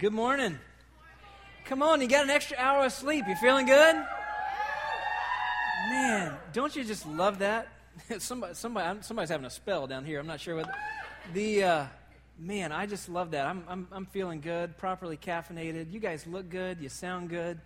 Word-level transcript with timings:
Good 0.00 0.14
morning. 0.14 0.58
Come 1.66 1.82
on, 1.82 2.00
you 2.00 2.08
got 2.08 2.24
an 2.24 2.30
extra 2.30 2.56
hour 2.56 2.86
of 2.86 2.92
sleep. 2.92 3.26
You 3.28 3.36
feeling 3.36 3.66
good? 3.66 3.96
Man, 5.90 6.34
don't 6.54 6.74
you 6.74 6.84
just 6.84 7.06
love 7.06 7.40
that? 7.40 7.68
somebody, 8.18 8.54
somebody, 8.54 9.02
somebody's 9.02 9.28
having 9.28 9.44
a 9.44 9.50
spell 9.50 9.86
down 9.86 10.06
here. 10.06 10.18
I'm 10.18 10.26
not 10.26 10.40
sure 10.40 10.56
what. 10.56 10.74
The 11.34 11.64
uh, 11.64 11.84
man, 12.38 12.72
I 12.72 12.86
just 12.86 13.10
love 13.10 13.32
that. 13.32 13.46
I'm, 13.46 13.62
I'm, 13.68 13.88
I'm 13.92 14.06
feeling 14.06 14.40
good, 14.40 14.78
properly 14.78 15.18
caffeinated. 15.18 15.92
You 15.92 16.00
guys 16.00 16.26
look 16.26 16.48
good. 16.48 16.80
You 16.80 16.88
sound 16.88 17.28
good, 17.28 17.60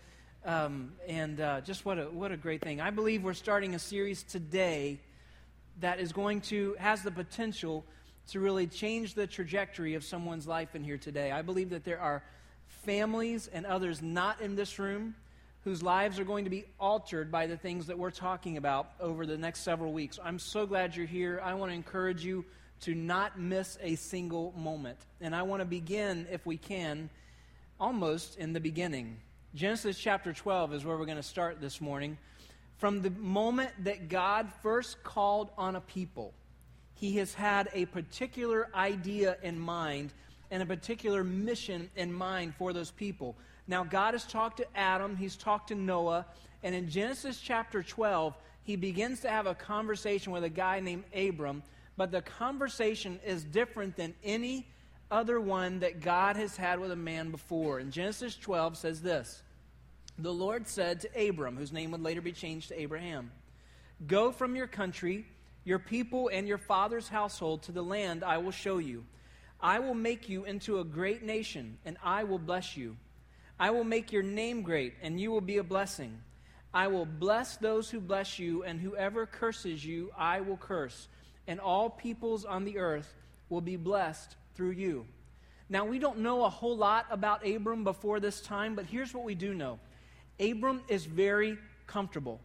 um, 0.44 0.90
and 1.06 1.40
uh, 1.40 1.60
just 1.60 1.84
what 1.84 2.00
a 2.00 2.06
what 2.06 2.32
a 2.32 2.36
great 2.36 2.62
thing. 2.62 2.80
I 2.80 2.90
believe 2.90 3.22
we're 3.22 3.34
starting 3.34 3.76
a 3.76 3.78
series 3.78 4.24
today 4.24 4.98
that 5.78 6.00
is 6.00 6.12
going 6.12 6.40
to 6.40 6.74
has 6.80 7.00
the 7.04 7.12
potential 7.12 7.84
to 8.28 8.40
really 8.40 8.66
change 8.66 9.14
the 9.14 9.26
trajectory 9.26 9.94
of 9.94 10.04
someone's 10.04 10.46
life 10.46 10.74
in 10.74 10.82
here 10.82 10.98
today. 10.98 11.30
I 11.30 11.42
believe 11.42 11.70
that 11.70 11.84
there 11.84 12.00
are 12.00 12.22
families 12.84 13.48
and 13.52 13.66
others 13.66 14.02
not 14.02 14.40
in 14.40 14.56
this 14.56 14.78
room 14.78 15.14
whose 15.64 15.82
lives 15.82 16.18
are 16.18 16.24
going 16.24 16.44
to 16.44 16.50
be 16.50 16.64
altered 16.78 17.32
by 17.32 17.46
the 17.46 17.56
things 17.56 17.86
that 17.86 17.98
we're 17.98 18.10
talking 18.10 18.58
about 18.58 18.90
over 19.00 19.24
the 19.24 19.38
next 19.38 19.60
several 19.60 19.92
weeks. 19.92 20.18
I'm 20.22 20.38
so 20.38 20.66
glad 20.66 20.94
you're 20.94 21.06
here. 21.06 21.40
I 21.42 21.54
want 21.54 21.70
to 21.70 21.74
encourage 21.74 22.24
you 22.24 22.44
to 22.82 22.94
not 22.94 23.38
miss 23.38 23.78
a 23.80 23.94
single 23.94 24.52
moment. 24.56 24.98
And 25.22 25.34
I 25.34 25.42
want 25.42 25.60
to 25.60 25.66
begin, 25.66 26.26
if 26.30 26.44
we 26.44 26.58
can, 26.58 27.08
almost 27.80 28.36
in 28.36 28.52
the 28.52 28.60
beginning. 28.60 29.16
Genesis 29.54 29.98
chapter 29.98 30.34
12 30.34 30.74
is 30.74 30.84
where 30.84 30.98
we're 30.98 31.06
going 31.06 31.16
to 31.16 31.22
start 31.22 31.62
this 31.62 31.80
morning. 31.80 32.18
From 32.76 33.00
the 33.00 33.10
moment 33.10 33.70
that 33.84 34.10
God 34.10 34.50
first 34.62 35.02
called 35.02 35.50
on 35.56 35.76
a 35.76 35.80
people, 35.80 36.34
he 36.94 37.16
has 37.16 37.34
had 37.34 37.68
a 37.72 37.86
particular 37.86 38.68
idea 38.74 39.36
in 39.42 39.58
mind 39.58 40.12
and 40.50 40.62
a 40.62 40.66
particular 40.66 41.24
mission 41.24 41.90
in 41.96 42.12
mind 42.12 42.54
for 42.54 42.72
those 42.72 42.90
people. 42.90 43.36
Now, 43.66 43.82
God 43.82 44.14
has 44.14 44.24
talked 44.24 44.58
to 44.58 44.66
Adam, 44.76 45.16
he's 45.16 45.36
talked 45.36 45.68
to 45.68 45.74
Noah, 45.74 46.26
and 46.62 46.74
in 46.74 46.88
Genesis 46.88 47.40
chapter 47.40 47.82
12, 47.82 48.34
he 48.62 48.76
begins 48.76 49.20
to 49.20 49.28
have 49.28 49.46
a 49.46 49.54
conversation 49.54 50.32
with 50.32 50.44
a 50.44 50.48
guy 50.48 50.80
named 50.80 51.04
Abram, 51.14 51.62
but 51.96 52.10
the 52.10 52.22
conversation 52.22 53.20
is 53.24 53.44
different 53.44 53.96
than 53.96 54.14
any 54.22 54.66
other 55.10 55.40
one 55.40 55.80
that 55.80 56.00
God 56.00 56.36
has 56.36 56.56
had 56.56 56.80
with 56.80 56.90
a 56.90 56.96
man 56.96 57.30
before. 57.30 57.78
And 57.78 57.92
Genesis 57.92 58.36
12 58.36 58.76
says 58.76 59.02
this 59.02 59.42
The 60.18 60.32
Lord 60.32 60.66
said 60.66 61.00
to 61.00 61.28
Abram, 61.28 61.56
whose 61.56 61.72
name 61.72 61.90
would 61.90 62.02
later 62.02 62.22
be 62.22 62.32
changed 62.32 62.68
to 62.68 62.80
Abraham, 62.80 63.30
Go 64.06 64.32
from 64.32 64.56
your 64.56 64.66
country, 64.66 65.26
your 65.64 65.78
people, 65.78 66.28
and 66.28 66.46
your 66.46 66.58
father's 66.58 67.08
household 67.08 67.62
to 67.62 67.72
the 67.72 67.82
land 67.82 68.22
I 68.22 68.38
will 68.38 68.50
show 68.50 68.78
you. 68.78 69.04
I 69.60 69.78
will 69.78 69.94
make 69.94 70.28
you 70.28 70.44
into 70.44 70.80
a 70.80 70.84
great 70.84 71.22
nation, 71.22 71.78
and 71.84 71.96
I 72.02 72.24
will 72.24 72.38
bless 72.38 72.76
you. 72.76 72.96
I 73.58 73.70
will 73.70 73.84
make 73.84 74.12
your 74.12 74.22
name 74.22 74.62
great, 74.62 74.94
and 75.00 75.20
you 75.20 75.30
will 75.30 75.40
be 75.40 75.58
a 75.58 75.64
blessing. 75.64 76.20
I 76.72 76.88
will 76.88 77.06
bless 77.06 77.56
those 77.56 77.88
who 77.88 78.00
bless 78.00 78.38
you, 78.38 78.64
and 78.64 78.80
whoever 78.80 79.26
curses 79.26 79.84
you, 79.84 80.10
I 80.18 80.40
will 80.40 80.56
curse. 80.56 81.08
And 81.46 81.60
all 81.60 81.88
peoples 81.88 82.44
on 82.44 82.64
the 82.64 82.78
earth 82.78 83.14
will 83.48 83.60
be 83.60 83.76
blessed 83.76 84.36
through 84.54 84.72
you. 84.72 85.06
Now, 85.68 85.84
we 85.84 85.98
don't 85.98 86.18
know 86.18 86.44
a 86.44 86.50
whole 86.50 86.76
lot 86.76 87.06
about 87.10 87.46
Abram 87.46 87.84
before 87.84 88.20
this 88.20 88.40
time, 88.40 88.74
but 88.74 88.86
here's 88.86 89.14
what 89.14 89.24
we 89.24 89.34
do 89.34 89.54
know 89.54 89.78
Abram 90.40 90.82
is 90.88 91.04
very 91.04 91.56
comfortable. 91.86 92.40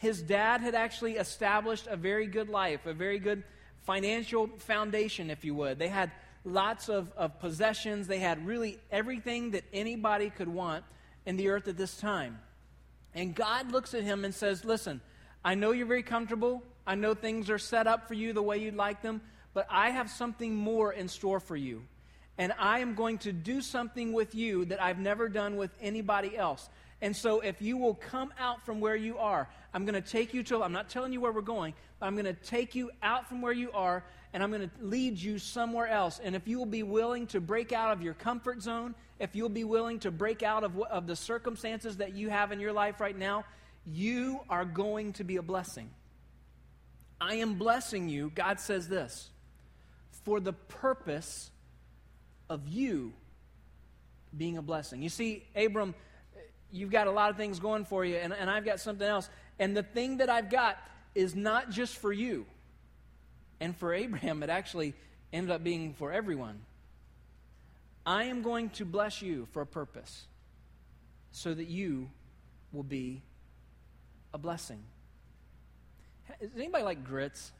His 0.00 0.22
dad 0.22 0.62
had 0.62 0.74
actually 0.74 1.16
established 1.16 1.86
a 1.86 1.94
very 1.94 2.26
good 2.26 2.48
life, 2.48 2.86
a 2.86 2.94
very 2.94 3.18
good 3.18 3.42
financial 3.82 4.48
foundation, 4.56 5.28
if 5.28 5.44
you 5.44 5.54
would. 5.54 5.78
They 5.78 5.88
had 5.88 6.10
lots 6.42 6.88
of, 6.88 7.12
of 7.18 7.38
possessions. 7.38 8.06
They 8.06 8.18
had 8.18 8.46
really 8.46 8.78
everything 8.90 9.50
that 9.50 9.64
anybody 9.74 10.30
could 10.30 10.48
want 10.48 10.86
in 11.26 11.36
the 11.36 11.48
earth 11.48 11.68
at 11.68 11.76
this 11.76 11.98
time. 11.98 12.38
And 13.14 13.34
God 13.34 13.72
looks 13.72 13.92
at 13.92 14.02
him 14.02 14.24
and 14.24 14.34
says, 14.34 14.64
Listen, 14.64 15.02
I 15.44 15.54
know 15.54 15.72
you're 15.72 15.84
very 15.84 16.02
comfortable. 16.02 16.62
I 16.86 16.94
know 16.94 17.12
things 17.12 17.50
are 17.50 17.58
set 17.58 17.86
up 17.86 18.08
for 18.08 18.14
you 18.14 18.32
the 18.32 18.42
way 18.42 18.56
you'd 18.56 18.76
like 18.76 19.02
them, 19.02 19.20
but 19.52 19.66
I 19.68 19.90
have 19.90 20.08
something 20.08 20.54
more 20.56 20.94
in 20.94 21.08
store 21.08 21.40
for 21.40 21.56
you. 21.56 21.82
And 22.38 22.54
I 22.58 22.78
am 22.78 22.94
going 22.94 23.18
to 23.18 23.32
do 23.32 23.60
something 23.60 24.14
with 24.14 24.34
you 24.34 24.64
that 24.64 24.82
I've 24.82 24.98
never 24.98 25.28
done 25.28 25.58
with 25.58 25.72
anybody 25.78 26.38
else. 26.38 26.70
And 27.02 27.16
so, 27.16 27.40
if 27.40 27.62
you 27.62 27.76
will 27.76 27.94
come 27.94 28.32
out 28.38 28.64
from 28.66 28.80
where 28.80 28.96
you 28.96 29.18
are, 29.18 29.48
I'm 29.72 29.84
going 29.84 30.00
to 30.00 30.06
take 30.06 30.34
you 30.34 30.42
to, 30.44 30.62
I'm 30.62 30.72
not 30.72 30.88
telling 30.88 31.12
you 31.12 31.20
where 31.20 31.32
we're 31.32 31.40
going, 31.40 31.74
but 31.98 32.06
I'm 32.06 32.14
going 32.14 32.26
to 32.26 32.34
take 32.34 32.74
you 32.74 32.90
out 33.02 33.28
from 33.28 33.40
where 33.40 33.52
you 33.52 33.72
are 33.72 34.04
and 34.32 34.42
I'm 34.42 34.50
going 34.50 34.68
to 34.68 34.84
lead 34.84 35.18
you 35.18 35.38
somewhere 35.38 35.88
else. 35.88 36.20
And 36.22 36.36
if 36.36 36.46
you 36.46 36.58
will 36.58 36.66
be 36.66 36.82
willing 36.82 37.26
to 37.28 37.40
break 37.40 37.72
out 37.72 37.92
of 37.92 38.02
your 38.02 38.14
comfort 38.14 38.62
zone, 38.62 38.94
if 39.18 39.34
you'll 39.34 39.48
be 39.48 39.64
willing 39.64 39.98
to 40.00 40.10
break 40.10 40.42
out 40.42 40.62
of, 40.62 40.80
of 40.82 41.06
the 41.06 41.16
circumstances 41.16 41.96
that 41.96 42.14
you 42.14 42.30
have 42.30 42.52
in 42.52 42.60
your 42.60 42.72
life 42.72 43.00
right 43.00 43.16
now, 43.16 43.44
you 43.84 44.40
are 44.48 44.64
going 44.64 45.12
to 45.14 45.24
be 45.24 45.36
a 45.36 45.42
blessing. 45.42 45.90
I 47.20 47.36
am 47.36 47.54
blessing 47.54 48.08
you, 48.08 48.30
God 48.34 48.60
says 48.60 48.88
this, 48.88 49.30
for 50.24 50.38
the 50.38 50.52
purpose 50.52 51.50
of 52.48 52.68
you 52.68 53.12
being 54.36 54.56
a 54.56 54.62
blessing. 54.62 55.02
You 55.02 55.08
see, 55.08 55.44
Abram, 55.56 55.94
you've 56.72 56.90
got 56.90 57.06
a 57.06 57.10
lot 57.10 57.30
of 57.30 57.36
things 57.36 57.58
going 57.58 57.84
for 57.84 58.04
you, 58.04 58.16
and, 58.16 58.32
and 58.32 58.50
I've 58.50 58.64
got 58.64 58.80
something 58.80 59.06
else. 59.06 59.28
And 59.58 59.76
the 59.76 59.82
thing 59.82 60.18
that 60.18 60.30
I've 60.30 60.50
got 60.50 60.78
is 61.14 61.34
not 61.34 61.70
just 61.70 61.96
for 61.96 62.12
you. 62.12 62.46
And 63.60 63.76
for 63.76 63.92
Abraham, 63.92 64.42
it 64.42 64.50
actually 64.50 64.94
ended 65.32 65.50
up 65.50 65.62
being 65.62 65.94
for 65.94 66.12
everyone. 66.12 66.60
I 68.06 68.24
am 68.24 68.42
going 68.42 68.70
to 68.70 68.84
bless 68.84 69.20
you 69.20 69.46
for 69.52 69.60
a 69.60 69.66
purpose 69.66 70.26
so 71.32 71.52
that 71.52 71.68
you 71.68 72.10
will 72.72 72.82
be 72.82 73.22
a 74.32 74.38
blessing. 74.38 74.82
Does 76.40 76.50
anybody 76.56 76.84
like 76.84 77.04
grits? 77.04 77.52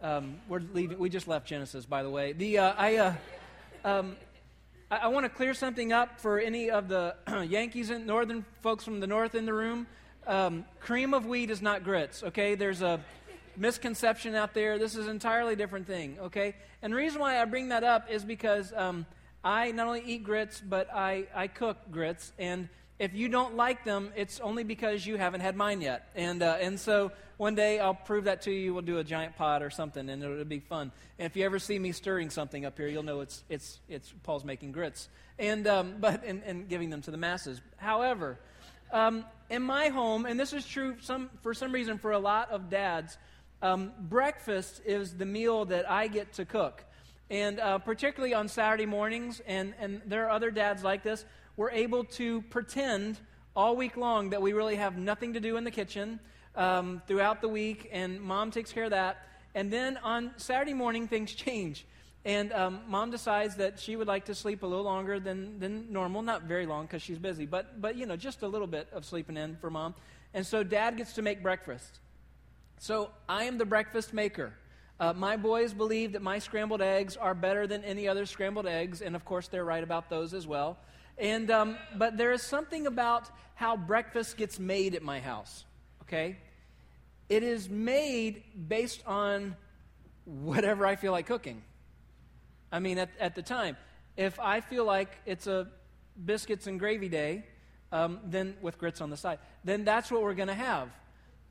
Um, 0.00 0.36
we're 0.48 0.62
leaving. 0.72 0.98
We 0.98 1.10
just 1.10 1.28
left 1.28 1.46
Genesis, 1.46 1.84
by 1.84 2.02
the 2.02 2.10
way. 2.10 2.32
The 2.32 2.58
uh, 2.58 2.74
I, 2.76 2.96
uh, 2.96 3.14
um, 3.84 4.16
I, 4.92 4.96
I 4.96 5.06
want 5.06 5.24
to 5.24 5.30
clear 5.30 5.54
something 5.54 5.90
up 5.90 6.20
for 6.20 6.38
any 6.38 6.70
of 6.70 6.88
the 6.88 7.14
Yankees 7.48 7.88
and 7.88 8.06
Northern 8.06 8.44
folks 8.60 8.84
from 8.84 9.00
the 9.00 9.06
North 9.06 9.34
in 9.34 9.46
the 9.46 9.54
room. 9.54 9.86
Um, 10.26 10.66
cream 10.80 11.14
of 11.14 11.24
wheat 11.24 11.50
is 11.50 11.62
not 11.62 11.82
grits. 11.82 12.22
Okay, 12.22 12.54
there's 12.54 12.82
a 12.82 13.00
misconception 13.56 14.34
out 14.34 14.52
there. 14.52 14.78
This 14.78 14.94
is 14.94 15.06
an 15.06 15.12
entirely 15.12 15.56
different 15.56 15.86
thing, 15.86 16.18
okay? 16.20 16.54
And 16.82 16.92
the 16.92 16.96
reason 16.96 17.20
why 17.20 17.40
I 17.40 17.44
bring 17.46 17.70
that 17.70 17.84
up 17.84 18.10
is 18.10 18.22
because 18.22 18.72
um, 18.76 19.06
I 19.42 19.70
not 19.72 19.86
only 19.86 20.02
eat 20.04 20.24
grits, 20.24 20.60
but 20.60 20.92
I, 20.92 21.24
I 21.34 21.46
cook 21.46 21.78
grits. 21.90 22.32
And 22.38 22.68
if 23.02 23.14
you 23.14 23.28
don't 23.28 23.56
like 23.56 23.84
them, 23.84 24.12
it's 24.14 24.38
only 24.38 24.62
because 24.62 25.04
you 25.04 25.16
haven't 25.16 25.40
had 25.40 25.56
mine 25.56 25.80
yet. 25.80 26.08
And, 26.14 26.40
uh, 26.40 26.58
and 26.60 26.78
so 26.78 27.10
one 27.36 27.56
day 27.56 27.80
I'll 27.80 27.94
prove 27.96 28.26
that 28.26 28.42
to 28.42 28.52
you. 28.52 28.72
We'll 28.72 28.82
do 28.82 28.98
a 28.98 29.04
giant 29.04 29.36
pot 29.36 29.60
or 29.60 29.70
something, 29.70 30.08
and 30.08 30.22
it'll, 30.22 30.34
it'll, 30.34 30.44
be 30.44 30.60
fun. 30.60 30.92
And 31.18 31.26
if 31.26 31.34
you 31.34 31.44
ever 31.44 31.58
see 31.58 31.80
me 31.80 31.90
stirring 31.90 32.30
something 32.30 32.64
up 32.64 32.78
here, 32.78 32.86
you'll 32.86 33.02
know 33.02 33.18
it's, 33.18 33.42
it's, 33.48 33.80
it's 33.88 34.14
Paul's 34.22 34.44
making 34.44 34.70
grits 34.70 35.08
and, 35.36 35.66
um, 35.66 35.96
but, 36.00 36.22
and, 36.24 36.44
and 36.46 36.68
giving 36.68 36.90
them 36.90 37.02
to 37.02 37.10
the 37.10 37.16
masses. 37.16 37.60
However, 37.76 38.38
um, 38.92 39.24
in 39.50 39.62
my 39.62 39.88
home, 39.88 40.24
and 40.24 40.38
this 40.38 40.52
is 40.52 40.64
true 40.64 40.94
some, 41.00 41.28
for 41.42 41.54
some 41.54 41.72
reason 41.72 41.98
for 41.98 42.12
a 42.12 42.20
lot 42.20 42.52
of 42.52 42.70
dads, 42.70 43.18
um, 43.62 43.90
breakfast 43.98 44.80
is 44.86 45.16
the 45.16 45.26
meal 45.26 45.64
that 45.64 45.90
I 45.90 46.06
get 46.06 46.34
to 46.34 46.44
cook. 46.44 46.84
And 47.28 47.58
uh, 47.58 47.78
particularly 47.78 48.34
on 48.34 48.46
Saturday 48.46 48.86
mornings, 48.86 49.40
and, 49.44 49.74
and 49.80 50.02
there 50.06 50.26
are 50.26 50.30
other 50.30 50.52
dads 50.52 50.84
like 50.84 51.02
this, 51.02 51.24
we're 51.56 51.70
able 51.70 52.04
to 52.04 52.42
pretend 52.42 53.18
all 53.54 53.76
week 53.76 53.96
long 53.96 54.30
that 54.30 54.40
we 54.40 54.52
really 54.52 54.76
have 54.76 54.96
nothing 54.96 55.34
to 55.34 55.40
do 55.40 55.56
in 55.56 55.64
the 55.64 55.70
kitchen 55.70 56.18
um, 56.56 57.02
throughout 57.06 57.40
the 57.40 57.48
week, 57.48 57.88
and 57.92 58.20
mom 58.20 58.50
takes 58.50 58.72
care 58.72 58.84
of 58.84 58.90
that. 58.90 59.28
And 59.54 59.70
then 59.70 59.98
on 59.98 60.32
Saturday 60.36 60.74
morning, 60.74 61.08
things 61.08 61.32
change. 61.34 61.86
And 62.24 62.52
um, 62.52 62.80
mom 62.86 63.10
decides 63.10 63.56
that 63.56 63.80
she 63.80 63.96
would 63.96 64.06
like 64.06 64.26
to 64.26 64.34
sleep 64.34 64.62
a 64.62 64.66
little 64.66 64.84
longer 64.84 65.18
than, 65.18 65.58
than 65.58 65.92
normal. 65.92 66.22
Not 66.22 66.42
very 66.42 66.66
long 66.66 66.86
because 66.86 67.02
she's 67.02 67.18
busy, 67.18 67.46
but, 67.46 67.80
but, 67.80 67.96
you 67.96 68.06
know, 68.06 68.16
just 68.16 68.42
a 68.42 68.48
little 68.48 68.68
bit 68.68 68.86
of 68.92 69.04
sleeping 69.04 69.36
in 69.36 69.56
for 69.56 69.70
mom. 69.70 69.94
And 70.32 70.46
so 70.46 70.62
dad 70.62 70.96
gets 70.96 71.14
to 71.14 71.22
make 71.22 71.42
breakfast. 71.42 71.98
So 72.78 73.10
I 73.28 73.44
am 73.44 73.58
the 73.58 73.66
breakfast 73.66 74.14
maker. 74.14 74.52
Uh, 75.00 75.12
my 75.12 75.36
boys 75.36 75.72
believe 75.72 76.12
that 76.12 76.22
my 76.22 76.38
scrambled 76.38 76.80
eggs 76.80 77.16
are 77.16 77.34
better 77.34 77.66
than 77.66 77.82
any 77.82 78.06
other 78.06 78.24
scrambled 78.24 78.66
eggs, 78.66 79.02
and 79.02 79.16
of 79.16 79.24
course 79.24 79.48
they're 79.48 79.64
right 79.64 79.82
about 79.82 80.08
those 80.08 80.32
as 80.32 80.46
well. 80.46 80.78
And 81.18 81.50
um, 81.50 81.76
but 81.96 82.16
there 82.16 82.32
is 82.32 82.42
something 82.42 82.86
about 82.86 83.28
how 83.54 83.76
breakfast 83.76 84.36
gets 84.36 84.58
made 84.58 84.94
at 84.94 85.02
my 85.02 85.20
house. 85.20 85.64
Okay, 86.02 86.36
it 87.28 87.42
is 87.42 87.68
made 87.68 88.42
based 88.68 89.02
on 89.06 89.56
whatever 90.24 90.86
I 90.86 90.96
feel 90.96 91.12
like 91.12 91.26
cooking. 91.26 91.62
I 92.70 92.78
mean, 92.78 92.98
at, 92.98 93.10
at 93.20 93.34
the 93.34 93.42
time, 93.42 93.76
if 94.16 94.40
I 94.40 94.60
feel 94.60 94.84
like 94.84 95.10
it's 95.26 95.46
a 95.46 95.68
biscuits 96.24 96.66
and 96.66 96.78
gravy 96.78 97.08
day, 97.08 97.44
um, 97.90 98.20
then 98.24 98.56
with 98.62 98.78
grits 98.78 99.00
on 99.00 99.10
the 99.10 99.16
side, 99.16 99.38
then 99.64 99.84
that's 99.84 100.10
what 100.10 100.22
we're 100.22 100.34
going 100.34 100.48
to 100.48 100.54
have 100.54 100.88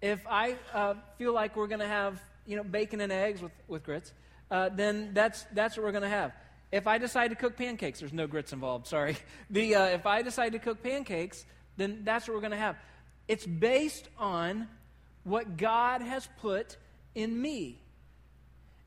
if 0.01 0.25
I 0.27 0.55
uh, 0.73 0.95
feel 1.17 1.33
like 1.33 1.55
we're 1.55 1.67
going 1.67 1.79
to 1.79 1.87
have, 1.87 2.21
you 2.45 2.57
know, 2.57 2.63
bacon 2.63 3.01
and 3.01 3.11
eggs 3.11 3.41
with, 3.41 3.51
with 3.67 3.83
grits, 3.83 4.13
uh, 4.49 4.69
then 4.69 5.13
that's, 5.13 5.45
that's 5.53 5.77
what 5.77 5.85
we're 5.85 5.91
going 5.91 6.01
to 6.03 6.09
have. 6.09 6.33
If 6.71 6.87
I 6.87 6.97
decide 6.97 7.29
to 7.29 7.35
cook 7.35 7.57
pancakes, 7.57 7.99
there's 7.99 8.13
no 8.13 8.27
grits 8.27 8.53
involved, 8.53 8.87
sorry. 8.87 9.17
The, 9.49 9.75
uh, 9.75 9.85
if 9.87 10.05
I 10.05 10.21
decide 10.21 10.53
to 10.53 10.59
cook 10.59 10.81
pancakes, 10.81 11.45
then 11.77 12.01
that's 12.03 12.27
what 12.27 12.35
we're 12.35 12.41
going 12.41 12.51
to 12.51 12.57
have. 12.57 12.77
It's 13.27 13.45
based 13.45 14.07
on 14.17 14.67
what 15.23 15.57
God 15.57 16.01
has 16.01 16.27
put 16.39 16.77
in 17.13 17.39
me. 17.39 17.81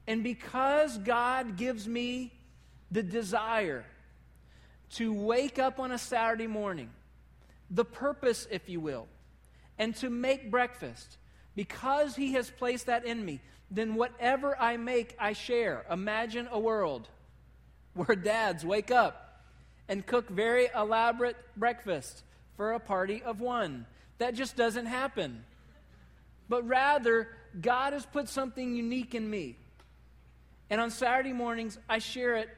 And 0.06 0.22
because 0.22 0.96
God 0.98 1.56
gives 1.56 1.86
me 1.86 2.32
the 2.90 3.02
desire 3.02 3.84
to 4.92 5.12
wake 5.12 5.58
up 5.58 5.78
on 5.78 5.92
a 5.92 5.98
Saturday 5.98 6.46
morning, 6.46 6.90
the 7.70 7.84
purpose, 7.84 8.46
if 8.50 8.68
you 8.68 8.80
will, 8.80 9.08
and 9.78 9.94
to 9.96 10.08
make 10.08 10.50
breakfast, 10.50 11.18
because 11.54 12.16
He 12.16 12.32
has 12.34 12.50
placed 12.50 12.86
that 12.86 13.04
in 13.04 13.24
me, 13.24 13.40
then 13.70 13.94
whatever 13.94 14.58
I 14.60 14.76
make, 14.76 15.16
I 15.18 15.32
share. 15.32 15.84
Imagine 15.90 16.48
a 16.50 16.58
world 16.58 17.08
where 18.06 18.16
dads 18.16 18.64
wake 18.64 18.90
up 18.90 19.42
and 19.88 20.04
cook 20.06 20.28
very 20.28 20.68
elaborate 20.74 21.36
breakfast 21.56 22.22
for 22.56 22.72
a 22.72 22.80
party 22.80 23.22
of 23.22 23.40
one. 23.40 23.86
That 24.18 24.34
just 24.34 24.56
doesn't 24.56 24.86
happen. 24.86 25.44
But 26.48 26.66
rather, 26.66 27.28
God 27.60 27.92
has 27.92 28.06
put 28.06 28.28
something 28.28 28.74
unique 28.74 29.14
in 29.14 29.28
me. 29.28 29.56
And 30.70 30.80
on 30.80 30.90
Saturday 30.90 31.32
mornings, 31.32 31.78
I 31.88 31.98
share 31.98 32.36
it 32.36 32.48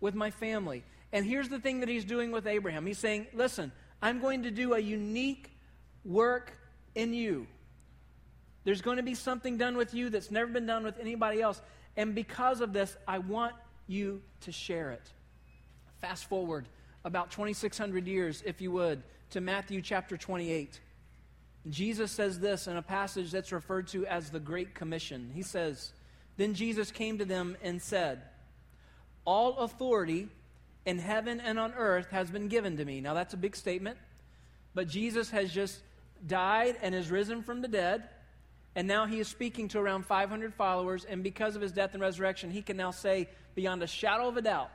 with 0.00 0.14
my 0.14 0.30
family. 0.30 0.84
And 1.12 1.24
here's 1.24 1.48
the 1.48 1.58
thing 1.58 1.80
that 1.80 1.88
he's 1.88 2.04
doing 2.04 2.30
with 2.30 2.46
Abraham 2.46 2.86
He's 2.86 2.98
saying, 2.98 3.26
Listen, 3.32 3.72
I'm 4.02 4.20
going 4.20 4.44
to 4.44 4.50
do 4.50 4.74
a 4.74 4.78
unique 4.78 5.50
work 6.04 6.56
in 6.94 7.14
you. 7.14 7.46
There's 8.64 8.82
going 8.82 8.98
to 8.98 9.02
be 9.02 9.14
something 9.14 9.56
done 9.56 9.76
with 9.76 9.94
you 9.94 10.10
that's 10.10 10.30
never 10.30 10.50
been 10.50 10.66
done 10.66 10.84
with 10.84 10.98
anybody 10.98 11.40
else. 11.40 11.60
And 11.96 12.14
because 12.14 12.60
of 12.60 12.72
this, 12.72 12.96
I 13.06 13.18
want 13.18 13.54
you 13.88 14.22
to 14.42 14.52
share 14.52 14.90
it. 14.90 15.02
Fast 16.00 16.28
forward 16.28 16.66
about 17.04 17.30
2,600 17.30 18.06
years, 18.06 18.42
if 18.44 18.60
you 18.60 18.70
would, 18.72 19.02
to 19.30 19.40
Matthew 19.40 19.82
chapter 19.82 20.16
28. 20.16 20.80
Jesus 21.68 22.10
says 22.10 22.38
this 22.38 22.66
in 22.66 22.76
a 22.76 22.82
passage 22.82 23.30
that's 23.30 23.52
referred 23.52 23.88
to 23.88 24.06
as 24.06 24.30
the 24.30 24.40
Great 24.40 24.74
Commission. 24.74 25.30
He 25.34 25.42
says, 25.42 25.92
Then 26.36 26.54
Jesus 26.54 26.90
came 26.90 27.18
to 27.18 27.24
them 27.24 27.56
and 27.62 27.80
said, 27.80 28.22
All 29.24 29.58
authority 29.58 30.28
in 30.86 30.98
heaven 30.98 31.40
and 31.40 31.58
on 31.58 31.74
earth 31.74 32.08
has 32.10 32.30
been 32.30 32.48
given 32.48 32.76
to 32.78 32.84
me. 32.84 33.00
Now, 33.00 33.14
that's 33.14 33.34
a 33.34 33.38
big 33.38 33.56
statement, 33.56 33.98
but 34.74 34.88
Jesus 34.88 35.30
has 35.30 35.52
just 35.52 35.80
died 36.26 36.76
and 36.82 36.94
is 36.94 37.10
risen 37.10 37.42
from 37.42 37.60
the 37.60 37.68
dead. 37.68 38.08
And 38.74 38.86
now 38.86 39.06
he 39.06 39.18
is 39.18 39.28
speaking 39.28 39.68
to 39.68 39.78
around 39.78 40.06
500 40.06 40.54
followers. 40.54 41.04
And 41.04 41.22
because 41.22 41.56
of 41.56 41.62
his 41.62 41.72
death 41.72 41.94
and 41.94 42.02
resurrection, 42.02 42.50
he 42.50 42.62
can 42.62 42.76
now 42.76 42.90
say, 42.90 43.28
beyond 43.54 43.82
a 43.82 43.86
shadow 43.86 44.28
of 44.28 44.36
a 44.36 44.42
doubt, 44.42 44.70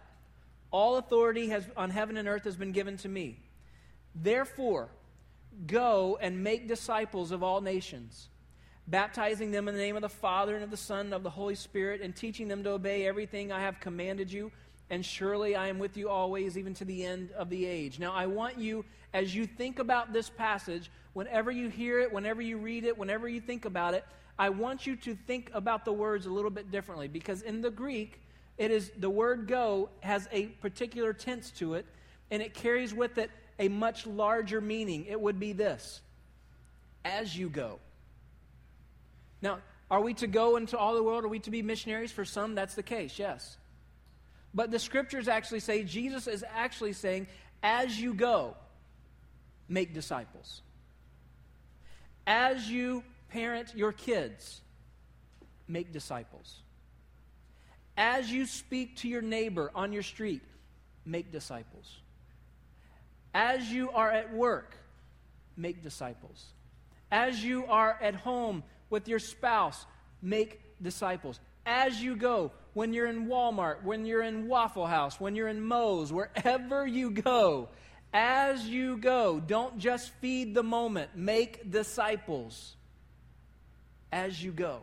all 0.71 0.97
authority 0.97 1.49
has, 1.49 1.65
on 1.77 1.89
heaven 1.89 2.17
and 2.17 2.27
earth 2.27 2.43
has 2.43 2.57
been 2.57 2.71
given 2.71 2.97
to 2.97 3.09
me. 3.09 3.39
Therefore, 4.15 4.89
Go 5.67 6.17
and 6.19 6.43
make 6.43 6.67
disciples 6.67 7.31
of 7.31 7.43
all 7.43 7.61
nations, 7.61 8.29
baptizing 8.87 9.51
them 9.51 9.67
in 9.67 9.75
the 9.75 9.81
name 9.81 9.95
of 9.95 10.01
the 10.01 10.09
Father 10.09 10.55
and 10.55 10.63
of 10.63 10.71
the 10.71 10.77
Son 10.77 11.05
and 11.07 11.13
of 11.13 11.23
the 11.23 11.29
Holy 11.29 11.55
Spirit, 11.55 12.01
and 12.01 12.15
teaching 12.15 12.47
them 12.47 12.63
to 12.63 12.71
obey 12.71 13.05
everything 13.05 13.51
I 13.51 13.61
have 13.61 13.79
commanded 13.79 14.31
you. 14.31 14.51
And 14.89 15.05
surely 15.05 15.55
I 15.55 15.67
am 15.67 15.79
with 15.79 15.97
you 15.97 16.09
always, 16.09 16.57
even 16.57 16.73
to 16.75 16.85
the 16.85 17.05
end 17.05 17.31
of 17.31 17.49
the 17.49 17.65
age. 17.65 17.99
Now, 17.99 18.13
I 18.13 18.27
want 18.27 18.57
you, 18.59 18.85
as 19.13 19.33
you 19.33 19.47
think 19.47 19.79
about 19.79 20.13
this 20.13 20.29
passage, 20.29 20.91
whenever 21.13 21.51
you 21.51 21.69
hear 21.69 21.99
it, 21.99 22.11
whenever 22.11 22.41
you 22.41 22.57
read 22.57 22.83
it, 22.83 22.97
whenever 22.97 23.27
you 23.27 23.41
think 23.41 23.65
about 23.65 23.93
it, 23.93 24.05
I 24.37 24.49
want 24.49 24.85
you 24.85 24.95
to 24.97 25.15
think 25.15 25.49
about 25.53 25.85
the 25.85 25.93
words 25.93 26.25
a 26.25 26.31
little 26.31 26.51
bit 26.51 26.71
differently. 26.71 27.07
Because 27.07 27.41
in 27.41 27.61
the 27.61 27.71
Greek, 27.71 28.21
it 28.57 28.71
is 28.71 28.91
the 28.97 29.09
word 29.09 29.47
go 29.47 29.89
has 30.01 30.27
a 30.31 30.47
particular 30.47 31.13
tense 31.13 31.51
to 31.51 31.75
it, 31.75 31.85
and 32.29 32.41
it 32.41 32.53
carries 32.53 32.93
with 32.93 33.17
it 33.17 33.31
a 33.59 33.67
much 33.69 34.05
larger 34.05 34.61
meaning. 34.61 35.05
It 35.05 35.19
would 35.19 35.39
be 35.39 35.53
this 35.53 36.01
as 37.05 37.35
you 37.37 37.49
go. 37.49 37.79
Now, 39.41 39.59
are 39.91 40.01
we 40.01 40.13
to 40.15 40.27
go 40.27 40.55
into 40.55 40.77
all 40.77 40.95
the 40.95 41.03
world? 41.03 41.25
Are 41.25 41.27
we 41.29 41.39
to 41.39 41.51
be 41.51 41.61
missionaries? 41.61 42.11
For 42.11 42.25
some, 42.25 42.55
that's 42.55 42.75
the 42.75 42.83
case, 42.83 43.19
yes. 43.19 43.57
But 44.53 44.71
the 44.71 44.79
scriptures 44.79 45.27
actually 45.27 45.61
say, 45.61 45.83
Jesus 45.83 46.27
is 46.27 46.43
actually 46.55 46.93
saying, 46.93 47.27
as 47.61 47.99
you 47.99 48.13
go, 48.13 48.55
make 49.67 49.93
disciples. 49.93 50.61
As 52.27 52.69
you 52.69 53.03
parent 53.29 53.73
your 53.75 53.91
kids, 53.91 54.61
make 55.67 55.91
disciples. 55.91 56.59
As 57.97 58.31
you 58.31 58.45
speak 58.45 58.97
to 58.97 59.07
your 59.07 59.21
neighbor 59.21 59.71
on 59.73 59.91
your 59.91 60.03
street, 60.03 60.41
make 61.05 61.31
disciples. 61.31 61.99
As 63.33 63.71
you 63.71 63.89
are 63.91 64.11
at 64.11 64.33
work, 64.33 64.75
make 65.57 65.81
disciples. 65.81 66.45
As 67.11 67.43
you 67.43 67.65
are 67.65 67.97
at 68.01 68.15
home 68.15 68.63
with 68.89 69.07
your 69.07 69.19
spouse, 69.19 69.85
make 70.21 70.61
disciples. 70.81 71.39
As 71.65 72.01
you 72.01 72.15
go, 72.15 72.51
when 72.73 72.93
you're 72.93 73.07
in 73.07 73.27
Walmart, 73.27 73.83
when 73.83 74.05
you're 74.05 74.23
in 74.23 74.47
Waffle 74.47 74.87
House, 74.87 75.19
when 75.19 75.35
you're 75.35 75.47
in 75.47 75.61
Moe's, 75.61 76.11
wherever 76.11 76.85
you 76.85 77.11
go, 77.11 77.69
as 78.13 78.67
you 78.67 78.97
go, 78.97 79.39
don't 79.39 79.77
just 79.79 80.11
feed 80.15 80.53
the 80.53 80.63
moment, 80.63 81.11
make 81.15 81.69
disciples 81.69 82.75
as 84.11 84.43
you 84.43 84.51
go. 84.51 84.81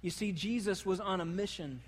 You 0.00 0.10
see, 0.10 0.32
Jesus 0.32 0.84
was 0.84 1.00
on 1.00 1.20
a 1.20 1.24
mission 1.24 1.80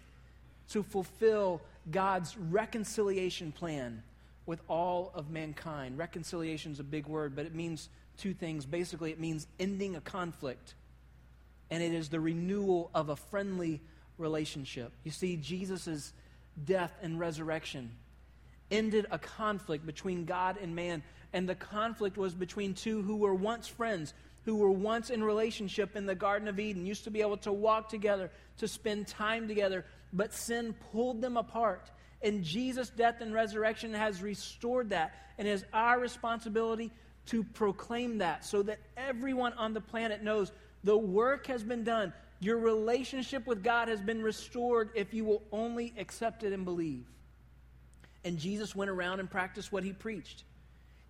to 0.70 0.82
fulfill 0.82 1.60
God's 1.90 2.36
reconciliation 2.36 3.52
plan 3.52 4.02
with 4.46 4.60
all 4.68 5.10
of 5.14 5.30
mankind. 5.30 5.98
Reconciliation 5.98 6.72
is 6.72 6.80
a 6.80 6.84
big 6.84 7.06
word, 7.06 7.34
but 7.34 7.46
it 7.46 7.54
means 7.54 7.88
two 8.18 8.34
things. 8.34 8.66
Basically, 8.66 9.10
it 9.10 9.18
means 9.18 9.46
ending 9.58 9.96
a 9.96 10.00
conflict, 10.00 10.74
and 11.70 11.82
it 11.82 11.92
is 11.92 12.08
the 12.08 12.20
renewal 12.20 12.90
of 12.94 13.08
a 13.08 13.16
friendly 13.16 13.80
relationship. 14.18 14.92
You 15.04 15.10
see, 15.10 15.36
Jesus' 15.36 16.12
death 16.64 16.92
and 17.02 17.18
resurrection 17.18 17.90
ended 18.70 19.06
a 19.10 19.18
conflict 19.18 19.84
between 19.86 20.24
God 20.24 20.56
and 20.60 20.74
man, 20.74 21.02
and 21.32 21.48
the 21.48 21.54
conflict 21.54 22.16
was 22.16 22.34
between 22.34 22.74
two 22.74 23.02
who 23.02 23.16
were 23.16 23.34
once 23.34 23.68
friends. 23.68 24.14
Who 24.44 24.56
were 24.56 24.70
once 24.70 25.08
in 25.08 25.24
relationship 25.24 25.96
in 25.96 26.04
the 26.04 26.14
Garden 26.14 26.48
of 26.48 26.60
Eden, 26.60 26.84
used 26.84 27.04
to 27.04 27.10
be 27.10 27.22
able 27.22 27.38
to 27.38 27.52
walk 27.52 27.88
together, 27.88 28.30
to 28.58 28.68
spend 28.68 29.06
time 29.06 29.48
together, 29.48 29.86
but 30.12 30.34
sin 30.34 30.74
pulled 30.92 31.22
them 31.22 31.38
apart 31.38 31.90
and 32.24 32.42
Jesus' 32.42 32.88
death 32.88 33.20
and 33.20 33.34
resurrection 33.34 33.92
has 33.92 34.22
restored 34.22 34.90
that. 34.90 35.14
And 35.38 35.46
it 35.46 35.50
is 35.50 35.64
our 35.74 36.00
responsibility 36.00 36.90
to 37.26 37.44
proclaim 37.44 38.18
that 38.18 38.44
so 38.44 38.62
that 38.62 38.78
everyone 38.96 39.52
on 39.52 39.74
the 39.74 39.80
planet 39.80 40.22
knows 40.22 40.50
the 40.82 40.96
work 40.96 41.46
has 41.46 41.62
been 41.62 41.84
done. 41.84 42.14
Your 42.44 42.58
relationship 42.58 43.46
with 43.46 43.62
God 43.62 43.88
has 43.88 44.02
been 44.02 44.22
restored 44.22 44.90
if 44.94 45.14
you 45.14 45.24
will 45.24 45.42
only 45.50 45.94
accept 45.96 46.42
it 46.42 46.52
and 46.52 46.62
believe. 46.66 47.06
And 48.22 48.38
Jesus 48.38 48.76
went 48.76 48.90
around 48.90 49.20
and 49.20 49.30
practiced 49.30 49.72
what 49.72 49.82
he 49.82 49.94
preached. 49.94 50.44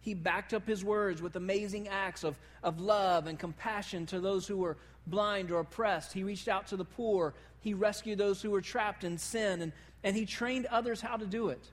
He 0.01 0.15
backed 0.15 0.55
up 0.55 0.65
his 0.65 0.85
words 0.85 1.21
with 1.21 1.35
amazing 1.35 1.89
acts 1.89 2.23
of, 2.23 2.39
of 2.63 2.81
love 2.81 3.27
and 3.27 3.37
compassion 3.37 4.07
to 4.07 4.21
those 4.21 4.47
who 4.47 4.59
were 4.59 4.77
blind 5.09 5.51
or 5.51 5.59
oppressed. 5.59 6.13
He 6.13 6.23
reached 6.23 6.47
out 6.47 6.69
to 6.69 6.77
the 6.77 6.85
poor. 6.85 7.35
He 7.59 7.75
rescued 7.75 8.19
those 8.19 8.41
who 8.41 8.53
were 8.53 8.61
trapped 8.61 9.03
in 9.03 9.19
sin. 9.19 9.61
And 9.61 9.73
and 10.05 10.15
he 10.15 10.27
trained 10.27 10.67
others 10.67 11.01
how 11.01 11.17
to 11.17 11.27
do 11.27 11.49
it. 11.49 11.67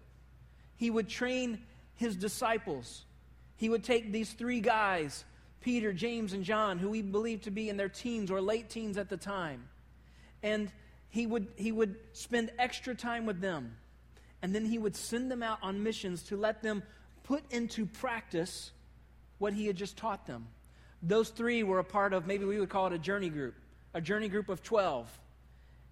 He 0.77 0.89
would 0.89 1.07
train 1.07 1.59
his 1.97 2.15
disciples. 2.15 3.03
He 3.57 3.69
would 3.69 3.83
take 3.83 4.11
these 4.11 4.31
three 4.31 4.61
guys, 4.61 5.23
Peter, 5.61 5.93
James, 5.93 6.33
and 6.33 6.43
John, 6.43 6.79
who 6.79 6.91
he 6.91 7.01
believed 7.01 7.43
to 7.43 7.51
be 7.51 7.69
in 7.69 7.77
their 7.77 7.89
teens 7.89 8.31
or 8.31 8.41
late 8.41 8.69
teens 8.69 8.97
at 8.97 9.09
the 9.09 9.17
time, 9.17 9.67
and 10.43 10.71
he 11.09 11.25
would, 11.25 11.47
he 11.55 11.71
would 11.71 11.95
spend 12.13 12.51
extra 12.57 12.95
time 12.95 13.25
with 13.25 13.41
them. 13.41 13.75
And 14.41 14.55
then 14.55 14.65
he 14.65 14.79
would 14.79 14.95
send 14.95 15.29
them 15.29 15.43
out 15.43 15.59
on 15.61 15.83
missions 15.83 16.23
to 16.23 16.37
let 16.37 16.63
them 16.63 16.81
put 17.23 17.43
into 17.51 17.85
practice 17.85 18.71
what 19.37 19.53
he 19.53 19.67
had 19.67 19.75
just 19.75 19.97
taught 19.97 20.25
them. 20.25 20.47
Those 21.03 21.29
three 21.29 21.61
were 21.61 21.77
a 21.77 21.83
part 21.83 22.13
of, 22.13 22.25
maybe 22.25 22.45
we 22.45 22.59
would 22.59 22.69
call 22.69 22.87
it 22.87 22.93
a 22.93 22.97
journey 22.97 23.29
group, 23.29 23.53
a 23.93 24.01
journey 24.01 24.29
group 24.29 24.49
of 24.49 24.63
12 24.63 25.07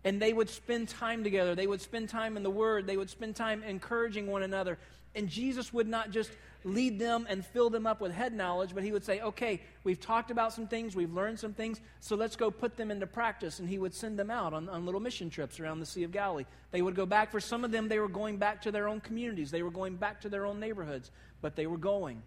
and 0.03 0.21
they 0.21 0.31
would 0.31 0.49
spend 0.49 0.88
time 0.88 1.23
together. 1.23 1.55
They 1.55 1.67
would 1.67 1.81
spend 1.81 2.09
time 2.09 2.38
in 2.38 2.43
the 2.43 2.49
Word. 2.49 2.88
They 2.88 2.97
would 2.97 3.09
spend 3.09 3.35
time 3.35 3.63
encouraging 3.63 4.27
one 4.27 4.43
another. 4.43 4.77
And 5.16 5.28
Jesus 5.28 5.74
would 5.74 5.88
not 5.88 6.12
just 6.12 6.32
lead 6.63 7.00
them 7.00 7.25
and 7.30 7.46
fill 7.46 7.70
them 7.70 7.88
up 7.88 8.01
with 8.01 8.12
head 8.12 8.34
knowledge, 8.34 8.72
but 8.74 8.84
he 8.84 8.92
would 8.92 9.04
say, 9.04 9.22
okay, 9.22 9.62
we've 9.84 10.00
talked 10.00 10.30
about 10.30 10.54
some 10.54 10.68
things, 10.68 10.96
we've 10.96 11.13
learned 11.13 11.39
some 11.39 11.54
things, 11.54 11.80
so 12.01 12.16
let's 12.16 12.36
go 12.36 12.51
put 12.51 12.75
them 12.75 12.92
into 12.92 13.08
practice. 13.08 13.60
And 13.60 13.70
he 13.70 13.80
would 13.80 13.94
send 13.94 14.20
them 14.20 14.30
out 14.30 14.54
on, 14.54 14.68
on 14.70 14.86
little 14.86 15.00
mission 15.00 15.30
trips 15.30 15.60
around 15.60 15.80
the 15.80 15.86
Sea 15.86 16.04
of 16.04 16.12
Galilee. 16.12 16.46
They 16.72 16.82
would 16.82 16.96
go 16.96 17.06
back. 17.06 17.32
For 17.32 17.39
some 17.39 17.63
of 17.63 17.72
them, 17.72 17.88
they 17.88 18.00
were 18.00 18.10
going 18.10 18.38
back 18.38 18.62
to 18.63 18.72
their 18.72 18.88
own 18.88 19.00
communities, 19.00 19.51
they 19.51 19.63
were 19.63 19.72
going 19.72 19.96
back 19.96 20.22
to 20.22 20.30
their 20.30 20.46
own 20.46 20.60
neighborhoods, 20.60 21.12
but 21.42 21.56
they 21.56 21.68
were 21.68 21.78
going. 21.78 22.22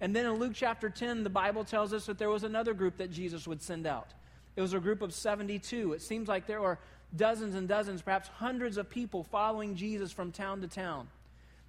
And 0.00 0.14
then 0.14 0.26
in 0.26 0.34
Luke 0.34 0.52
chapter 0.54 0.90
10, 0.90 1.24
the 1.24 1.30
Bible 1.30 1.64
tells 1.64 1.92
us 1.92 2.06
that 2.06 2.18
there 2.18 2.28
was 2.28 2.44
another 2.44 2.74
group 2.74 2.98
that 2.98 3.10
Jesus 3.10 3.46
would 3.48 3.62
send 3.62 3.86
out. 3.86 4.12
It 4.54 4.60
was 4.60 4.74
a 4.74 4.80
group 4.80 5.02
of 5.02 5.12
72. 5.12 5.94
It 5.94 6.02
seems 6.02 6.28
like 6.28 6.46
there 6.46 6.60
were 6.60 6.78
dozens 7.14 7.54
and 7.54 7.66
dozens, 7.66 8.02
perhaps 8.02 8.28
hundreds 8.28 8.76
of 8.76 8.90
people 8.90 9.24
following 9.24 9.74
Jesus 9.74 10.12
from 10.12 10.32
town 10.32 10.60
to 10.60 10.68
town. 10.68 11.08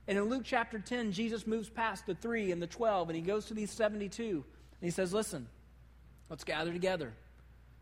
And 0.07 0.17
in 0.17 0.25
Luke 0.25 0.43
chapter 0.45 0.79
10, 0.79 1.11
Jesus 1.11 1.45
moves 1.45 1.69
past 1.69 2.05
the 2.05 2.15
three 2.15 2.51
and 2.51 2.61
the 2.61 2.67
12, 2.67 3.09
and 3.09 3.15
he 3.15 3.21
goes 3.21 3.45
to 3.45 3.53
these 3.53 3.71
72. 3.71 4.23
And 4.23 4.43
he 4.81 4.89
says, 4.89 5.13
Listen, 5.13 5.47
let's 6.29 6.43
gather 6.43 6.71
together. 6.71 7.13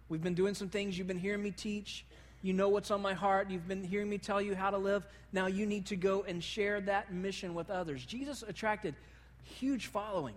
We've 0.10 0.24
been 0.24 0.34
doing 0.34 0.54
some 0.54 0.70
things. 0.70 0.98
You've 0.98 1.08
been 1.08 1.20
hearing 1.20 1.44
me 1.44 1.52
teach. 1.52 2.06
You 2.42 2.54
know 2.54 2.70
what's 2.70 2.92
on 2.92 3.02
my 3.02 3.14
heart. 3.14 3.50
You've 3.50 3.68
been 3.68 3.84
hearing 3.84 4.10
me 4.10 4.18
tell 4.18 4.42
you 4.42 4.56
how 4.56 4.70
to 4.70 4.78
live. 4.78 5.06
Now 5.32 5.48
you 5.48 5.66
need 5.66 5.88
to 5.88 5.96
go 5.96 6.24
and 6.24 6.44
share 6.44 6.80
that 6.82 7.12
mission 7.12 7.56
with 7.56 7.70
others. 7.70 8.06
Jesus 8.06 8.44
attracted 8.44 8.96
huge 9.44 9.88
following 9.88 10.36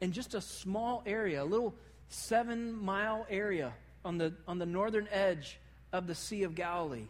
in 0.00 0.12
just 0.12 0.34
a 0.34 0.40
small 0.40 1.02
area, 1.06 1.42
a 1.42 1.44
little 1.44 1.74
seven 2.08 2.72
mile 2.72 3.26
area 3.30 3.72
on 4.04 4.18
the, 4.18 4.32
on 4.46 4.58
the 4.58 4.66
northern 4.66 5.08
edge 5.10 5.58
of 5.92 6.06
the 6.06 6.14
Sea 6.14 6.42
of 6.42 6.54
Galilee. 6.54 7.06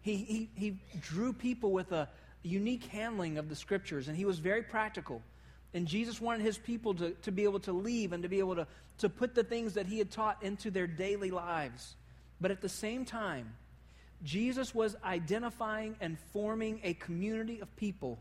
He, 0.00 0.16
he, 0.16 0.50
he 0.54 0.76
drew 1.00 1.32
people 1.32 1.72
with 1.72 1.92
a 1.92 2.08
unique 2.44 2.84
handling 2.84 3.38
of 3.38 3.48
the 3.48 3.56
scriptures, 3.56 4.06
and 4.06 4.16
he 4.16 4.24
was 4.24 4.38
very 4.38 4.62
practical. 4.62 5.22
And 5.72 5.88
Jesus 5.88 6.20
wanted 6.20 6.42
his 6.42 6.56
people 6.56 6.94
to, 6.94 7.10
to 7.22 7.32
be 7.32 7.42
able 7.44 7.58
to 7.60 7.72
leave 7.72 8.12
and 8.12 8.22
to 8.22 8.28
be 8.28 8.38
able 8.38 8.54
to, 8.54 8.66
to 8.98 9.08
put 9.08 9.34
the 9.34 9.42
things 9.42 9.74
that 9.74 9.86
he 9.86 9.98
had 9.98 10.10
taught 10.10 10.42
into 10.42 10.70
their 10.70 10.86
daily 10.86 11.32
lives. 11.32 11.96
But 12.40 12.52
at 12.52 12.60
the 12.60 12.68
same 12.68 13.04
time, 13.04 13.54
Jesus 14.22 14.74
was 14.74 14.94
identifying 15.02 15.96
and 16.00 16.16
forming 16.32 16.80
a 16.84 16.94
community 16.94 17.60
of 17.60 17.74
people 17.76 18.18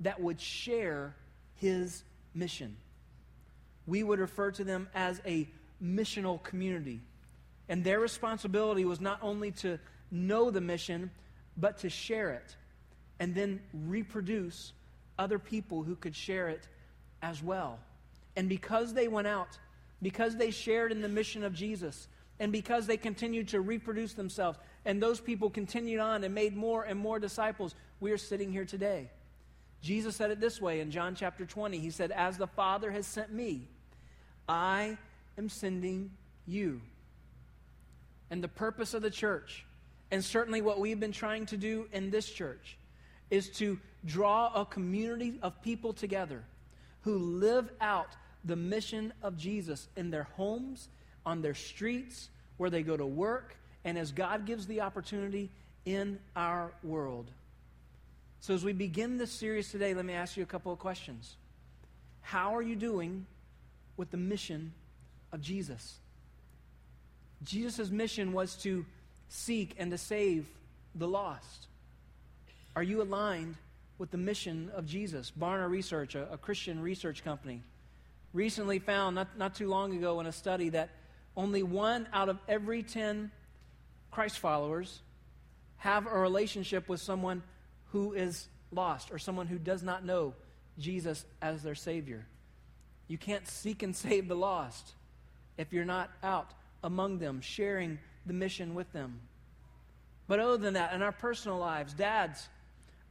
that 0.00 0.20
would 0.20 0.40
share 0.40 1.16
his 1.54 2.02
mission. 2.34 2.76
We 3.86 4.02
would 4.02 4.18
refer 4.18 4.50
to 4.52 4.64
them 4.64 4.88
as 4.94 5.20
a 5.24 5.48
missional 5.82 6.42
community. 6.42 7.00
And 7.68 7.82
their 7.82 8.00
responsibility 8.00 8.84
was 8.84 9.00
not 9.00 9.18
only 9.22 9.52
to 9.52 9.78
know 10.10 10.50
the 10.50 10.60
mission, 10.60 11.10
but 11.56 11.78
to 11.78 11.88
share 11.88 12.30
it 12.32 12.56
and 13.20 13.34
then 13.34 13.60
reproduce 13.72 14.72
other 15.18 15.38
people 15.38 15.82
who 15.82 15.96
could 15.96 16.14
share 16.14 16.48
it 16.48 16.66
as 17.22 17.42
well. 17.42 17.78
And 18.36 18.48
because 18.48 18.94
they 18.94 19.08
went 19.08 19.26
out, 19.26 19.58
because 20.00 20.36
they 20.36 20.50
shared 20.50 20.90
in 20.90 21.02
the 21.02 21.08
mission 21.08 21.44
of 21.44 21.54
Jesus, 21.54 22.08
and 22.40 22.50
because 22.50 22.86
they 22.86 22.96
continued 22.96 23.48
to 23.48 23.60
reproduce 23.60 24.14
themselves, 24.14 24.58
and 24.84 25.00
those 25.00 25.20
people 25.20 25.50
continued 25.50 26.00
on 26.00 26.24
and 26.24 26.34
made 26.34 26.56
more 26.56 26.82
and 26.82 26.98
more 26.98 27.18
disciples, 27.18 27.74
we 28.00 28.10
are 28.10 28.18
sitting 28.18 28.50
here 28.50 28.64
today. 28.64 29.10
Jesus 29.80 30.16
said 30.16 30.30
it 30.30 30.40
this 30.40 30.60
way 30.60 30.80
in 30.80 30.90
John 30.90 31.14
chapter 31.14 31.44
20. 31.44 31.78
He 31.78 31.90
said, 31.90 32.10
As 32.10 32.38
the 32.38 32.46
Father 32.46 32.90
has 32.90 33.06
sent 33.06 33.32
me, 33.32 33.68
I 34.48 34.96
am 35.36 35.48
sending 35.48 36.10
you. 36.46 36.80
And 38.30 38.42
the 38.42 38.48
purpose 38.48 38.94
of 38.94 39.02
the 39.02 39.10
church, 39.10 39.66
and 40.10 40.24
certainly 40.24 40.62
what 40.62 40.80
we've 40.80 40.98
been 40.98 41.12
trying 41.12 41.46
to 41.46 41.56
do 41.56 41.88
in 41.92 42.10
this 42.10 42.28
church, 42.28 42.76
is 43.32 43.48
to 43.48 43.78
draw 44.04 44.52
a 44.54 44.66
community 44.66 45.38
of 45.40 45.60
people 45.62 45.94
together 45.94 46.44
who 47.00 47.16
live 47.16 47.70
out 47.80 48.08
the 48.44 48.54
mission 48.54 49.10
of 49.22 49.38
Jesus 49.38 49.88
in 49.96 50.10
their 50.10 50.24
homes, 50.36 50.88
on 51.24 51.40
their 51.40 51.54
streets, 51.54 52.28
where 52.58 52.68
they 52.68 52.82
go 52.82 52.94
to 52.94 53.06
work, 53.06 53.56
and 53.86 53.96
as 53.96 54.12
God 54.12 54.44
gives 54.44 54.66
the 54.66 54.82
opportunity 54.82 55.50
in 55.86 56.18
our 56.36 56.72
world. 56.82 57.30
So, 58.40 58.52
as 58.52 58.64
we 58.64 58.74
begin 58.74 59.16
this 59.16 59.30
series 59.30 59.70
today, 59.70 59.94
let 59.94 60.04
me 60.04 60.12
ask 60.12 60.36
you 60.36 60.42
a 60.42 60.46
couple 60.46 60.70
of 60.70 60.78
questions. 60.78 61.36
How 62.20 62.54
are 62.54 62.62
you 62.62 62.76
doing 62.76 63.24
with 63.96 64.10
the 64.10 64.18
mission 64.18 64.74
of 65.32 65.40
Jesus? 65.40 65.94
Jesus' 67.44 67.90
mission 67.90 68.34
was 68.34 68.56
to 68.56 68.84
seek 69.30 69.74
and 69.78 69.90
to 69.90 69.96
save 69.96 70.46
the 70.94 71.08
lost. 71.08 71.68
Are 72.74 72.82
you 72.82 73.02
aligned 73.02 73.56
with 73.98 74.10
the 74.10 74.18
mission 74.18 74.70
of 74.74 74.86
Jesus? 74.86 75.32
Barna 75.38 75.68
Research, 75.68 76.14
a, 76.14 76.32
a 76.32 76.38
Christian 76.38 76.80
research 76.80 77.22
company, 77.22 77.62
recently 78.32 78.78
found, 78.78 79.14
not, 79.14 79.36
not 79.36 79.54
too 79.54 79.68
long 79.68 79.94
ago, 79.94 80.20
in 80.20 80.26
a 80.26 80.32
study 80.32 80.70
that 80.70 80.90
only 81.36 81.62
one 81.62 82.08
out 82.12 82.28
of 82.28 82.38
every 82.48 82.82
10 82.82 83.30
Christ 84.10 84.38
followers 84.38 85.00
have 85.78 86.06
a 86.06 86.18
relationship 86.18 86.88
with 86.88 87.00
someone 87.00 87.42
who 87.90 88.12
is 88.12 88.48
lost 88.70 89.10
or 89.10 89.18
someone 89.18 89.46
who 89.46 89.58
does 89.58 89.82
not 89.82 90.04
know 90.04 90.34
Jesus 90.78 91.24
as 91.40 91.62
their 91.62 91.74
Savior. 91.74 92.26
You 93.08 93.18
can't 93.18 93.46
seek 93.46 93.82
and 93.82 93.94
save 93.94 94.28
the 94.28 94.36
lost 94.36 94.92
if 95.58 95.72
you're 95.72 95.84
not 95.84 96.10
out 96.22 96.52
among 96.82 97.18
them, 97.18 97.40
sharing 97.40 97.98
the 98.24 98.32
mission 98.32 98.74
with 98.74 98.90
them. 98.92 99.20
But 100.26 100.40
other 100.40 100.56
than 100.56 100.74
that, 100.74 100.94
in 100.94 101.02
our 101.02 101.12
personal 101.12 101.58
lives, 101.58 101.92
dads, 101.92 102.48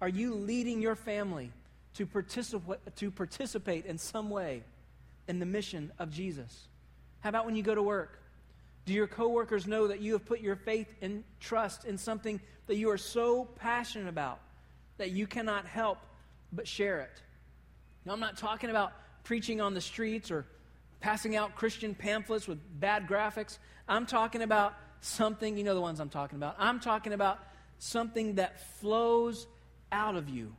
are 0.01 0.09
you 0.09 0.33
leading 0.33 0.81
your 0.81 0.95
family 0.95 1.51
to 1.93 2.05
participate, 2.05 2.79
to 2.95 3.11
participate 3.11 3.85
in 3.85 3.97
some 3.97 4.29
way 4.29 4.63
in 5.27 5.39
the 5.39 5.45
mission 5.45 5.91
of 5.99 6.11
Jesus? 6.11 6.67
How 7.19 7.29
about 7.29 7.45
when 7.45 7.55
you 7.55 7.63
go 7.63 7.75
to 7.75 7.83
work? 7.83 8.19
Do 8.85 8.93
your 8.93 9.07
coworkers 9.07 9.67
know 9.67 9.87
that 9.87 10.01
you 10.01 10.13
have 10.13 10.25
put 10.25 10.41
your 10.41 10.55
faith 10.55 10.91
and 11.01 11.23
trust 11.39 11.85
in 11.85 11.99
something 11.99 12.41
that 12.65 12.75
you 12.77 12.89
are 12.89 12.97
so 12.97 13.45
passionate 13.45 14.09
about 14.09 14.39
that 14.97 15.11
you 15.11 15.27
cannot 15.27 15.65
help 15.65 15.99
but 16.51 16.67
share 16.67 17.01
it? 17.01 17.21
Now, 18.03 18.13
I'm 18.13 18.19
not 18.19 18.37
talking 18.37 18.71
about 18.71 18.93
preaching 19.23 19.61
on 19.61 19.75
the 19.75 19.81
streets 19.81 20.31
or 20.31 20.47
passing 20.99 21.35
out 21.35 21.55
Christian 21.55 21.93
pamphlets 21.93 22.47
with 22.47 22.59
bad 22.79 23.07
graphics. 23.07 23.59
I'm 23.87 24.07
talking 24.07 24.41
about 24.41 24.73
something, 25.01 25.57
you 25.57 25.63
know 25.63 25.75
the 25.75 25.81
ones 25.81 25.99
I'm 25.99 26.09
talking 26.09 26.37
about. 26.37 26.55
I'm 26.57 26.79
talking 26.79 27.13
about 27.13 27.39
something 27.77 28.35
that 28.35 28.59
flows 28.79 29.45
out 29.91 30.15
of 30.15 30.29
you. 30.29 30.53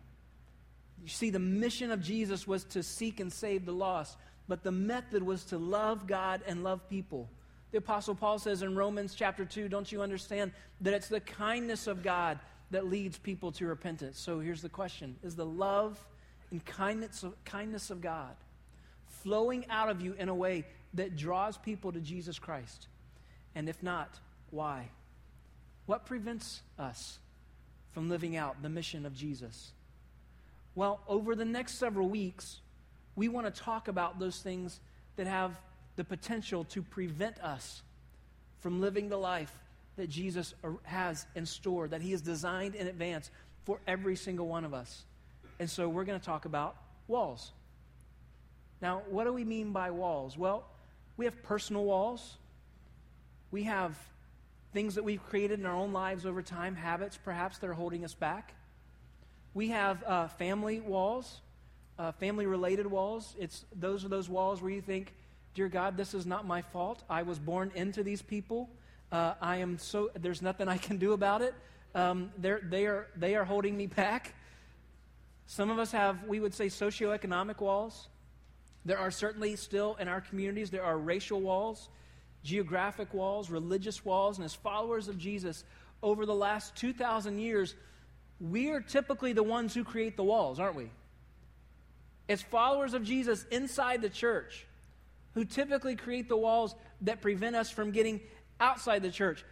You 1.03 1.09
see, 1.09 1.31
the 1.31 1.39
mission 1.39 1.91
of 1.91 2.01
Jesus 2.01 2.47
was 2.47 2.65
to 2.65 2.83
seek 2.83 3.21
and 3.21 3.33
save 3.33 3.67
the 3.67 3.73
lost, 3.73 4.17
but 4.49 4.63
the 4.63 4.73
method 4.73 5.23
was 5.23 5.45
to 5.47 5.59
love 5.59 6.07
God 6.07 6.43
and 6.47 6.63
love 6.63 6.89
people. 6.89 7.29
The 7.73 7.79
Apostle 7.79 8.15
Paul 8.15 8.39
says 8.39 8.63
in 8.63 8.77
Romans 8.77 9.15
chapter 9.15 9.45
2, 9.45 9.69
don't 9.69 9.91
you 9.91 10.03
understand 10.03 10.53
that 10.83 10.95
it's 10.95 11.09
the 11.09 11.21
kindness 11.21 11.87
of 11.87 12.03
God 12.03 12.39
that 12.71 12.87
leads 12.87 13.19
people 13.19 13.51
to 13.53 13.67
repentance? 13.67 14.19
So 14.19 14.41
here's 14.41 14.63
the 14.63 14.69
question 14.69 15.17
Is 15.23 15.35
the 15.35 15.47
love 15.47 15.99
and 16.51 16.65
kindness 16.65 17.23
of, 17.23 17.43
kindness 17.45 17.91
of 17.91 18.01
God 18.01 18.37
flowing 19.23 19.65
out 19.71 19.89
of 19.89 20.01
you 20.01 20.15
in 20.19 20.29
a 20.29 20.35
way 20.35 20.67
that 20.95 21.17
draws 21.17 21.57
people 21.57 21.93
to 21.93 22.01
Jesus 22.01 22.39
Christ? 22.39 22.89
And 23.55 23.69
if 23.69 23.83
not, 23.83 24.21
why? 24.51 24.91
What 25.87 26.07
prevents 26.07 26.63
us 26.79 27.19
from 27.93 28.09
living 28.09 28.37
out 28.37 28.63
the 28.63 28.69
mission 28.69 29.07
of 29.07 29.15
Jesus? 29.15 29.73
Well, 30.75 31.01
over 31.07 31.35
the 31.35 31.45
next 31.45 31.75
several 31.75 32.09
weeks, 32.09 32.61
we 33.15 33.29
want 33.29 33.53
to 33.53 33.63
talk 33.63 33.89
about 33.89 34.19
those 34.19 34.41
things 34.41 34.81
that 35.17 35.27
have 35.27 35.59
the 35.97 36.05
potential 36.05 36.65
to 36.65 36.83
prevent 36.83 37.39
us 37.41 37.83
from 38.61 38.81
living 38.81 39.09
the 39.09 39.19
life 39.19 39.53
that 39.97 40.09
Jesus 40.09 40.55
has 40.85 41.27
in 41.35 41.45
store, 41.45 41.89
that 41.89 42.01
He 42.01 42.13
has 42.13 42.23
designed 42.23 42.75
in 42.75 42.87
advance 42.87 43.31
for 43.65 43.79
every 43.87 44.17
single 44.17 44.49
one 44.49 44.65
of 44.65 44.73
us. 44.73 45.05
And 45.61 45.69
so 45.69 45.89
we're 45.89 46.05
going 46.05 46.19
to 46.19 46.25
talk 46.25 46.47
about 46.47 46.77
walls. 47.09 47.53
Now, 48.81 49.03
what 49.09 49.25
do 49.25 49.33
we 49.33 49.45
mean 49.45 49.73
by 49.73 49.91
walls? 49.91 50.39
Well, 50.39 50.65
we 51.17 51.27
have 51.27 51.43
personal 51.43 51.85
walls, 51.85 52.37
we 53.51 53.65
have 53.65 53.97
things 54.73 54.95
that 54.95 55.05
we've 55.05 55.23
created 55.29 55.61
in 55.61 55.67
our 55.67 55.75
own 55.75 55.93
lives 55.93 56.25
over 56.25 56.43
time, 56.43 56.75
habits 56.75 57.19
perhaps 57.23 57.59
that 57.59 57.69
are 57.69 57.75
holding 57.75 58.05
us 58.05 58.15
back. 58.15 58.55
We 59.55 59.69
have 59.69 60.03
uh, 60.05 60.29
family 60.29 60.81
walls, 60.81 61.41
uh, 61.99 62.13
family 62.13 62.47
related 62.47 62.87
walls. 62.87 63.35
It's, 63.39 63.65
those 63.79 64.05
are 64.05 64.09
those 64.09 64.29
walls 64.29 64.63
where 64.63 64.71
you 64.71 64.81
think, 64.81 65.15
Dear 65.55 65.69
God, 65.69 65.99
this 65.99 66.15
is 66.15 66.25
not 66.25 66.47
my 66.47 66.63
fault. 66.63 67.03
I 67.11 67.25
was 67.25 67.39
born 67.39 67.73
into 67.75 68.03
these 68.03 68.23
people. 68.23 68.71
Uh, 69.11 69.35
I 69.43 69.57
am 69.57 69.77
so, 69.77 70.11
there's 70.19 70.41
nothing 70.41 70.67
I 70.67 70.79
can 70.79 70.97
do 70.97 71.13
about 71.13 71.43
it. 71.43 71.55
Um, 71.95 72.33
they, 72.39 72.87
are, 72.87 73.09
they 73.17 73.35
are 73.35 73.45
holding 73.45 73.77
me 73.77 73.87
back. 73.87 74.35
Some 75.47 75.69
of 75.69 75.79
us 75.79 75.93
have, 75.93 76.25
we 76.25 76.41
would 76.41 76.55
say, 76.55 76.69
socioeconomic 76.69 77.61
walls. 77.61 78.09
There 78.87 78.99
are 78.99 79.11
certainly 79.11 79.57
still 79.57 79.97
in 80.01 80.09
our 80.09 80.23
communities, 80.23 80.71
there 80.71 80.85
are 80.85 80.97
racial 80.97 81.43
walls 81.43 81.91
geographic 82.43 83.15
walls, 83.15 83.51
religious 83.51 84.05
walls, 84.05 84.39
and 84.39 84.45
as 84.45 84.55
followers 84.55 85.09
of 85.09 85.19
Jesus 85.19 85.65
over 86.03 86.27
the 86.27 86.35
last 86.35 86.75
2,000 86.77 87.39
years, 87.39 87.75
we 88.41 88.71
are 88.71 88.81
typically 88.81 89.33
the 89.33 89.43
ones 89.43 89.75
who 89.75 89.85
create 89.85 90.17
the 90.17 90.25
walls, 90.25 90.59
aren't 90.59 90.75
we? 90.75 90.91
As 92.29 92.43
followers 92.43 92.95
of 92.95 93.05
Jesus 93.05 93.47
inside 93.51 94.03
the 94.03 94.09
church, 94.09 94.67
who 95.35 95.45
typically 95.45 95.97
create 95.97 96.29
the 96.29 96.37
walls 96.37 96.75
that 97.03 97.21
prevent 97.21 97.57
us 97.57 97.71
from 97.71 97.91
getting 97.91 98.21
outside 98.61 99.03
the 99.03 99.11
church. 99.11 99.45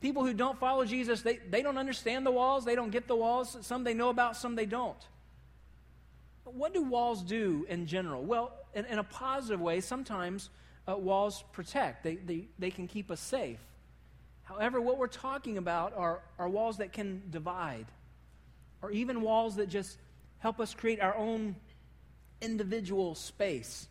People 0.00 0.24
who 0.24 0.34
don't 0.34 0.58
follow 0.58 0.84
Jesus, 0.84 1.22
they, 1.22 1.38
they 1.48 1.62
don't 1.62 1.78
understand 1.78 2.26
the 2.26 2.30
walls, 2.30 2.64
they 2.64 2.74
don't 2.74 2.90
get 2.90 3.06
the 3.06 3.16
walls. 3.16 3.56
Some 3.60 3.84
they 3.84 3.94
know 3.94 4.08
about, 4.08 4.36
some 4.36 4.56
they 4.56 4.66
don't. 4.66 4.98
But 6.44 6.54
what 6.54 6.74
do 6.74 6.82
walls 6.82 7.22
do 7.22 7.64
in 7.68 7.86
general? 7.86 8.22
Well, 8.22 8.52
in, 8.74 8.84
in 8.86 8.98
a 8.98 9.04
positive 9.04 9.60
way, 9.60 9.80
sometimes 9.80 10.50
uh, 10.88 10.96
walls 10.96 11.44
protect, 11.52 12.02
they, 12.04 12.16
they, 12.16 12.48
they 12.58 12.70
can 12.70 12.88
keep 12.88 13.10
us 13.10 13.20
safe. 13.20 13.58
However, 14.42 14.80
what 14.80 14.98
we're 14.98 15.06
talking 15.06 15.58
about 15.58 15.96
are, 15.96 16.22
are 16.38 16.48
walls 16.48 16.78
that 16.78 16.92
can 16.92 17.22
divide, 17.30 17.86
or 18.82 18.90
even 18.90 19.22
walls 19.22 19.56
that 19.56 19.68
just 19.68 19.98
help 20.38 20.60
us 20.60 20.74
create 20.74 21.00
our 21.00 21.16
own 21.16 21.54
individual 22.40 23.14
space. 23.14 23.86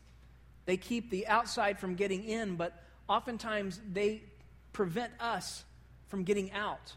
They 0.66 0.78
keep 0.78 1.10
the 1.10 1.28
outside 1.28 1.80
from 1.80 1.96
getting 1.96 2.26
in, 2.26 2.56
but 2.56 2.84
oftentimes 3.08 3.80
they 3.92 4.24
prevent 4.74 5.14
us 5.20 5.64
from 6.08 6.24
getting 6.24 6.52
out. 6.52 6.94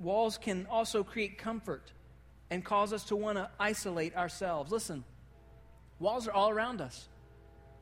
Walls 0.00 0.36
can 0.36 0.66
also 0.68 1.04
create 1.04 1.38
comfort 1.38 1.92
and 2.50 2.64
cause 2.64 2.92
us 2.92 3.04
to 3.04 3.16
want 3.16 3.38
to 3.38 3.48
isolate 3.58 4.16
ourselves. 4.16 4.70
Listen, 4.72 5.04
walls 5.98 6.26
are 6.28 6.32
all 6.32 6.50
around 6.50 6.80
us. 6.80 7.08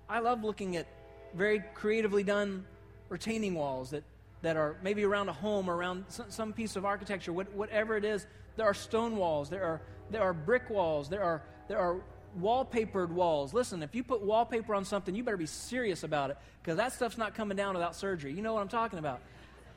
I 0.08 0.20
love 0.20 0.44
looking 0.44 0.76
at 0.76 0.86
very 1.34 1.62
creatively 1.74 2.22
done 2.22 2.64
retaining 3.08 3.54
walls 3.54 3.90
that, 3.90 4.04
that 4.42 4.56
are 4.56 4.76
maybe 4.82 5.04
around 5.04 5.28
a 5.28 5.32
home 5.32 5.68
around 5.68 6.04
some, 6.08 6.30
some 6.30 6.52
piece 6.52 6.76
of 6.76 6.84
architecture, 6.84 7.32
what, 7.32 7.52
whatever 7.52 7.96
it 7.96 8.04
is. 8.04 8.26
There 8.56 8.66
are 8.66 8.74
stone 8.74 9.16
walls, 9.16 9.48
there 9.50 9.64
are, 9.64 9.80
there 10.10 10.22
are 10.22 10.32
brick 10.32 10.68
walls, 10.70 11.08
there 11.08 11.22
are, 11.22 11.42
there 11.68 11.78
are 11.78 12.00
wallpapered 12.40 13.10
walls. 13.10 13.54
Listen, 13.54 13.82
if 13.82 13.94
you 13.94 14.02
put 14.02 14.22
wallpaper 14.22 14.74
on 14.74 14.84
something, 14.84 15.14
you 15.14 15.22
better 15.22 15.36
be 15.36 15.46
serious 15.46 16.02
about 16.02 16.30
it 16.30 16.38
because 16.62 16.76
that 16.76 16.92
stuff's 16.92 17.18
not 17.18 17.34
coming 17.34 17.56
down 17.56 17.74
without 17.74 17.94
surgery. 17.94 18.32
You 18.32 18.42
know 18.42 18.54
what 18.54 18.60
I'm 18.60 18.68
talking 18.68 18.98
about. 18.98 19.20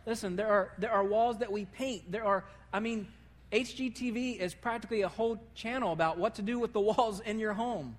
Listen, 0.05 0.35
there 0.35 0.47
are, 0.47 0.71
there 0.77 0.91
are 0.91 1.03
walls 1.03 1.39
that 1.39 1.51
we 1.51 1.65
paint. 1.65 2.11
There 2.11 2.25
are, 2.25 2.45
I 2.71 2.79
mean, 2.79 3.07
HGTV 3.51 4.39
is 4.39 4.53
practically 4.53 5.01
a 5.01 5.07
whole 5.07 5.41
channel 5.55 5.93
about 5.93 6.17
what 6.17 6.35
to 6.35 6.41
do 6.41 6.59
with 6.59 6.73
the 6.73 6.79
walls 6.81 7.21
in 7.21 7.39
your 7.39 7.53
home. 7.53 7.95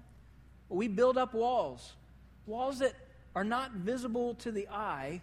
We 0.68 0.88
build 0.88 1.16
up 1.16 1.34
walls, 1.34 1.92
walls 2.46 2.80
that 2.80 2.94
are 3.36 3.44
not 3.44 3.72
visible 3.72 4.34
to 4.36 4.50
the 4.50 4.66
eye, 4.68 5.20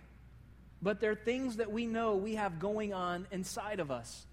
but 0.84 1.02
they're 1.02 1.16
things 1.16 1.58
that 1.58 1.72
we 1.72 1.88
know 1.88 2.16
we 2.16 2.36
have 2.36 2.60
going 2.60 2.94
on 2.94 3.26
inside 3.32 3.80
of 3.80 3.90
us. 3.90 4.28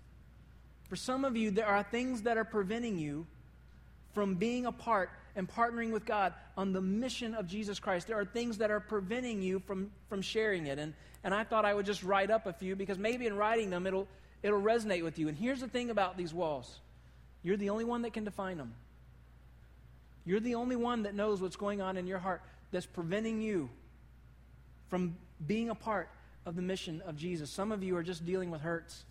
For 0.91 0.97
some 0.97 1.25
of 1.25 1.35
you, 1.35 1.51
there 1.51 1.67
are 1.67 1.83
things 1.83 2.23
that 2.23 2.37
are 2.37 2.45
preventing 2.45 2.99
you 2.99 3.27
from 4.13 4.35
being 4.35 4.67
a 4.67 4.73
part 4.73 5.09
and 5.35 5.49
partnering 5.49 5.93
with 5.93 6.05
God 6.05 6.35
on 6.59 6.75
the 6.75 6.81
mission 6.83 7.35
of 7.35 7.47
Jesus 7.47 7.79
Christ. 7.79 8.07
There 8.07 8.19
are 8.19 8.25
things 8.25 8.59
that 8.59 8.71
are 8.71 8.81
preventing 8.81 9.41
you 9.41 9.61
from, 9.61 9.91
from 10.11 10.21
sharing 10.21 10.67
it. 10.67 10.79
And, 10.79 10.93
and 11.25 11.33
I 11.33 11.45
thought 11.45 11.65
I 11.65 11.73
would 11.73 11.87
just 11.87 12.03
write 12.03 12.31
up 12.31 12.47
a 12.47 12.53
few 12.53 12.77
because 12.77 12.99
maybe 12.99 13.27
in 13.27 13.35
writing 13.35 13.71
them 13.71 13.87
it'll, 13.87 14.09
it'll 14.43 14.61
resonate 14.61 15.05
with 15.05 15.19
you. 15.19 15.29
And 15.29 15.39
here's 15.39 15.61
the 15.61 15.69
thing 15.69 15.89
about 15.89 16.19
these 16.19 16.35
walls 16.35 16.81
you're 17.43 17.57
the 17.57 17.71
only 17.71 17.85
one 17.85 18.03
that 18.03 18.13
can 18.13 18.25
define 18.25 18.59
them. 18.59 18.75
You're 20.27 20.41
the 20.41 20.57
only 20.57 20.77
one 20.77 21.05
that 21.05 21.15
knows 21.15 21.41
what's 21.41 21.57
going 21.57 21.81
on 21.81 21.97
in 21.97 22.07
your 22.07 22.19
heart 22.19 22.43
that's 22.71 22.87
preventing 22.87 23.41
you 23.41 23.69
from 24.89 25.17
being 25.47 25.71
a 25.71 25.75
part 25.75 26.09
of 26.47 26.57
the 26.57 26.63
mission 26.63 27.03
of 27.07 27.17
Jesus. 27.17 27.51
Some 27.51 27.73
of 27.73 27.83
you 27.83 27.97
are 27.97 28.03
just 28.03 28.25
dealing 28.25 28.51
with 28.51 28.61
hurts. 28.61 29.05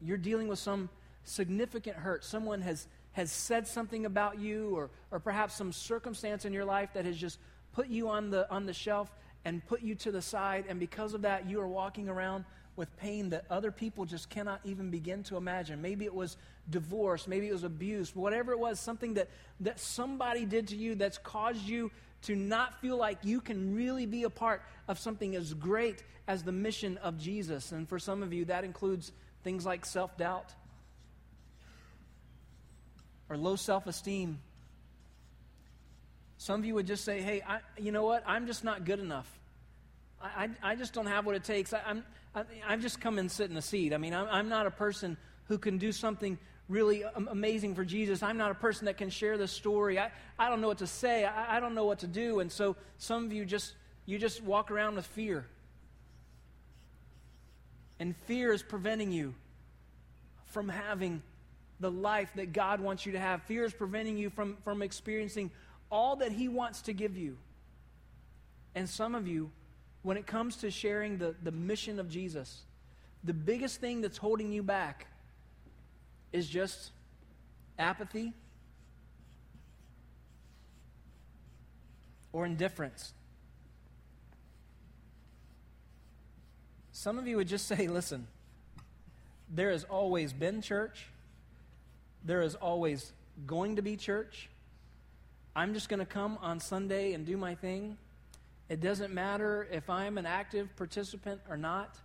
You're 0.00 0.18
dealing 0.18 0.48
with 0.48 0.58
some 0.58 0.90
significant 1.24 1.96
hurt. 1.96 2.24
Someone 2.24 2.60
has, 2.62 2.86
has 3.12 3.32
said 3.32 3.66
something 3.66 4.06
about 4.06 4.38
you, 4.38 4.76
or, 4.76 4.90
or 5.10 5.18
perhaps 5.18 5.54
some 5.54 5.72
circumstance 5.72 6.44
in 6.44 6.52
your 6.52 6.64
life 6.64 6.90
that 6.94 7.04
has 7.04 7.16
just 7.16 7.38
put 7.72 7.88
you 7.88 8.08
on 8.08 8.30
the, 8.30 8.50
on 8.50 8.66
the 8.66 8.72
shelf 8.72 9.10
and 9.44 9.64
put 9.66 9.82
you 9.82 9.94
to 9.94 10.12
the 10.12 10.22
side. 10.22 10.64
And 10.68 10.78
because 10.78 11.14
of 11.14 11.22
that, 11.22 11.48
you 11.48 11.60
are 11.60 11.68
walking 11.68 12.08
around 12.08 12.44
with 12.76 12.96
pain 12.96 13.30
that 13.30 13.44
other 13.50 13.70
people 13.70 14.04
just 14.04 14.28
cannot 14.30 14.60
even 14.64 14.90
begin 14.90 15.22
to 15.24 15.36
imagine. 15.36 15.80
Maybe 15.80 16.04
it 16.04 16.14
was 16.14 16.36
divorce, 16.68 17.28
maybe 17.28 17.48
it 17.48 17.52
was 17.52 17.64
abuse, 17.64 18.14
whatever 18.16 18.52
it 18.52 18.58
was, 18.58 18.80
something 18.80 19.14
that, 19.14 19.28
that 19.60 19.78
somebody 19.78 20.44
did 20.44 20.68
to 20.68 20.76
you 20.76 20.94
that's 20.94 21.18
caused 21.18 21.62
you 21.62 21.90
to 22.22 22.34
not 22.34 22.80
feel 22.80 22.96
like 22.96 23.18
you 23.22 23.40
can 23.40 23.74
really 23.74 24.06
be 24.06 24.24
a 24.24 24.30
part 24.30 24.62
of 24.88 24.98
something 24.98 25.36
as 25.36 25.52
great 25.54 26.02
as 26.26 26.42
the 26.42 26.52
mission 26.52 26.96
of 26.98 27.18
Jesus. 27.18 27.72
And 27.72 27.88
for 27.88 27.98
some 27.98 28.22
of 28.22 28.32
you, 28.32 28.46
that 28.46 28.64
includes 28.64 29.12
things 29.42 29.66
like 29.66 29.84
self 29.84 30.16
doubt 30.16 30.52
or 33.28 33.36
low 33.36 33.56
self 33.56 33.86
esteem. 33.86 34.38
Some 36.38 36.60
of 36.60 36.66
you 36.66 36.74
would 36.74 36.86
just 36.86 37.04
say, 37.04 37.20
hey, 37.20 37.42
I, 37.46 37.60
you 37.78 37.92
know 37.92 38.04
what? 38.04 38.24
I'm 38.26 38.46
just 38.46 38.64
not 38.64 38.84
good 38.84 39.00
enough. 39.00 39.30
I, 40.24 40.48
I, 40.62 40.74
just 40.76 40.92
don't 40.92 41.06
have 41.06 41.26
what 41.26 41.34
it 41.34 41.44
takes. 41.44 41.72
I, 41.72 41.80
I'm, 41.86 42.04
I, 42.34 42.44
I've 42.66 42.80
just 42.80 43.00
come 43.00 43.18
and 43.18 43.30
sit 43.30 43.48
in 43.48 43.54
the 43.54 43.62
seat. 43.62 43.92
I 43.92 43.98
mean, 43.98 44.14
I'm, 44.14 44.26
I'm 44.30 44.48
not 44.48 44.66
a 44.66 44.70
person 44.70 45.16
who 45.48 45.58
can 45.58 45.78
do 45.78 45.92
something 45.92 46.38
really 46.68 47.04
amazing 47.28 47.74
for 47.74 47.84
Jesus. 47.84 48.22
I'm 48.22 48.38
not 48.38 48.50
a 48.50 48.54
person 48.54 48.86
that 48.86 48.96
can 48.96 49.10
share 49.10 49.36
this 49.36 49.52
story. 49.52 49.98
I, 49.98 50.10
I 50.38 50.48
don't 50.48 50.60
know 50.60 50.68
what 50.68 50.78
to 50.78 50.86
say. 50.86 51.24
I, 51.24 51.56
I 51.56 51.60
don't 51.60 51.74
know 51.74 51.84
what 51.84 51.98
to 52.00 52.06
do. 52.06 52.40
And 52.40 52.50
so 52.50 52.76
some 52.98 53.24
of 53.24 53.32
you 53.32 53.44
just 53.44 53.74
you 54.06 54.18
just 54.18 54.42
walk 54.42 54.70
around 54.70 54.96
with 54.96 55.06
fear. 55.06 55.46
And 57.98 58.14
fear 58.26 58.52
is 58.52 58.62
preventing 58.62 59.12
you 59.12 59.34
from 60.46 60.68
having 60.68 61.22
the 61.80 61.90
life 61.90 62.30
that 62.36 62.52
God 62.52 62.80
wants 62.80 63.06
you 63.06 63.12
to 63.12 63.18
have. 63.18 63.42
Fear 63.44 63.64
is 63.64 63.72
preventing 63.72 64.18
you 64.18 64.30
from, 64.30 64.56
from 64.62 64.82
experiencing 64.82 65.50
all 65.90 66.16
that 66.16 66.32
He 66.32 66.48
wants 66.48 66.82
to 66.82 66.92
give 66.92 67.16
you. 67.16 67.36
And 68.74 68.88
some 68.88 69.14
of 69.14 69.26
you, 69.26 69.50
when 70.04 70.18
it 70.18 70.26
comes 70.26 70.56
to 70.56 70.70
sharing 70.70 71.16
the, 71.16 71.34
the 71.42 71.50
mission 71.50 71.98
of 71.98 72.10
Jesus, 72.10 72.60
the 73.24 73.32
biggest 73.32 73.80
thing 73.80 74.02
that's 74.02 74.18
holding 74.18 74.52
you 74.52 74.62
back 74.62 75.06
is 76.30 76.46
just 76.46 76.90
apathy 77.78 78.34
or 82.34 82.44
indifference. 82.44 83.14
Some 86.92 87.18
of 87.18 87.26
you 87.26 87.38
would 87.38 87.48
just 87.48 87.66
say, 87.66 87.88
listen, 87.88 88.26
there 89.48 89.70
has 89.70 89.84
always 89.84 90.34
been 90.34 90.60
church. 90.60 91.06
There 92.26 92.42
is 92.42 92.56
always 92.56 93.10
going 93.46 93.76
to 93.76 93.82
be 93.82 93.96
church. 93.96 94.50
I'm 95.56 95.72
just 95.72 95.88
going 95.88 96.00
to 96.00 96.06
come 96.06 96.36
on 96.42 96.60
Sunday 96.60 97.14
and 97.14 97.24
do 97.24 97.38
my 97.38 97.54
thing. 97.54 97.96
It 98.68 98.80
doesn't 98.80 99.12
matter 99.12 99.68
if 99.70 99.90
I'm 99.90 100.16
an 100.16 100.26
active 100.26 100.74
participant 100.76 101.40
or 101.48 101.56
not. 101.56 101.96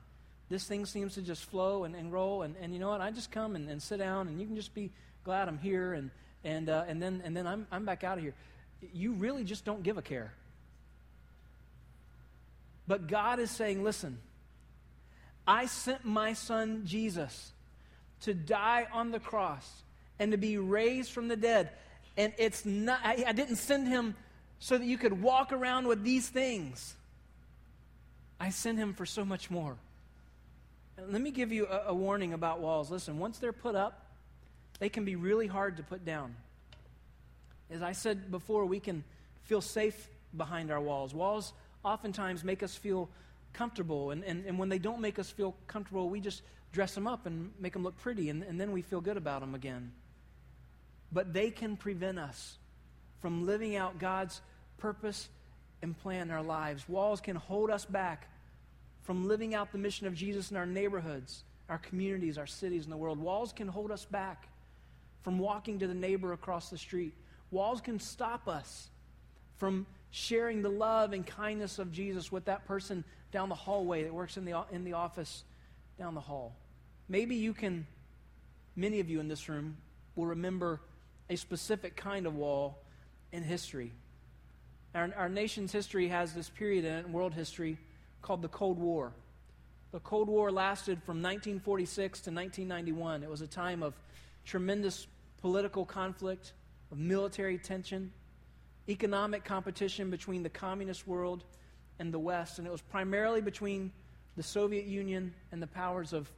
This 0.49 0.65
thing 0.65 0.85
seems 0.85 1.13
to 1.13 1.21
just 1.21 1.45
flow 1.45 1.83
and, 1.83 1.95
and 1.95 2.11
roll. 2.11 2.41
And, 2.41 2.55
and 2.61 2.73
you 2.73 2.79
know 2.79 2.89
what? 2.89 3.01
I 3.01 3.11
just 3.11 3.31
come 3.31 3.55
and, 3.55 3.69
and 3.69 3.81
sit 3.81 3.99
down, 3.99 4.27
and 4.27 4.39
you 4.39 4.47
can 4.47 4.55
just 4.55 4.73
be 4.73 4.91
glad 5.23 5.47
I'm 5.47 5.57
here. 5.57 5.93
And, 5.93 6.11
and, 6.43 6.69
uh, 6.69 6.85
and 6.87 7.01
then, 7.01 7.21
and 7.23 7.35
then 7.35 7.47
I'm, 7.47 7.67
I'm 7.71 7.85
back 7.85 8.03
out 8.03 8.17
of 8.17 8.23
here. 8.23 8.33
You 8.93 9.13
really 9.13 9.43
just 9.43 9.63
don't 9.63 9.83
give 9.83 9.97
a 9.97 10.01
care. 10.01 10.33
But 12.87 13.07
God 13.07 13.39
is 13.39 13.51
saying, 13.51 13.83
listen, 13.83 14.17
I 15.47 15.67
sent 15.67 16.05
my 16.05 16.33
son 16.33 16.81
Jesus 16.85 17.51
to 18.21 18.33
die 18.33 18.87
on 18.91 19.11
the 19.11 19.19
cross 19.19 19.83
and 20.17 20.31
to 20.31 20.37
be 20.37 20.57
raised 20.57 21.11
from 21.11 21.27
the 21.27 21.35
dead. 21.35 21.69
And 22.17 22.33
it's 22.37 22.65
not, 22.65 22.99
I, 23.03 23.23
I 23.27 23.31
didn't 23.31 23.55
send 23.57 23.87
him 23.87 24.15
so 24.59 24.77
that 24.77 24.85
you 24.85 24.97
could 24.97 25.21
walk 25.21 25.51
around 25.51 25.87
with 25.87 26.03
these 26.03 26.27
things. 26.27 26.95
I 28.39 28.49
sent 28.49 28.77
him 28.77 28.93
for 28.93 29.05
so 29.05 29.25
much 29.25 29.49
more. 29.49 29.75
And 30.97 31.11
let 31.11 31.21
me 31.21 31.31
give 31.31 31.51
you 31.51 31.65
a, 31.67 31.85
a 31.87 31.93
warning 31.93 32.33
about 32.33 32.59
walls. 32.59 32.91
Listen, 32.91 33.19
once 33.19 33.37
they're 33.39 33.53
put 33.53 33.75
up, 33.75 34.05
they 34.79 34.89
can 34.89 35.05
be 35.05 35.15
really 35.15 35.47
hard 35.47 35.77
to 35.77 35.83
put 35.83 36.05
down. 36.05 36.35
As 37.69 37.81
I 37.81 37.93
said 37.93 38.31
before, 38.31 38.65
we 38.65 38.79
can 38.79 39.03
feel 39.43 39.61
safe 39.61 40.09
behind 40.35 40.71
our 40.71 40.79
walls. 40.81 41.13
Walls 41.13 41.53
oftentimes 41.83 42.43
make 42.43 42.63
us 42.63 42.75
feel 42.75 43.09
comfortable. 43.53 44.11
And, 44.11 44.23
and, 44.23 44.45
and 44.45 44.59
when 44.59 44.69
they 44.69 44.79
don't 44.79 45.01
make 45.01 45.19
us 45.19 45.29
feel 45.29 45.55
comfortable, 45.67 46.09
we 46.09 46.19
just 46.19 46.41
dress 46.71 46.93
them 46.93 47.07
up 47.07 47.25
and 47.25 47.51
make 47.59 47.73
them 47.73 47.83
look 47.83 47.97
pretty, 47.97 48.29
and, 48.29 48.43
and 48.43 48.61
then 48.61 48.71
we 48.71 48.81
feel 48.83 49.01
good 49.01 49.17
about 49.17 49.41
them 49.41 49.55
again. 49.55 49.91
But 51.11 51.33
they 51.33 51.49
can 51.49 51.75
prevent 51.75 52.19
us 52.19 52.58
from 53.21 53.45
living 53.45 53.75
out 53.75 53.99
God's 53.99 54.41
purpose 54.77 55.29
and 55.81 55.97
plan 55.97 56.23
in 56.23 56.31
our 56.31 56.43
lives. 56.43 56.87
Walls 56.87 57.21
can 57.21 57.35
hold 57.35 57.69
us 57.69 57.85
back 57.85 58.29
from 59.03 59.27
living 59.27 59.55
out 59.55 59.71
the 59.71 59.77
mission 59.77 60.07
of 60.07 60.13
Jesus 60.13 60.51
in 60.51 60.57
our 60.57 60.65
neighborhoods, 60.65 61.43
our 61.67 61.77
communities, 61.77 62.37
our 62.37 62.47
cities, 62.47 62.83
and 62.83 62.91
the 62.91 62.97
world. 62.97 63.19
Walls 63.19 63.53
can 63.53 63.67
hold 63.67 63.91
us 63.91 64.05
back 64.05 64.49
from 65.21 65.39
walking 65.39 65.79
to 65.79 65.87
the 65.87 65.93
neighbor 65.93 66.33
across 66.33 66.69
the 66.69 66.77
street. 66.77 67.13
Walls 67.51 67.81
can 67.81 67.99
stop 67.99 68.47
us 68.47 68.89
from 69.57 69.85
sharing 70.11 70.61
the 70.61 70.69
love 70.69 71.13
and 71.13 71.25
kindness 71.25 71.79
of 71.79 71.91
Jesus 71.91 72.31
with 72.31 72.45
that 72.45 72.65
person 72.65 73.03
down 73.31 73.49
the 73.49 73.55
hallway 73.55 74.03
that 74.03 74.13
works 74.13 74.37
in 74.37 74.45
the, 74.45 74.63
in 74.71 74.83
the 74.83 74.93
office 74.93 75.43
down 75.97 76.15
the 76.15 76.21
hall. 76.21 76.55
Maybe 77.07 77.35
you 77.35 77.53
can, 77.53 77.85
many 78.75 78.99
of 78.99 79.09
you 79.09 79.19
in 79.19 79.27
this 79.27 79.49
room 79.49 79.77
will 80.15 80.27
remember 80.27 80.79
a 81.29 81.35
specific 81.35 81.95
kind 81.95 82.25
of 82.25 82.35
wall 82.35 82.79
in 83.31 83.43
history. 83.43 83.91
Our, 84.95 85.11
our 85.15 85.29
nation's 85.29 85.71
history 85.71 86.07
has 86.07 86.33
this 86.33 86.49
period 86.49 86.85
in 86.85 87.11
world 87.11 87.33
history, 87.33 87.77
called 88.21 88.41
the 88.41 88.47
Cold 88.47 88.79
War. 88.79 89.13
The 89.91 89.99
Cold 89.99 90.27
War 90.27 90.51
lasted 90.51 91.01
from 91.03 91.17
1946 91.17 92.21
to 92.21 92.31
1991. 92.31 93.23
It 93.23 93.29
was 93.29 93.41
a 93.41 93.47
time 93.47 93.81
of 93.81 93.93
tremendous 94.45 95.07
political 95.41 95.85
conflict, 95.85 96.53
of 96.91 96.97
military 96.97 97.57
tension, 97.57 98.11
economic 98.87 99.43
competition 99.43 100.09
between 100.09 100.43
the 100.43 100.49
communist 100.49 101.07
world 101.07 101.43
and 101.99 102.13
the 102.13 102.19
West, 102.19 102.57
and 102.57 102.67
it 102.67 102.71
was 102.71 102.81
primarily 102.81 103.41
between 103.41 103.91
the 104.35 104.43
Soviet 104.43 104.85
Union 104.85 105.33
and 105.51 105.61
the 105.61 105.67
powers 105.67 106.13
of, 106.13 106.31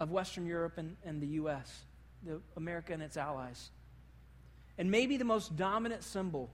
of 0.00 0.10
Western 0.10 0.46
Europe 0.46 0.78
and, 0.78 0.96
and 1.04 1.20
the 1.20 1.26
U.S., 1.26 1.82
the, 2.24 2.40
America 2.56 2.92
and 2.92 3.02
its 3.02 3.16
allies. 3.16 3.70
And 4.78 4.90
maybe 4.90 5.16
the 5.16 5.24
most 5.24 5.56
dominant 5.56 6.04
symbol 6.04 6.50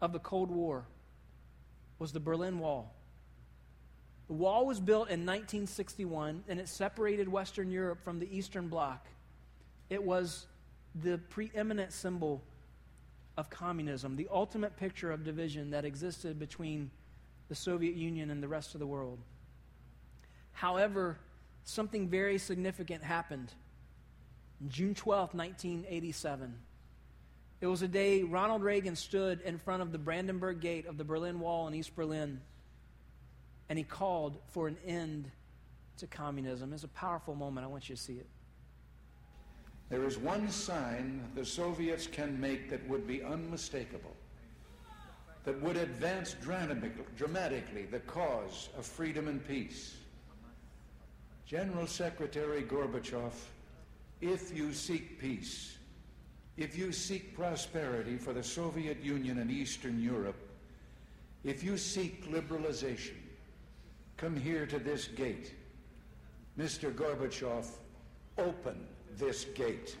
of 0.00 0.12
the 0.12 0.18
Cold 0.18 0.50
War 0.50 0.84
was 1.98 2.12
the 2.12 2.20
Berlin 2.20 2.58
Wall. 2.58 2.92
The 4.26 4.34
wall 4.34 4.66
was 4.66 4.80
built 4.80 5.08
in 5.08 5.20
1961 5.20 6.42
and 6.48 6.58
it 6.58 6.68
separated 6.68 7.28
Western 7.28 7.70
Europe 7.70 8.02
from 8.02 8.18
the 8.18 8.36
Eastern 8.36 8.68
Bloc. 8.68 9.06
It 9.88 10.02
was 10.02 10.46
the 10.96 11.18
preeminent 11.30 11.92
symbol 11.92 12.42
of 13.36 13.48
communism, 13.50 14.16
the 14.16 14.28
ultimate 14.32 14.76
picture 14.76 15.12
of 15.12 15.22
division 15.22 15.70
that 15.70 15.84
existed 15.84 16.38
between 16.38 16.90
the 17.48 17.54
Soviet 17.54 17.94
Union 17.94 18.30
and 18.30 18.42
the 18.42 18.48
rest 18.48 18.74
of 18.74 18.80
the 18.80 18.86
world. 18.86 19.18
However, 20.52 21.18
something 21.64 22.08
very 22.08 22.38
significant 22.38 23.04
happened. 23.04 23.52
On 24.60 24.68
June 24.68 24.94
12, 24.94 25.34
1987. 25.34 26.54
It 27.60 27.66
was 27.66 27.82
a 27.82 27.88
day 27.88 28.22
Ronald 28.22 28.62
Reagan 28.62 28.96
stood 28.96 29.40
in 29.40 29.56
front 29.58 29.82
of 29.82 29.90
the 29.90 29.98
Brandenburg 29.98 30.60
Gate 30.60 30.86
of 30.86 30.98
the 30.98 31.04
Berlin 31.04 31.40
Wall 31.40 31.66
in 31.68 31.74
East 31.74 31.96
Berlin, 31.96 32.40
and 33.68 33.78
he 33.78 33.84
called 33.84 34.38
for 34.48 34.68
an 34.68 34.76
end 34.86 35.30
to 35.96 36.06
communism. 36.06 36.72
It's 36.74 36.84
a 36.84 36.88
powerful 36.88 37.34
moment. 37.34 37.64
I 37.64 37.68
want 37.68 37.88
you 37.88 37.96
to 37.96 38.00
see 38.00 38.14
it. 38.14 38.26
There 39.88 40.04
is 40.04 40.18
one 40.18 40.50
sign 40.50 41.22
the 41.34 41.44
Soviets 41.44 42.06
can 42.06 42.38
make 42.38 42.68
that 42.70 42.86
would 42.88 43.06
be 43.06 43.22
unmistakable, 43.22 44.14
that 45.44 45.60
would 45.62 45.76
advance 45.76 46.34
dramatically 46.42 47.84
the 47.84 48.00
cause 48.00 48.68
of 48.76 48.84
freedom 48.84 49.28
and 49.28 49.46
peace. 49.46 49.94
General 51.46 51.86
Secretary 51.86 52.64
Gorbachev, 52.64 53.32
if 54.20 54.54
you 54.54 54.72
seek 54.72 55.20
peace, 55.20 55.75
if 56.56 56.76
you 56.76 56.90
seek 56.90 57.36
prosperity 57.36 58.16
for 58.16 58.32
the 58.32 58.42
Soviet 58.42 59.02
Union 59.02 59.38
and 59.38 59.50
Eastern 59.50 60.02
Europe, 60.02 60.36
if 61.44 61.62
you 61.62 61.76
seek 61.76 62.30
liberalization, 62.30 63.16
come 64.16 64.36
here 64.36 64.66
to 64.66 64.78
this 64.78 65.06
gate. 65.06 65.54
Mr. 66.58 66.92
Gorbachev, 66.92 67.66
open 68.38 68.86
this 69.18 69.44
gate. 69.44 69.96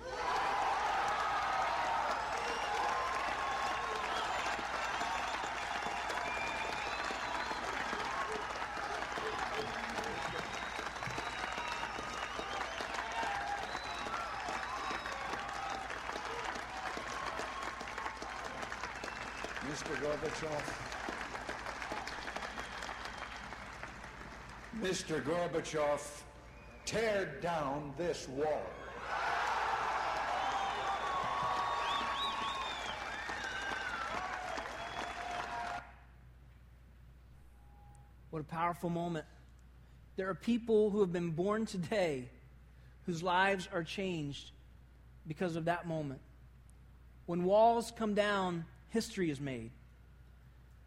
Mr. 19.76 19.94
Gorbachev. 20.00 20.86
Mr. 24.96 25.22
Gorbachev, 25.22 26.00
tear 26.86 27.26
down 27.42 27.92
this 27.98 28.26
wall. 28.30 28.62
What 38.30 38.40
a 38.40 38.44
powerful 38.44 38.88
moment. 38.88 39.26
There 40.16 40.30
are 40.30 40.34
people 40.34 40.88
who 40.88 41.00
have 41.00 41.12
been 41.12 41.32
born 41.32 41.66
today 41.66 42.30
whose 43.04 43.22
lives 43.22 43.68
are 43.74 43.84
changed 43.84 44.52
because 45.28 45.56
of 45.56 45.66
that 45.66 45.86
moment. 45.86 46.20
When 47.26 47.44
walls 47.44 47.92
come 47.94 48.14
down, 48.14 48.64
history 48.88 49.28
is 49.28 49.42
made. 49.42 49.72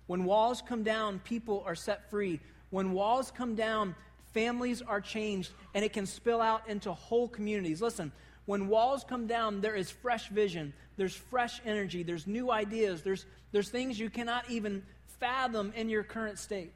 When 0.08 0.24
walls 0.24 0.64
come 0.68 0.82
down, 0.82 1.20
people 1.20 1.62
are 1.68 1.76
set 1.76 2.10
free. 2.10 2.40
When 2.70 2.92
walls 2.92 3.32
come 3.32 3.56
down, 3.56 3.96
families 4.34 4.82
are 4.82 5.02
changed, 5.02 5.52
and 5.74 5.84
it 5.84 5.94
can 5.94 6.06
spill 6.06 6.42
out 6.42 6.68
into 6.70 6.94
whole 6.94 7.28
communities. 7.28 7.82
Listen, 7.82 8.12
when 8.46 8.68
walls 8.68 9.04
come 9.08 9.28
down, 9.28 9.62
there 9.62 9.76
is 9.76 9.92
fresh 9.92 10.30
vision, 10.30 10.74
there's 10.98 11.16
fresh 11.16 11.62
energy, 11.66 12.04
there's 12.04 12.26
new 12.26 12.52
ideas, 12.52 13.04
there's, 13.04 13.26
there's 13.52 13.70
things 13.70 14.00
you 14.00 14.10
cannot 14.10 14.50
even 14.50 14.84
fathom 15.20 15.72
in 15.76 15.90
your 15.90 16.04
current 16.04 16.40
state. 16.40 16.74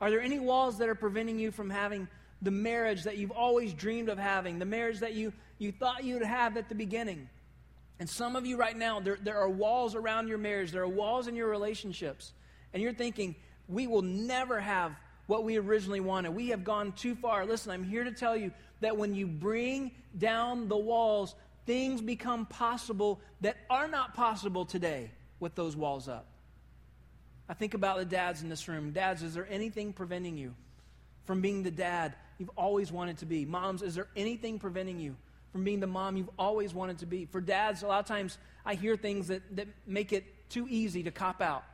Are 0.00 0.10
there 0.10 0.20
any 0.20 0.38
walls 0.38 0.78
that 0.78 0.88
are 0.88 0.94
preventing 0.94 1.38
you 1.38 1.50
from 1.50 1.70
having 1.70 2.08
the 2.42 2.50
marriage 2.50 3.04
that 3.04 3.18
you've 3.18 3.32
always 3.32 3.74
dreamed 3.74 4.08
of 4.08 4.18
having, 4.18 4.58
the 4.58 4.64
marriage 4.64 5.00
that 5.00 5.14
you, 5.14 5.32
you 5.58 5.72
thought 5.72 6.04
you'd 6.04 6.22
have 6.22 6.56
at 6.56 6.68
the 6.68 6.74
beginning? 6.74 7.28
And 7.98 8.08
some 8.08 8.34
of 8.34 8.46
you 8.46 8.56
right 8.56 8.76
now, 8.76 9.00
there, 9.00 9.18
there 9.22 9.38
are 9.38 9.50
walls 9.50 9.94
around 9.94 10.28
your 10.28 10.38
marriage, 10.38 10.72
there 10.72 10.82
are 10.82 10.88
walls 10.88 11.28
in 11.28 11.36
your 11.36 11.48
relationships, 11.48 12.32
and 12.72 12.82
you're 12.82 12.94
thinking, 12.94 13.34
we 13.70 13.86
will 13.86 14.02
never 14.02 14.60
have 14.60 14.92
what 15.26 15.44
we 15.44 15.56
originally 15.58 16.00
wanted. 16.00 16.34
We 16.34 16.48
have 16.48 16.64
gone 16.64 16.92
too 16.92 17.14
far. 17.14 17.46
Listen, 17.46 17.70
I'm 17.70 17.84
here 17.84 18.04
to 18.04 18.12
tell 18.12 18.36
you 18.36 18.50
that 18.80 18.96
when 18.96 19.14
you 19.14 19.26
bring 19.26 19.92
down 20.18 20.68
the 20.68 20.76
walls, 20.76 21.34
things 21.66 22.00
become 22.00 22.46
possible 22.46 23.20
that 23.40 23.56
are 23.68 23.86
not 23.86 24.14
possible 24.14 24.64
today 24.64 25.10
with 25.38 25.54
those 25.54 25.76
walls 25.76 26.08
up. 26.08 26.26
I 27.48 27.54
think 27.54 27.74
about 27.74 27.98
the 27.98 28.04
dads 28.04 28.42
in 28.42 28.48
this 28.48 28.68
room. 28.68 28.92
Dads, 28.92 29.22
is 29.22 29.34
there 29.34 29.46
anything 29.50 29.92
preventing 29.92 30.36
you 30.36 30.54
from 31.24 31.40
being 31.40 31.62
the 31.62 31.70
dad 31.70 32.14
you've 32.38 32.50
always 32.56 32.90
wanted 32.90 33.18
to 33.18 33.26
be? 33.26 33.44
Moms, 33.44 33.82
is 33.82 33.94
there 33.94 34.08
anything 34.16 34.58
preventing 34.58 34.98
you 34.98 35.16
from 35.52 35.64
being 35.64 35.80
the 35.80 35.86
mom 35.86 36.16
you've 36.16 36.30
always 36.38 36.74
wanted 36.74 36.98
to 36.98 37.06
be? 37.06 37.24
For 37.24 37.40
dads, 37.40 37.82
a 37.82 37.86
lot 37.86 38.00
of 38.00 38.06
times 38.06 38.38
I 38.64 38.74
hear 38.74 38.96
things 38.96 39.28
that, 39.28 39.42
that 39.56 39.68
make 39.86 40.12
it 40.12 40.48
too 40.48 40.66
easy 40.68 41.02
to 41.04 41.10
cop 41.10 41.40
out. 41.40 41.64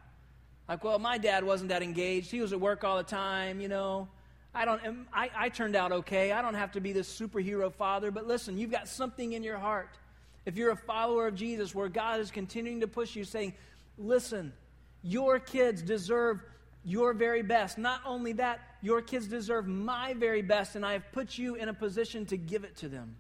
Like, 0.69 0.83
well, 0.83 0.99
my 0.99 1.19
dad 1.19 1.45
wasn't 1.45 1.69
that 1.71 1.83
engaged. 1.83 2.31
He 2.31 2.41
was 2.41 2.53
at 2.53 2.61
work 2.61 2.83
all 2.85 2.97
the 2.97 3.05
time, 3.05 3.61
you 3.61 3.69
know. 3.69 4.09
I 4.55 4.65
don't 4.65 5.07
I, 5.13 5.31
I 5.37 5.49
turned 5.51 5.77
out 5.77 5.93
okay. 5.93 6.33
I 6.33 6.41
don't 6.41 6.55
have 6.55 6.73
to 6.73 6.81
be 6.81 6.93
this 6.93 7.09
superhero 7.09 7.73
father. 7.73 8.11
But 8.11 8.27
listen, 8.27 8.57
you've 8.57 8.71
got 8.71 8.89
something 8.89 9.35
in 9.35 9.43
your 9.43 9.59
heart. 9.59 9.99
If 10.47 10.57
you're 10.57 10.71
a 10.71 10.77
follower 10.77 11.27
of 11.27 11.35
Jesus 11.35 11.75
where 11.75 11.89
God 11.89 12.21
is 12.21 12.31
continuing 12.31 12.81
to 12.81 12.87
push 12.87 13.15
you, 13.15 13.25
saying, 13.25 13.55
listen, 13.99 14.53
your 15.03 15.39
kids 15.39 15.83
deserve 15.83 16.41
your 16.85 17.13
very 17.13 17.43
best. 17.43 17.79
Not 17.79 18.01
only 18.07 18.33
that, 18.35 18.61
your 18.81 19.03
kids 19.03 19.27
deserve 19.27 19.67
my 19.67 20.15
very 20.15 20.43
best, 20.43 20.77
and 20.77 20.87
I 20.87 20.93
have 20.93 21.13
put 21.13 21.37
you 21.37 21.57
in 21.57 21.69
a 21.69 21.75
position 21.75 22.25
to 22.27 22.37
give 22.37 22.65
it 22.65 22.77
to 22.77 22.89
them. 22.89 23.17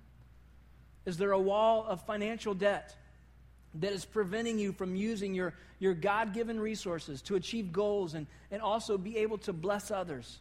Is 1.04 1.18
there 1.18 1.32
a 1.32 1.38
wall 1.38 1.84
of 1.86 2.00
financial 2.06 2.54
debt 2.54 2.96
that 3.80 3.92
is 3.92 4.04
preventing 4.04 4.58
you 4.58 4.72
from 4.72 4.96
using 4.96 5.34
your, 5.34 5.54
your 5.78 5.94
God 5.94 6.32
given 6.32 6.58
resources 6.58 7.22
to 7.22 7.36
achieve 7.36 7.72
goals 7.72 8.14
and, 8.14 8.26
and 8.50 8.62
also 8.62 8.98
be 8.98 9.18
able 9.18 9.38
to 9.38 9.52
bless 9.52 9.90
others? 9.90 10.38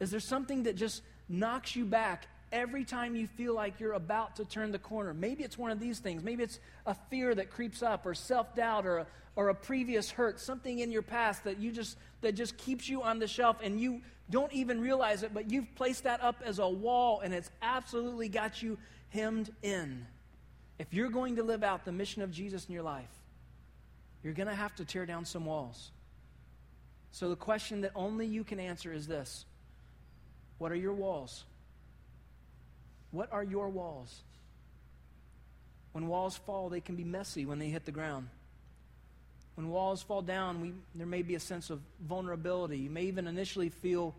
Is 0.00 0.10
there 0.10 0.20
something 0.20 0.64
that 0.64 0.76
just 0.76 1.02
knocks 1.28 1.76
you 1.76 1.84
back 1.84 2.26
every 2.52 2.84
time 2.84 3.14
you 3.14 3.26
feel 3.26 3.54
like 3.54 3.80
you're 3.80 3.92
about 3.92 4.36
to 4.36 4.44
turn 4.44 4.72
the 4.72 4.78
corner. 4.78 5.12
Maybe 5.12 5.44
it's 5.44 5.58
one 5.58 5.70
of 5.70 5.80
these 5.80 5.98
things. 5.98 6.22
Maybe 6.22 6.42
it's 6.42 6.60
a 6.86 6.94
fear 6.94 7.34
that 7.34 7.50
creeps 7.50 7.82
up 7.82 8.06
or 8.06 8.14
self-doubt 8.14 8.86
or 8.86 8.98
a, 8.98 9.06
or 9.36 9.50
a 9.50 9.54
previous 9.54 10.10
hurt, 10.10 10.40
something 10.40 10.78
in 10.78 10.90
your 10.90 11.02
past 11.02 11.44
that 11.44 11.58
you 11.58 11.70
just 11.70 11.96
that 12.20 12.32
just 12.32 12.56
keeps 12.56 12.88
you 12.88 13.02
on 13.02 13.20
the 13.20 13.28
shelf 13.28 13.58
and 13.62 13.80
you 13.80 14.00
don't 14.30 14.52
even 14.52 14.80
realize 14.80 15.22
it, 15.22 15.32
but 15.32 15.50
you've 15.50 15.72
placed 15.76 16.02
that 16.04 16.22
up 16.22 16.42
as 16.44 16.58
a 16.58 16.68
wall 16.68 17.20
and 17.20 17.32
it's 17.32 17.50
absolutely 17.62 18.28
got 18.28 18.60
you 18.62 18.76
hemmed 19.10 19.50
in. 19.62 20.04
If 20.78 20.94
you're 20.94 21.10
going 21.10 21.36
to 21.36 21.42
live 21.42 21.64
out 21.64 21.84
the 21.84 21.92
mission 21.92 22.22
of 22.22 22.30
Jesus 22.30 22.66
in 22.66 22.72
your 22.72 22.82
life, 22.82 23.10
you're 24.22 24.34
going 24.34 24.48
to 24.48 24.54
have 24.54 24.74
to 24.76 24.84
tear 24.84 25.06
down 25.06 25.24
some 25.24 25.44
walls. 25.44 25.90
So 27.10 27.28
the 27.28 27.36
question 27.36 27.80
that 27.82 27.92
only 27.94 28.26
you 28.26 28.44
can 28.44 28.60
answer 28.60 28.92
is 28.92 29.06
this 29.06 29.44
What 30.58 30.72
are 30.72 30.76
your 30.76 30.92
walls? 30.92 31.44
What 33.10 33.32
are 33.32 33.42
your 33.42 33.68
walls? 33.68 34.22
When 35.92 36.06
walls 36.06 36.36
fall, 36.36 36.68
they 36.68 36.80
can 36.80 36.94
be 36.94 37.04
messy 37.04 37.46
when 37.46 37.58
they 37.58 37.68
hit 37.68 37.84
the 37.84 37.92
ground. 37.92 38.28
When 39.54 39.70
walls 39.70 40.02
fall 40.02 40.22
down, 40.22 40.60
we, 40.60 40.72
there 40.94 41.06
may 41.06 41.22
be 41.22 41.34
a 41.34 41.40
sense 41.40 41.70
of 41.70 41.80
vulnerability. 42.06 42.78
You 42.78 42.90
may 42.90 43.04
even 43.04 43.26
initially 43.26 43.70
feel 43.70 44.14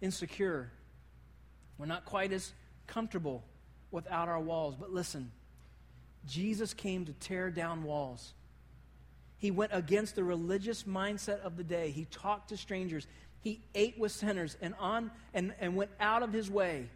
insecure. 0.00 0.70
We're 1.78 1.86
not 1.86 2.04
quite 2.04 2.32
as 2.32 2.52
comfortable 2.88 3.44
without 3.92 4.28
our 4.28 4.40
walls. 4.40 4.74
But 4.80 4.90
listen, 4.92 5.30
Jesus 6.26 6.74
came 6.74 7.06
to 7.06 7.12
tear 7.14 7.50
down 7.50 7.82
walls. 7.82 8.34
He 9.38 9.50
went 9.50 9.72
against 9.74 10.16
the 10.16 10.24
religious 10.24 10.82
mindset 10.82 11.40
of 11.40 11.56
the 11.56 11.64
day. 11.64 11.90
He 11.90 12.04
talked 12.04 12.50
to 12.50 12.56
strangers. 12.56 13.06
He 13.40 13.60
ate 13.74 13.98
with 13.98 14.12
sinners 14.12 14.56
and 14.60 14.74
on 14.78 15.10
and, 15.32 15.54
and 15.60 15.76
went 15.76 15.90
out 15.98 16.22
of 16.22 16.32
his 16.32 16.50
way 16.50 16.90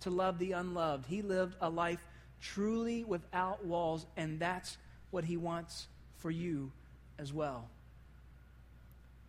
to 0.00 0.10
love 0.10 0.38
the 0.38 0.52
unloved. 0.52 1.06
He 1.06 1.22
lived 1.22 1.54
a 1.60 1.70
life 1.70 2.04
truly 2.40 3.04
without 3.04 3.64
walls, 3.64 4.06
and 4.16 4.40
that's 4.40 4.76
what 5.10 5.24
he 5.24 5.36
wants 5.36 5.86
for 6.18 6.30
you 6.30 6.72
as 7.18 7.32
well. 7.32 7.68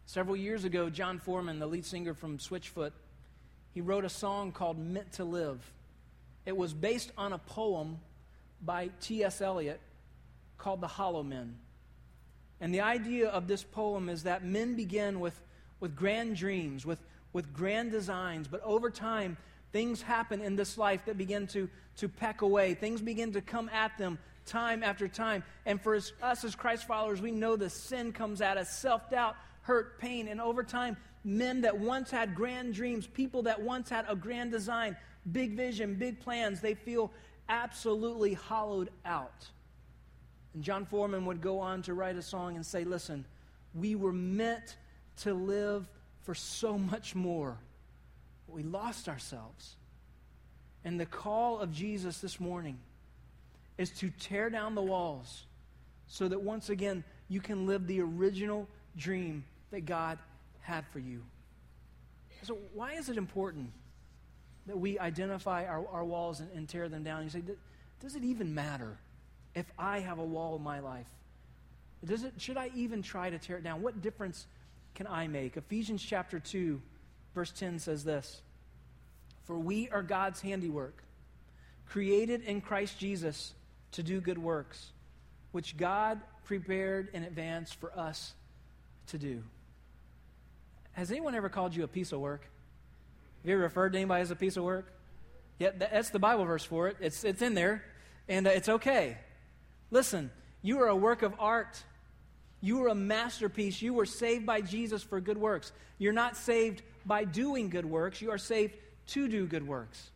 Several 0.07 0.35
years 0.35 0.63
ago, 0.65 0.89
Jon 0.89 1.19
Foreman, 1.19 1.59
the 1.59 1.67
lead 1.67 1.85
singer 1.85 2.13
from 2.13 2.39
Switchfoot, 2.39 2.91
he 3.73 3.81
wrote 3.81 4.05
a 4.05 4.09
song 4.09 4.51
called 4.51 4.77
Meant 4.77 5.13
to 5.13 5.23
Live. 5.23 5.59
It 6.45 6.55
was 6.55 6.73
based 6.73 7.11
on 7.17 7.33
a 7.33 7.37
poem 7.37 7.99
by 8.65 8.89
T.S. 9.01 9.41
Eliot 9.41 9.79
called 10.57 10.81
The 10.81 10.87
Hollow 10.87 11.23
Men. 11.23 11.57
And 12.61 12.73
the 12.73 12.81
idea 12.81 13.29
of 13.29 13.47
this 13.47 13.63
poem 13.63 14.09
is 14.09 14.23
that 14.23 14.43
men 14.43 14.75
begin 14.75 15.19
with, 15.19 15.39
with 15.79 15.95
grand 15.95 16.35
dreams, 16.35 16.85
with, 16.85 16.99
with 17.33 17.53
grand 17.53 17.91
designs, 17.91 18.47
but 18.47 18.61
over 18.63 18.89
time, 18.89 19.37
things 19.71 20.01
happen 20.01 20.41
in 20.41 20.55
this 20.55 20.77
life 20.77 21.05
that 21.05 21.17
begin 21.17 21.47
to, 21.47 21.69
to 21.97 22.07
peck 22.07 22.41
away. 22.41 22.73
Things 22.73 23.01
begin 23.01 23.33
to 23.33 23.41
come 23.41 23.69
at 23.69 23.97
them 23.97 24.17
time 24.45 24.83
after 24.83 25.07
time. 25.07 25.43
And 25.65 25.81
for 25.81 25.95
us 25.95 26.43
as 26.43 26.55
Christ 26.55 26.87
followers, 26.87 27.21
we 27.21 27.31
know 27.31 27.55
the 27.55 27.69
sin 27.69 28.13
comes 28.13 28.41
at 28.41 28.57
us 28.57 28.69
self 28.69 29.09
doubt, 29.09 29.35
hurt, 29.61 29.99
pain. 29.99 30.27
And 30.27 30.39
over 30.39 30.63
time, 30.63 30.95
men 31.23 31.61
that 31.61 31.77
once 31.77 32.09
had 32.11 32.35
grand 32.35 32.73
dreams, 32.73 33.07
people 33.07 33.43
that 33.43 33.61
once 33.61 33.89
had 33.89 34.05
a 34.07 34.15
grand 34.15 34.51
design, 34.51 34.95
big 35.31 35.57
vision, 35.57 35.95
big 35.95 36.19
plans, 36.19 36.61
they 36.61 36.75
feel 36.75 37.11
absolutely 37.49 38.33
hollowed 38.33 38.89
out. 39.05 39.47
And 40.53 40.63
Jon 40.63 40.85
Foreman 40.85 41.25
would 41.25 41.41
go 41.41 41.59
on 41.59 41.81
to 41.83 41.93
write 41.93 42.15
a 42.15 42.21
song 42.21 42.55
and 42.55 42.65
say, 42.65 42.83
Listen, 42.83 43.25
we 43.73 43.95
were 43.95 44.13
meant 44.13 44.77
to 45.17 45.33
live 45.33 45.87
for 46.23 46.33
so 46.33 46.77
much 46.77 47.13
more. 47.13 47.57
We 48.47 48.63
lost 48.63 49.09
ourselves. 49.09 49.75
And 50.83 50.99
the 50.99 51.05
call 51.05 51.59
of 51.59 51.71
Jesus 51.71 52.19
this 52.19 52.39
morning 52.39 52.77
is 53.77 53.89
to 53.91 54.11
tear 54.19 54.49
down 54.49 54.75
the 54.75 54.81
walls 54.81 55.45
so 56.07 56.27
that 56.27 56.41
once 56.41 56.69
again 56.69 57.03
you 57.27 57.41
can 57.41 57.65
live 57.65 57.87
the 57.87 58.01
original 58.01 58.67
dream 58.95 59.43
that 59.71 59.85
God 59.85 60.19
had 60.61 60.85
for 60.93 60.99
you. 60.99 61.21
So, 62.43 62.57
why 62.73 62.93
is 62.93 63.09
it 63.09 63.17
important 63.17 63.71
that 64.67 64.77
we 64.77 64.97
identify 64.99 65.65
our, 65.65 65.87
our 65.87 66.03
walls 66.03 66.39
and, 66.39 66.51
and 66.51 66.67
tear 66.67 66.89
them 66.89 67.03
down? 67.03 67.23
You 67.23 67.29
say, 67.29 67.43
does 67.99 68.15
it 68.15 68.23
even 68.23 68.53
matter 68.53 68.97
if 69.53 69.65
I 69.77 69.99
have 69.99 70.19
a 70.19 70.23
wall 70.23 70.55
in 70.55 70.63
my 70.63 70.79
life? 70.79 71.07
Does 72.03 72.23
it, 72.23 72.33
should 72.37 72.57
I 72.57 72.71
even 72.75 73.01
try 73.01 73.29
to 73.29 73.39
tear 73.39 73.57
it 73.57 73.63
down? 73.63 73.81
What 73.81 74.01
difference 74.01 74.45
can 74.93 75.07
I 75.07 75.27
make? 75.27 75.57
Ephesians 75.57 76.03
chapter 76.03 76.39
2, 76.39 76.81
verse 77.33 77.51
10 77.51 77.79
says 77.79 78.03
this 78.03 78.41
For 79.45 79.57
we 79.57 79.89
are 79.89 80.03
God's 80.03 80.41
handiwork, 80.41 81.03
created 81.87 82.43
in 82.43 82.61
Christ 82.61 82.99
Jesus 82.99 83.53
to 83.93 84.03
do 84.03 84.21
good 84.21 84.37
works, 84.37 84.91
which 85.51 85.77
God 85.77 86.21
prepared 86.43 87.09
in 87.13 87.23
advance 87.23 87.71
for 87.71 87.97
us 87.97 88.33
to 89.07 89.17
do. 89.17 89.41
Has 90.91 91.11
anyone 91.11 91.35
ever 91.35 91.49
called 91.49 91.75
you 91.75 91.83
a 91.83 91.87
piece 91.87 92.11
of 92.11 92.19
work? 92.19 92.45
Have 93.45 93.49
you 93.49 93.57
ever 93.57 93.63
referred 93.65 93.91
to 93.91 93.99
anybody 93.99 94.23
as 94.23 94.31
a 94.31 94.35
piece 94.35 94.57
of 94.57 94.63
work? 94.63 94.91
Yeah, 95.59 95.69
that's 95.77 96.09
the 96.09 96.17
Bible 96.17 96.45
verse 96.45 96.63
for 96.63 96.87
it. 96.87 96.97
It's, 96.99 97.23
it's 97.23 97.43
in 97.43 97.53
there, 97.53 97.83
and 98.27 98.47
uh, 98.47 98.49
it's 98.49 98.67
okay. 98.67 99.19
Listen, 99.91 100.31
you 100.63 100.81
are 100.81 100.87
a 100.87 100.95
work 100.95 101.21
of 101.21 101.35
art. 101.37 101.83
You 102.59 102.83
are 102.83 102.87
a 102.87 102.95
masterpiece. 102.95 103.83
You 103.83 103.93
were 103.93 104.07
saved 104.07 104.47
by 104.47 104.61
Jesus 104.61 105.03
for 105.03 105.21
good 105.21 105.37
works. 105.37 105.73
You're 105.99 106.11
not 106.11 106.35
saved 106.35 106.81
by 107.05 107.23
doing 107.23 107.69
good 107.69 107.85
works, 107.85 108.19
you 108.19 108.31
are 108.31 108.39
saved 108.39 108.73
to 109.09 109.27
do 109.27 109.45
good 109.45 109.67
works. 109.67 110.09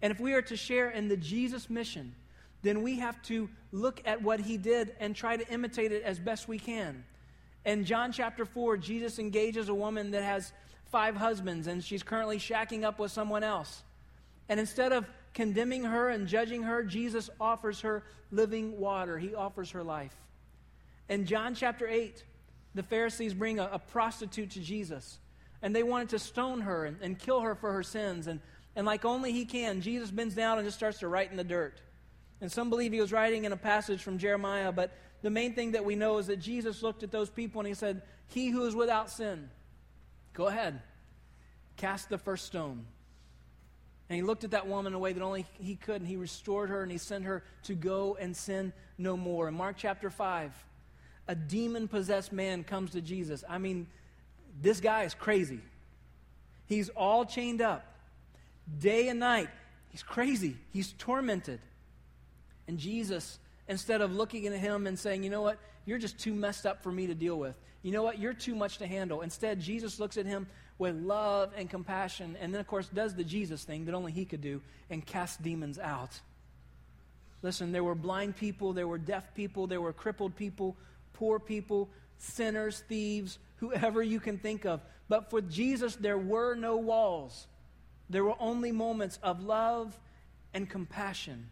And 0.00 0.12
if 0.12 0.20
we 0.20 0.34
are 0.34 0.42
to 0.42 0.56
share 0.56 0.88
in 0.90 1.08
the 1.08 1.16
Jesus 1.16 1.68
mission, 1.68 2.14
then 2.62 2.84
we 2.84 3.00
have 3.00 3.20
to 3.22 3.50
look 3.72 4.00
at 4.04 4.22
what 4.22 4.38
he 4.38 4.58
did 4.58 4.94
and 5.00 5.16
try 5.16 5.36
to 5.36 5.52
imitate 5.52 5.90
it 5.90 6.04
as 6.04 6.20
best 6.20 6.46
we 6.46 6.60
can. 6.60 7.02
In 7.64 7.84
John 7.84 8.12
chapter 8.12 8.44
4, 8.44 8.76
Jesus 8.76 9.18
engages 9.18 9.68
a 9.68 9.74
woman 9.74 10.12
that 10.12 10.22
has 10.22 10.52
five 10.90 11.16
husbands 11.16 11.66
and 11.66 11.82
she's 11.82 12.02
currently 12.02 12.38
shacking 12.38 12.84
up 12.84 12.98
with 12.98 13.12
someone 13.12 13.42
else. 13.42 13.82
And 14.48 14.60
instead 14.60 14.92
of 14.92 15.06
condemning 15.34 15.84
her 15.84 16.08
and 16.08 16.26
judging 16.26 16.62
her, 16.62 16.82
Jesus 16.82 17.28
offers 17.40 17.80
her 17.80 18.04
living 18.30 18.78
water. 18.78 19.18
He 19.18 19.34
offers 19.34 19.70
her 19.72 19.82
life. 19.82 20.14
In 21.08 21.26
John 21.26 21.54
chapter 21.54 21.86
8, 21.86 22.24
the 22.74 22.82
Pharisees 22.82 23.34
bring 23.34 23.58
a, 23.58 23.68
a 23.72 23.78
prostitute 23.78 24.50
to 24.52 24.60
Jesus. 24.60 25.18
And 25.62 25.74
they 25.74 25.82
wanted 25.82 26.10
to 26.10 26.18
stone 26.18 26.60
her 26.60 26.84
and, 26.84 26.96
and 27.00 27.18
kill 27.18 27.40
her 27.40 27.54
for 27.54 27.72
her 27.72 27.82
sins. 27.82 28.26
And, 28.26 28.40
and 28.74 28.86
like 28.86 29.04
only 29.04 29.32
he 29.32 29.44
can, 29.44 29.80
Jesus 29.80 30.10
bends 30.10 30.34
down 30.34 30.58
and 30.58 30.66
just 30.66 30.76
starts 30.76 30.98
to 31.00 31.08
write 31.08 31.30
in 31.30 31.36
the 31.36 31.44
dirt. 31.44 31.80
And 32.40 32.52
some 32.52 32.68
believe 32.68 32.92
he 32.92 33.00
was 33.00 33.12
writing 33.12 33.44
in 33.44 33.52
a 33.52 33.56
passage 33.56 34.02
from 34.02 34.18
Jeremiah, 34.18 34.70
but 34.70 34.92
the 35.22 35.30
main 35.30 35.54
thing 35.54 35.72
that 35.72 35.84
we 35.84 35.96
know 35.96 36.18
is 36.18 36.26
that 36.26 36.36
Jesus 36.36 36.82
looked 36.82 37.02
at 37.02 37.10
those 37.10 37.30
people 37.30 37.60
and 37.60 37.68
he 37.68 37.74
said, 37.74 38.02
He 38.28 38.50
who 38.50 38.66
is 38.66 38.74
without 38.74 39.10
sin, 39.10 39.48
go 40.36 40.46
ahead, 40.48 40.80
cast 41.76 42.10
the 42.10 42.18
first 42.18 42.44
stone. 42.44 42.84
And 44.08 44.16
he 44.16 44.22
looked 44.22 44.44
at 44.44 44.52
that 44.52 44.68
woman 44.68 44.92
in 44.92 44.94
a 44.94 44.98
way 44.98 45.12
that 45.12 45.22
only 45.22 45.46
he 45.58 45.74
could, 45.74 45.96
and 45.96 46.06
he 46.06 46.16
restored 46.16 46.70
her 46.70 46.82
and 46.82 46.92
he 46.92 46.98
sent 46.98 47.24
her 47.24 47.42
to 47.64 47.74
go 47.74 48.16
and 48.20 48.36
sin 48.36 48.72
no 48.98 49.16
more. 49.16 49.48
In 49.48 49.54
Mark 49.54 49.76
chapter 49.78 50.10
5, 50.10 50.52
a 51.26 51.34
demon 51.34 51.88
possessed 51.88 52.32
man 52.32 52.62
comes 52.62 52.90
to 52.92 53.00
Jesus. 53.00 53.42
I 53.48 53.58
mean, 53.58 53.88
this 54.60 54.78
guy 54.78 55.02
is 55.04 55.14
crazy. 55.14 55.60
He's 56.66 56.88
all 56.90 57.24
chained 57.24 57.62
up 57.62 57.84
day 58.78 59.08
and 59.08 59.18
night. 59.18 59.48
He's 59.88 60.02
crazy. 60.02 60.56
He's 60.72 60.92
tormented. 60.92 61.60
And 62.68 62.78
Jesus 62.78 63.38
instead 63.68 64.00
of 64.00 64.12
looking 64.12 64.46
at 64.46 64.52
him 64.54 64.86
and 64.86 64.98
saying, 64.98 65.22
you 65.22 65.30
know 65.30 65.42
what, 65.42 65.58
you're 65.84 65.98
just 65.98 66.18
too 66.18 66.34
messed 66.34 66.66
up 66.66 66.82
for 66.82 66.90
me 66.92 67.06
to 67.06 67.14
deal 67.14 67.38
with. 67.38 67.54
You 67.82 67.92
know 67.92 68.02
what, 68.02 68.18
you're 68.18 68.34
too 68.34 68.54
much 68.54 68.78
to 68.78 68.86
handle. 68.86 69.20
Instead, 69.20 69.60
Jesus 69.60 70.00
looks 70.00 70.16
at 70.16 70.26
him 70.26 70.46
with 70.78 70.96
love 70.96 71.52
and 71.56 71.70
compassion, 71.70 72.36
and 72.40 72.52
then, 72.52 72.60
of 72.60 72.66
course, 72.66 72.88
does 72.88 73.14
the 73.14 73.24
Jesus 73.24 73.64
thing 73.64 73.86
that 73.86 73.94
only 73.94 74.12
he 74.12 74.24
could 74.24 74.40
do 74.40 74.60
and 74.90 75.04
casts 75.04 75.36
demons 75.38 75.78
out. 75.78 76.20
Listen, 77.42 77.72
there 77.72 77.84
were 77.84 77.94
blind 77.94 78.36
people, 78.36 78.72
there 78.72 78.88
were 78.88 78.98
deaf 78.98 79.34
people, 79.34 79.66
there 79.66 79.80
were 79.80 79.92
crippled 79.92 80.36
people, 80.36 80.76
poor 81.12 81.38
people, 81.38 81.88
sinners, 82.18 82.82
thieves, 82.88 83.38
whoever 83.56 84.02
you 84.02 84.20
can 84.20 84.38
think 84.38 84.64
of. 84.64 84.80
But 85.08 85.30
for 85.30 85.40
Jesus, 85.40 85.96
there 85.96 86.18
were 86.18 86.54
no 86.54 86.76
walls. 86.76 87.46
There 88.10 88.24
were 88.24 88.36
only 88.40 88.72
moments 88.72 89.18
of 89.22 89.42
love 89.42 89.98
and 90.52 90.68
compassion. 90.68 91.48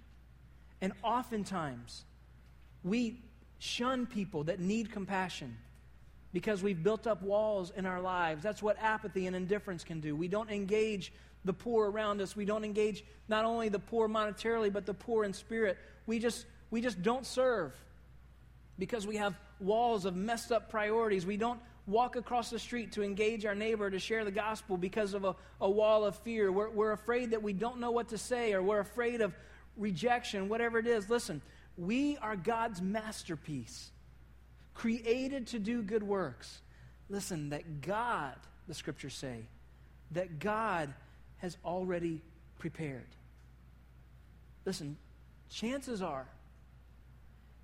And 0.85 0.92
oftentimes, 1.03 2.05
we 2.83 3.18
shun 3.59 4.05
people 4.05 4.44
that 4.44 4.61
need 4.61 4.92
compassion 4.92 5.57
because 6.35 6.62
we've 6.62 6.83
built 6.83 7.07
up 7.07 7.23
walls 7.23 7.73
in 7.75 7.87
our 7.87 8.03
lives. 8.03 8.42
That's 8.42 8.62
what 8.62 8.77
apathy 8.83 9.27
and 9.27 9.35
indifference 9.35 9.83
can 9.83 10.01
do. 10.01 10.14
We 10.14 10.29
don't 10.29 10.51
engage 10.51 11.11
the 11.42 11.55
poor 11.55 11.90
around 11.90 12.20
us. 12.20 12.37
We 12.37 12.44
don't 12.44 12.66
engage 12.66 13.03
not 13.29 13.47
only 13.47 13.70
the 13.70 13.79
poor 13.79 14.11
monetarily, 14.11 14.70
but 14.70 14.85
the 14.85 14.92
poor 14.92 15.25
in 15.25 15.33
spirit. 15.33 15.79
We 16.05 16.18
just, 16.18 16.44
we 16.70 16.83
just 16.83 17.01
don't 17.01 17.25
serve 17.25 17.73
because 18.79 19.07
we 19.07 19.16
have 19.16 19.38
walls 19.61 20.05
of 20.05 20.14
messed 20.14 20.53
up 20.53 20.68
priorities. 20.68 21.25
We 21.25 21.38
don't 21.38 21.61
walk 21.87 22.16
across 22.16 22.51
the 22.51 22.59
street 22.59 22.92
to 22.92 23.03
engage 23.03 23.47
our 23.47 23.55
neighbor 23.55 23.88
to 23.88 23.99
share 23.99 24.27
the 24.27 24.31
gospel 24.31 24.77
because 24.77 25.14
of 25.14 25.25
a, 25.25 25.35
a 25.62 25.70
wall 25.70 26.05
of 26.05 26.14
fear. 26.18 26.53
We're, 26.53 26.68
we're 26.68 26.92
afraid 26.92 27.31
that 27.31 27.42
we 27.42 27.55
don't 27.55 27.81
know 27.81 27.90
what 27.90 28.09
to 28.09 28.18
say, 28.18 28.53
or 28.53 28.62
we're 28.62 28.81
afraid 28.81 29.23
of 29.23 29.35
rejection, 29.76 30.48
whatever 30.48 30.78
it 30.78 30.87
is. 30.87 31.08
Listen, 31.08 31.40
we 31.76 32.16
are 32.18 32.37
God's 32.37 32.80
masterpiece, 32.80 33.90
created 34.74 35.48
to 35.48 35.58
do 35.58 35.82
good 35.82 36.02
works. 36.02 36.60
Listen, 37.08 37.50
that 37.50 37.80
God, 37.80 38.34
the 38.68 38.74
scriptures 38.74 39.14
say, 39.14 39.46
that 40.12 40.38
God 40.38 40.92
has 41.38 41.56
already 41.64 42.22
prepared. 42.58 43.06
Listen, 44.64 44.96
chances 45.50 46.00
are, 46.00 46.26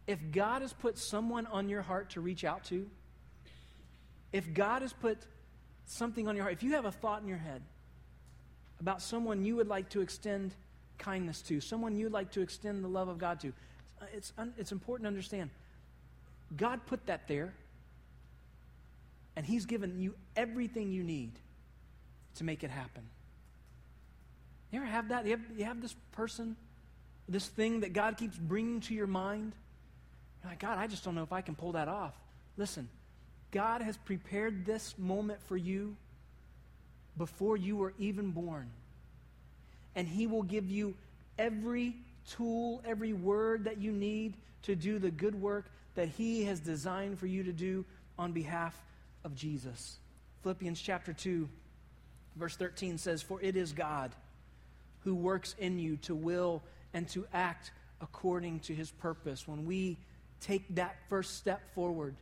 if 0.07 0.19
God 0.33 0.63
has 0.63 0.73
put 0.73 0.99
someone 0.99 1.47
on 1.47 1.69
your 1.69 1.83
heart 1.83 2.11
to 2.11 2.21
reach 2.21 2.45
out 2.45 2.65
to, 2.65 2.89
if 4.33 4.53
God 4.53 4.83
has 4.83 4.93
put 4.93 5.19
something 5.87 6.29
on 6.29 6.37
your 6.37 6.45
heart, 6.45 6.55
if 6.55 6.63
you 6.63 6.73
have 6.73 6.85
a 6.85 6.93
thought 6.93 7.23
in 7.23 7.29
your 7.29 7.39
head 7.39 7.63
about 8.81 9.03
someone 9.03 9.45
you 9.45 9.57
would 9.57 9.69
like 9.69 9.89
to 9.91 10.01
extend 10.01 10.55
kindness 11.01 11.43
to, 11.43 11.61
someone 11.61 11.97
you'd 11.97 12.13
like 12.13 12.31
to 12.33 12.41
extend 12.41 12.85
the 12.85 12.89
love 12.89 13.09
of 13.09 13.19
God 13.19 13.41
to. 13.41 13.49
Uh, 14.01 14.05
it's, 14.15 14.33
un, 14.39 14.55
it's 14.57 14.71
important 14.71 15.05
to 15.05 15.09
understand. 15.09 15.51
God 16.57 16.81
put 16.87 17.07
that 17.07 17.27
there, 17.27 17.53
and 19.35 19.45
He's 19.45 19.67
given 19.67 20.01
you 20.01 20.15
everything 20.37 20.93
you 20.93 21.03
need 21.03 21.33
to 22.37 22.45
make 22.45 22.63
it 22.63 22.71
happen. 22.71 23.03
You 24.71 24.79
ever 24.81 24.87
have 24.87 25.09
that? 25.09 25.25
You 25.25 25.33
have, 25.33 25.41
you 25.57 25.65
have 25.65 25.83
this 25.83 25.97
person, 26.13 26.55
this 27.29 27.49
thing 27.49 27.81
that 27.81 27.93
God 27.93 28.17
keeps 28.17 28.37
bringing 28.37 28.81
to 28.83 28.95
your 28.95 29.09
mind? 29.09 29.53
You're 30.43 30.53
like, 30.53 30.61
God, 30.61 30.79
I 30.79 30.87
just 30.87 31.05
don't 31.05 31.15
know 31.15 31.23
if 31.23 31.33
I 31.33 31.41
can 31.41 31.55
pull 31.55 31.73
that 31.73 31.89
off. 31.89 32.15
Listen, 32.57 32.89
God 33.51 33.83
has 33.83 33.97
prepared 33.97 34.65
this 34.65 34.95
moment 34.97 35.41
for 35.43 35.57
you 35.57 35.97
before 37.19 37.57
you 37.57 37.77
were 37.77 37.93
even 37.99 38.31
born 38.31 38.71
and 40.01 40.09
He 40.09 40.27
will 40.27 40.43
give 40.43 40.71
you 40.71 40.95
every 41.39 41.95
tool, 42.27 42.81
every 42.87 43.13
word 43.13 43.65
that 43.65 43.77
you 43.77 43.93
need 43.93 44.33
to 44.63 44.75
do 44.75 44.99
the 44.99 45.11
good 45.11 45.35
work 45.35 45.67
that 45.95 46.09
He 46.09 46.43
has 46.45 46.59
designed 46.59 47.19
for 47.19 47.27
you 47.27 47.45
to 47.45 47.53
do 47.53 47.85
on 48.19 48.33
behalf 48.33 48.83
of 49.25 49.35
Jesus. 49.35 49.99
Philippians 50.43 50.81
chapter 50.81 51.13
2, 51.13 51.47
verse 52.35 52.57
13 52.57 52.97
says, 52.97 53.21
For 53.21 53.43
it 53.43 53.57
is 53.57 53.73
God 53.73 54.13
who 55.01 55.15
works 55.15 55.55
in 55.59 55.79
you 55.79 55.99
to 55.99 56.15
will 56.15 56.63
and 56.95 57.07
to 57.11 57.27
act 57.35 57.71
according 58.01 58.61
to 58.61 58.75
his 58.75 58.91
purpose. 58.91 59.47
When 59.47 59.67
we 59.67 59.99
take 60.41 60.77
that 60.77 60.97
first 61.11 61.37
step 61.37 61.61
forward, 61.75 62.17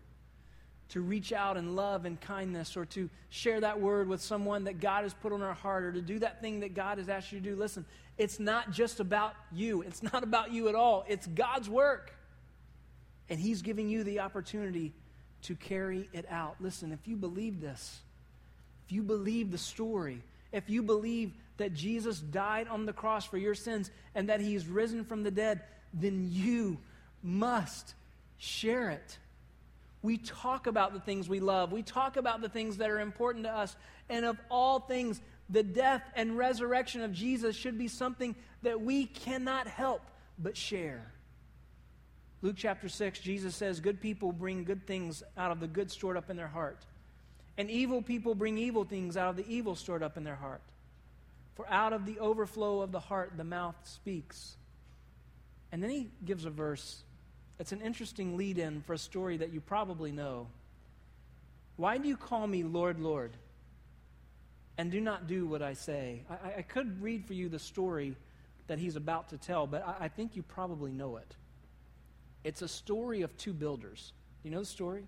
to 0.90 1.00
reach 1.00 1.32
out 1.32 1.56
in 1.56 1.76
love 1.76 2.04
and 2.04 2.20
kindness 2.20 2.76
or 2.76 2.86
to 2.86 3.10
share 3.28 3.60
that 3.60 3.80
word 3.80 4.08
with 4.08 4.22
someone 4.22 4.64
that 4.64 4.80
God 4.80 5.02
has 5.02 5.12
put 5.12 5.32
on 5.32 5.42
our 5.42 5.54
heart 5.54 5.84
or 5.84 5.92
to 5.92 6.00
do 6.00 6.18
that 6.20 6.40
thing 6.40 6.60
that 6.60 6.74
God 6.74 6.98
has 6.98 7.08
asked 7.08 7.30
you 7.32 7.40
to 7.40 7.44
do. 7.44 7.56
Listen, 7.56 7.84
it's 8.16 8.40
not 8.40 8.70
just 8.70 9.00
about 9.00 9.34
you, 9.52 9.82
it's 9.82 10.02
not 10.02 10.22
about 10.22 10.52
you 10.52 10.68
at 10.68 10.74
all. 10.74 11.04
It's 11.08 11.26
God's 11.26 11.68
work. 11.68 12.14
And 13.28 13.38
He's 13.38 13.60
giving 13.60 13.88
you 13.88 14.04
the 14.04 14.20
opportunity 14.20 14.92
to 15.42 15.54
carry 15.54 16.08
it 16.12 16.24
out. 16.30 16.56
Listen, 16.60 16.92
if 16.92 17.06
you 17.06 17.16
believe 17.16 17.60
this, 17.60 18.00
if 18.86 18.92
you 18.92 19.02
believe 19.02 19.50
the 19.50 19.58
story, 19.58 20.22
if 20.52 20.70
you 20.70 20.82
believe 20.82 21.32
that 21.58 21.74
Jesus 21.74 22.18
died 22.18 22.68
on 22.68 22.86
the 22.86 22.92
cross 22.92 23.26
for 23.26 23.36
your 23.36 23.54
sins 23.54 23.90
and 24.14 24.30
that 24.30 24.40
He's 24.40 24.66
risen 24.66 25.04
from 25.04 25.22
the 25.22 25.30
dead, 25.30 25.60
then 25.92 26.28
you 26.32 26.78
must 27.22 27.94
share 28.38 28.90
it. 28.90 29.18
We 30.02 30.18
talk 30.18 30.66
about 30.66 30.92
the 30.92 31.00
things 31.00 31.28
we 31.28 31.40
love. 31.40 31.72
We 31.72 31.82
talk 31.82 32.16
about 32.16 32.40
the 32.40 32.48
things 32.48 32.76
that 32.76 32.90
are 32.90 33.00
important 33.00 33.44
to 33.44 33.52
us. 33.52 33.76
And 34.08 34.24
of 34.24 34.38
all 34.50 34.80
things, 34.80 35.20
the 35.50 35.62
death 35.62 36.02
and 36.14 36.36
resurrection 36.36 37.02
of 37.02 37.12
Jesus 37.12 37.56
should 37.56 37.78
be 37.78 37.88
something 37.88 38.36
that 38.62 38.80
we 38.80 39.06
cannot 39.06 39.66
help 39.66 40.02
but 40.38 40.56
share. 40.56 41.12
Luke 42.40 42.54
chapter 42.56 42.88
6, 42.88 43.18
Jesus 43.18 43.56
says, 43.56 43.80
Good 43.80 44.00
people 44.00 44.30
bring 44.30 44.62
good 44.62 44.86
things 44.86 45.22
out 45.36 45.50
of 45.50 45.58
the 45.58 45.66
good 45.66 45.90
stored 45.90 46.16
up 46.16 46.30
in 46.30 46.36
their 46.36 46.48
heart, 46.48 46.86
and 47.56 47.68
evil 47.68 48.00
people 48.00 48.36
bring 48.36 48.58
evil 48.58 48.84
things 48.84 49.16
out 49.16 49.28
of 49.28 49.36
the 49.36 49.46
evil 49.48 49.74
stored 49.74 50.04
up 50.04 50.16
in 50.16 50.22
their 50.22 50.36
heart. 50.36 50.62
For 51.56 51.68
out 51.68 51.92
of 51.92 52.06
the 52.06 52.20
overflow 52.20 52.82
of 52.82 52.92
the 52.92 53.00
heart, 53.00 53.32
the 53.36 53.42
mouth 53.42 53.74
speaks. 53.82 54.56
And 55.72 55.82
then 55.82 55.90
he 55.90 56.08
gives 56.24 56.44
a 56.44 56.50
verse 56.50 57.02
it's 57.58 57.72
an 57.72 57.80
interesting 57.80 58.36
lead 58.36 58.58
in 58.58 58.82
for 58.82 58.92
a 58.92 58.98
story 58.98 59.36
that 59.38 59.52
you 59.52 59.60
probably 59.60 60.12
know. 60.12 60.46
Why 61.76 61.98
do 61.98 62.08
you 62.08 62.16
call 62.16 62.46
me 62.46 62.62
Lord, 62.62 63.00
Lord, 63.00 63.32
and 64.76 64.90
do 64.90 65.00
not 65.00 65.26
do 65.26 65.46
what 65.46 65.62
I 65.62 65.74
say? 65.74 66.22
I, 66.30 66.58
I 66.58 66.62
could 66.62 67.02
read 67.02 67.26
for 67.26 67.34
you 67.34 67.48
the 67.48 67.58
story 67.58 68.14
that 68.68 68.78
he's 68.78 68.96
about 68.96 69.30
to 69.30 69.38
tell, 69.38 69.66
but 69.66 69.86
I, 69.86 70.04
I 70.04 70.08
think 70.08 70.36
you 70.36 70.42
probably 70.42 70.92
know 70.92 71.16
it. 71.16 71.36
It's 72.44 72.62
a 72.62 72.68
story 72.68 73.22
of 73.22 73.36
two 73.36 73.52
builders. 73.52 74.12
You 74.42 74.50
know 74.50 74.60
the 74.60 74.66
story? 74.66 75.04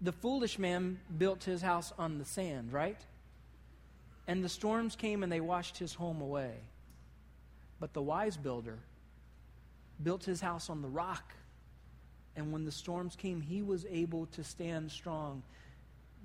The 0.00 0.12
foolish 0.12 0.58
man 0.58 0.98
built 1.16 1.44
his 1.44 1.62
house 1.62 1.92
on 1.98 2.18
the 2.18 2.24
sand, 2.24 2.72
right? 2.72 3.00
And 4.26 4.44
the 4.44 4.48
storms 4.48 4.96
came 4.96 5.22
and 5.22 5.32
they 5.32 5.40
washed 5.40 5.78
his 5.78 5.94
home 5.94 6.20
away. 6.20 6.52
But 7.80 7.92
the 7.94 8.02
wise 8.02 8.36
builder 8.36 8.78
built 10.02 10.24
his 10.24 10.40
house 10.40 10.70
on 10.70 10.82
the 10.82 10.88
rock. 10.88 11.32
And 12.36 12.52
when 12.52 12.64
the 12.64 12.72
storms 12.72 13.16
came, 13.16 13.40
he 13.40 13.62
was 13.62 13.84
able 13.90 14.26
to 14.26 14.44
stand 14.44 14.90
strong. 14.90 15.42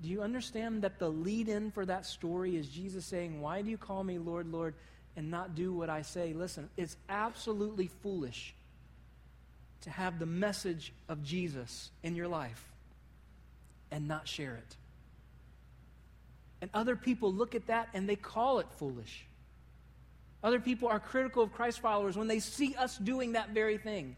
Do 0.02 0.10
you 0.10 0.22
understand 0.22 0.84
that 0.84 1.00
the 1.00 1.10
lead 1.10 1.50
in 1.50 1.72
for 1.72 1.86
that 1.86 2.06
story 2.06 2.56
is 2.56 2.68
Jesus 2.68 3.06
saying, 3.06 3.42
Why 3.42 3.62
do 3.62 3.70
you 3.70 3.78
call 3.78 4.04
me 4.04 4.18
Lord, 4.20 4.52
Lord, 4.52 4.76
and 5.16 5.32
not 5.32 5.56
do 5.56 5.74
what 5.74 5.90
I 5.90 6.04
say? 6.04 6.34
Listen, 6.34 6.70
it's 6.78 6.96
absolutely 7.10 7.88
foolish 8.02 8.54
to 9.82 9.90
have 9.90 10.20
the 10.20 10.26
message 10.26 10.94
of 11.10 11.24
Jesus 11.24 11.90
in 12.04 12.16
your 12.16 12.28
life 12.28 12.63
and 13.92 14.08
not 14.08 14.28
share 14.28 14.56
it. 14.56 14.76
And 16.62 16.70
other 16.74 16.96
people 16.96 17.34
look 17.34 17.56
at 17.56 17.68
that 17.68 17.90
and 17.94 18.08
they 18.08 18.16
call 18.16 18.60
it 18.60 18.68
foolish. 18.78 19.26
Other 20.43 20.60
people 20.60 20.88
are 20.88 21.00
critical 21.00 21.43
of 21.43 21.52
Christ 21.52 21.80
followers 21.80 22.17
when 22.17 22.28
they 22.28 22.39
see 22.39 22.76
us 22.76 22.97
doing 22.97 23.34
that 23.34 23.50
very 23.50 23.78
thing, 23.78 24.15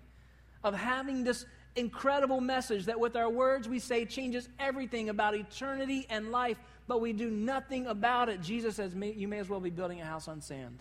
of 0.63 0.75
having 0.75 1.23
this 1.23 1.45
incredible 1.75 2.41
message 2.41 2.85
that 2.85 2.99
with 2.99 3.15
our 3.15 3.29
words 3.29 3.69
we 3.69 3.79
say 3.79 4.05
changes 4.05 4.49
everything 4.59 5.09
about 5.09 5.35
eternity 5.35 6.05
and 6.09 6.31
life, 6.31 6.57
but 6.87 6.99
we 6.99 7.13
do 7.13 7.29
nothing 7.29 7.87
about 7.87 8.29
it. 8.29 8.41
Jesus 8.41 8.75
says, 8.75 8.93
You 8.95 9.27
may 9.27 9.39
as 9.39 9.49
well 9.49 9.59
be 9.59 9.69
building 9.69 10.01
a 10.01 10.05
house 10.05 10.27
on 10.27 10.41
sand. 10.41 10.79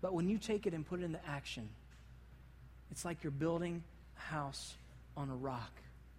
But 0.00 0.14
when 0.14 0.28
you 0.28 0.38
take 0.38 0.66
it 0.66 0.74
and 0.74 0.86
put 0.86 1.00
it 1.00 1.04
into 1.04 1.20
action, 1.26 1.68
it's 2.90 3.04
like 3.04 3.22
you're 3.24 3.30
building 3.30 3.82
a 4.18 4.20
house 4.20 4.74
on 5.16 5.30
a 5.30 5.34
rock. 5.34 5.72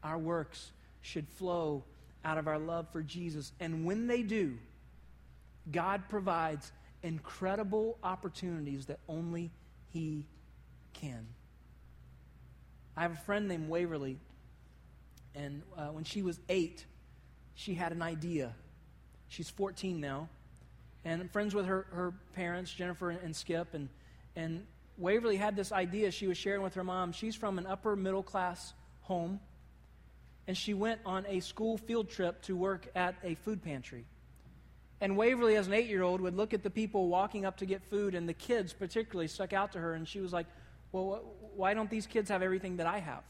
Our 0.03 0.17
works 0.17 0.71
should 1.01 1.27
flow 1.29 1.83
out 2.23 2.37
of 2.37 2.47
our 2.47 2.59
love 2.59 2.87
for 2.91 3.01
Jesus. 3.01 3.51
And 3.59 3.85
when 3.85 4.07
they 4.07 4.23
do, 4.23 4.57
God 5.71 6.03
provides 6.09 6.71
incredible 7.05 7.97
opportunities 8.03 8.87
that 8.87 8.99
only 9.07 9.51
He 9.93 10.25
can. 10.93 11.27
I 12.97 13.03
have 13.03 13.13
a 13.13 13.17
friend 13.17 13.47
named 13.47 13.69
Waverly, 13.69 14.17
and 15.35 15.61
uh, 15.77 15.87
when 15.87 16.03
she 16.03 16.21
was 16.21 16.39
eight, 16.49 16.85
she 17.53 17.73
had 17.73 17.91
an 17.91 18.01
idea. 18.01 18.53
She's 19.27 19.49
14 19.49 19.99
now, 19.99 20.29
and 21.03 21.21
I'm 21.21 21.29
friends 21.29 21.53
with 21.53 21.65
her, 21.65 21.85
her 21.91 22.13
parents, 22.33 22.73
Jennifer 22.73 23.09
and 23.09 23.35
Skip, 23.35 23.73
and, 23.73 23.89
and 24.35 24.65
Waverly 24.97 25.35
had 25.37 25.55
this 25.55 25.71
idea 25.71 26.11
she 26.11 26.27
was 26.27 26.37
sharing 26.37 26.61
with 26.61 26.73
her 26.73 26.83
mom. 26.83 27.11
She's 27.11 27.35
from 27.35 27.57
an 27.57 27.67
upper 27.67 27.95
middle 27.95 28.23
class 28.23 28.73
home, 29.01 29.39
and 30.47 30.57
she 30.57 30.73
went 30.73 31.01
on 31.05 31.25
a 31.27 31.41
school 31.41 31.77
field 31.77 32.09
trip 32.09 32.41
to 32.43 32.55
work 32.55 32.87
at 32.95 33.15
a 33.23 33.35
food 33.35 33.61
pantry. 33.61 34.05
And 35.01 35.17
Waverly, 35.17 35.55
as 35.55 35.67
an 35.67 35.73
eight 35.73 35.87
year 35.87 36.03
old, 36.03 36.21
would 36.21 36.35
look 36.35 36.53
at 36.53 36.63
the 36.63 36.69
people 36.69 37.07
walking 37.07 37.45
up 37.45 37.57
to 37.57 37.65
get 37.65 37.83
food, 37.83 38.15
and 38.15 38.27
the 38.27 38.33
kids 38.33 38.73
particularly 38.73 39.27
stuck 39.27 39.53
out 39.53 39.73
to 39.73 39.79
her, 39.79 39.93
and 39.93 40.07
she 40.07 40.19
was 40.19 40.31
like, 40.31 40.47
Well, 40.91 41.23
why 41.55 41.73
don't 41.73 41.89
these 41.89 42.07
kids 42.07 42.29
have 42.29 42.41
everything 42.41 42.77
that 42.77 42.87
I 42.87 42.99
have? 42.99 43.23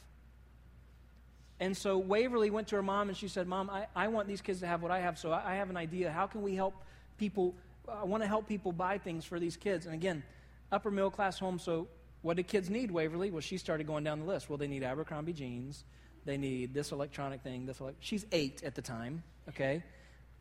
And 1.59 1.75
so 1.75 1.97
Waverly 1.97 2.49
went 2.49 2.67
to 2.69 2.75
her 2.75 2.83
mom 2.83 3.07
and 3.07 3.17
she 3.17 3.27
said, 3.27 3.47
Mom, 3.47 3.69
I, 3.69 3.87
I 3.95 4.09
want 4.09 4.27
these 4.27 4.41
kids 4.41 4.59
to 4.59 4.67
have 4.67 4.81
what 4.81 4.91
I 4.91 4.99
have, 4.99 5.17
so 5.17 5.31
I, 5.31 5.53
I 5.53 5.55
have 5.55 5.69
an 5.69 5.77
idea. 5.77 6.11
How 6.11 6.27
can 6.27 6.41
we 6.41 6.53
help 6.55 6.75
people? 7.17 7.55
I 7.89 8.03
want 8.03 8.23
to 8.23 8.27
help 8.27 8.47
people 8.47 8.71
buy 8.71 8.97
things 8.97 9.23
for 9.25 9.39
these 9.39 9.55
kids. 9.55 9.85
And 9.85 9.95
again, 9.95 10.23
upper 10.71 10.91
middle 10.91 11.11
class 11.11 11.39
home, 11.39 11.59
so 11.59 11.87
what 12.23 12.35
do 12.35 12.43
kids 12.43 12.69
need, 12.69 12.91
Waverly? 12.91 13.31
Well, 13.31 13.41
she 13.41 13.57
started 13.57 13.87
going 13.87 14.03
down 14.03 14.19
the 14.19 14.25
list. 14.25 14.49
Well, 14.49 14.57
they 14.57 14.67
need 14.67 14.83
Abercrombie 14.83 15.33
jeans, 15.33 15.85
they 16.25 16.37
need 16.37 16.73
this 16.73 16.91
electronic 16.91 17.41
thing, 17.41 17.65
this. 17.65 17.79
Ele- 17.79 17.93
She's 17.99 18.25
eight 18.31 18.63
at 18.63 18.75
the 18.75 18.81
time, 18.81 19.23
okay? 19.49 19.83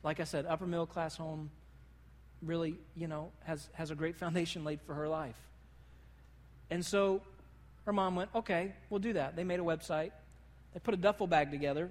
Like 0.04 0.20
I 0.20 0.24
said, 0.24 0.46
upper 0.46 0.66
middle 0.66 0.86
class 0.86 1.16
home, 1.16 1.50
really, 2.42 2.76
you 2.94 3.08
know, 3.08 3.32
has, 3.44 3.68
has 3.72 3.90
a 3.90 3.94
great 3.94 4.16
foundation 4.22 4.62
laid 4.62 4.80
for 4.82 4.94
her 4.94 5.08
life. 5.08 5.36
And 6.70 6.84
so 6.84 7.22
her 7.86 7.92
mom 7.92 8.14
went, 8.14 8.30
okay, 8.34 8.72
we'll 8.90 9.00
do 9.00 9.14
that. 9.14 9.34
They 9.34 9.44
made 9.44 9.58
a 9.58 9.64
website, 9.64 10.12
they 10.72 10.80
put 10.80 10.94
a 10.94 10.98
duffel 10.98 11.26
bag 11.26 11.50
together. 11.50 11.90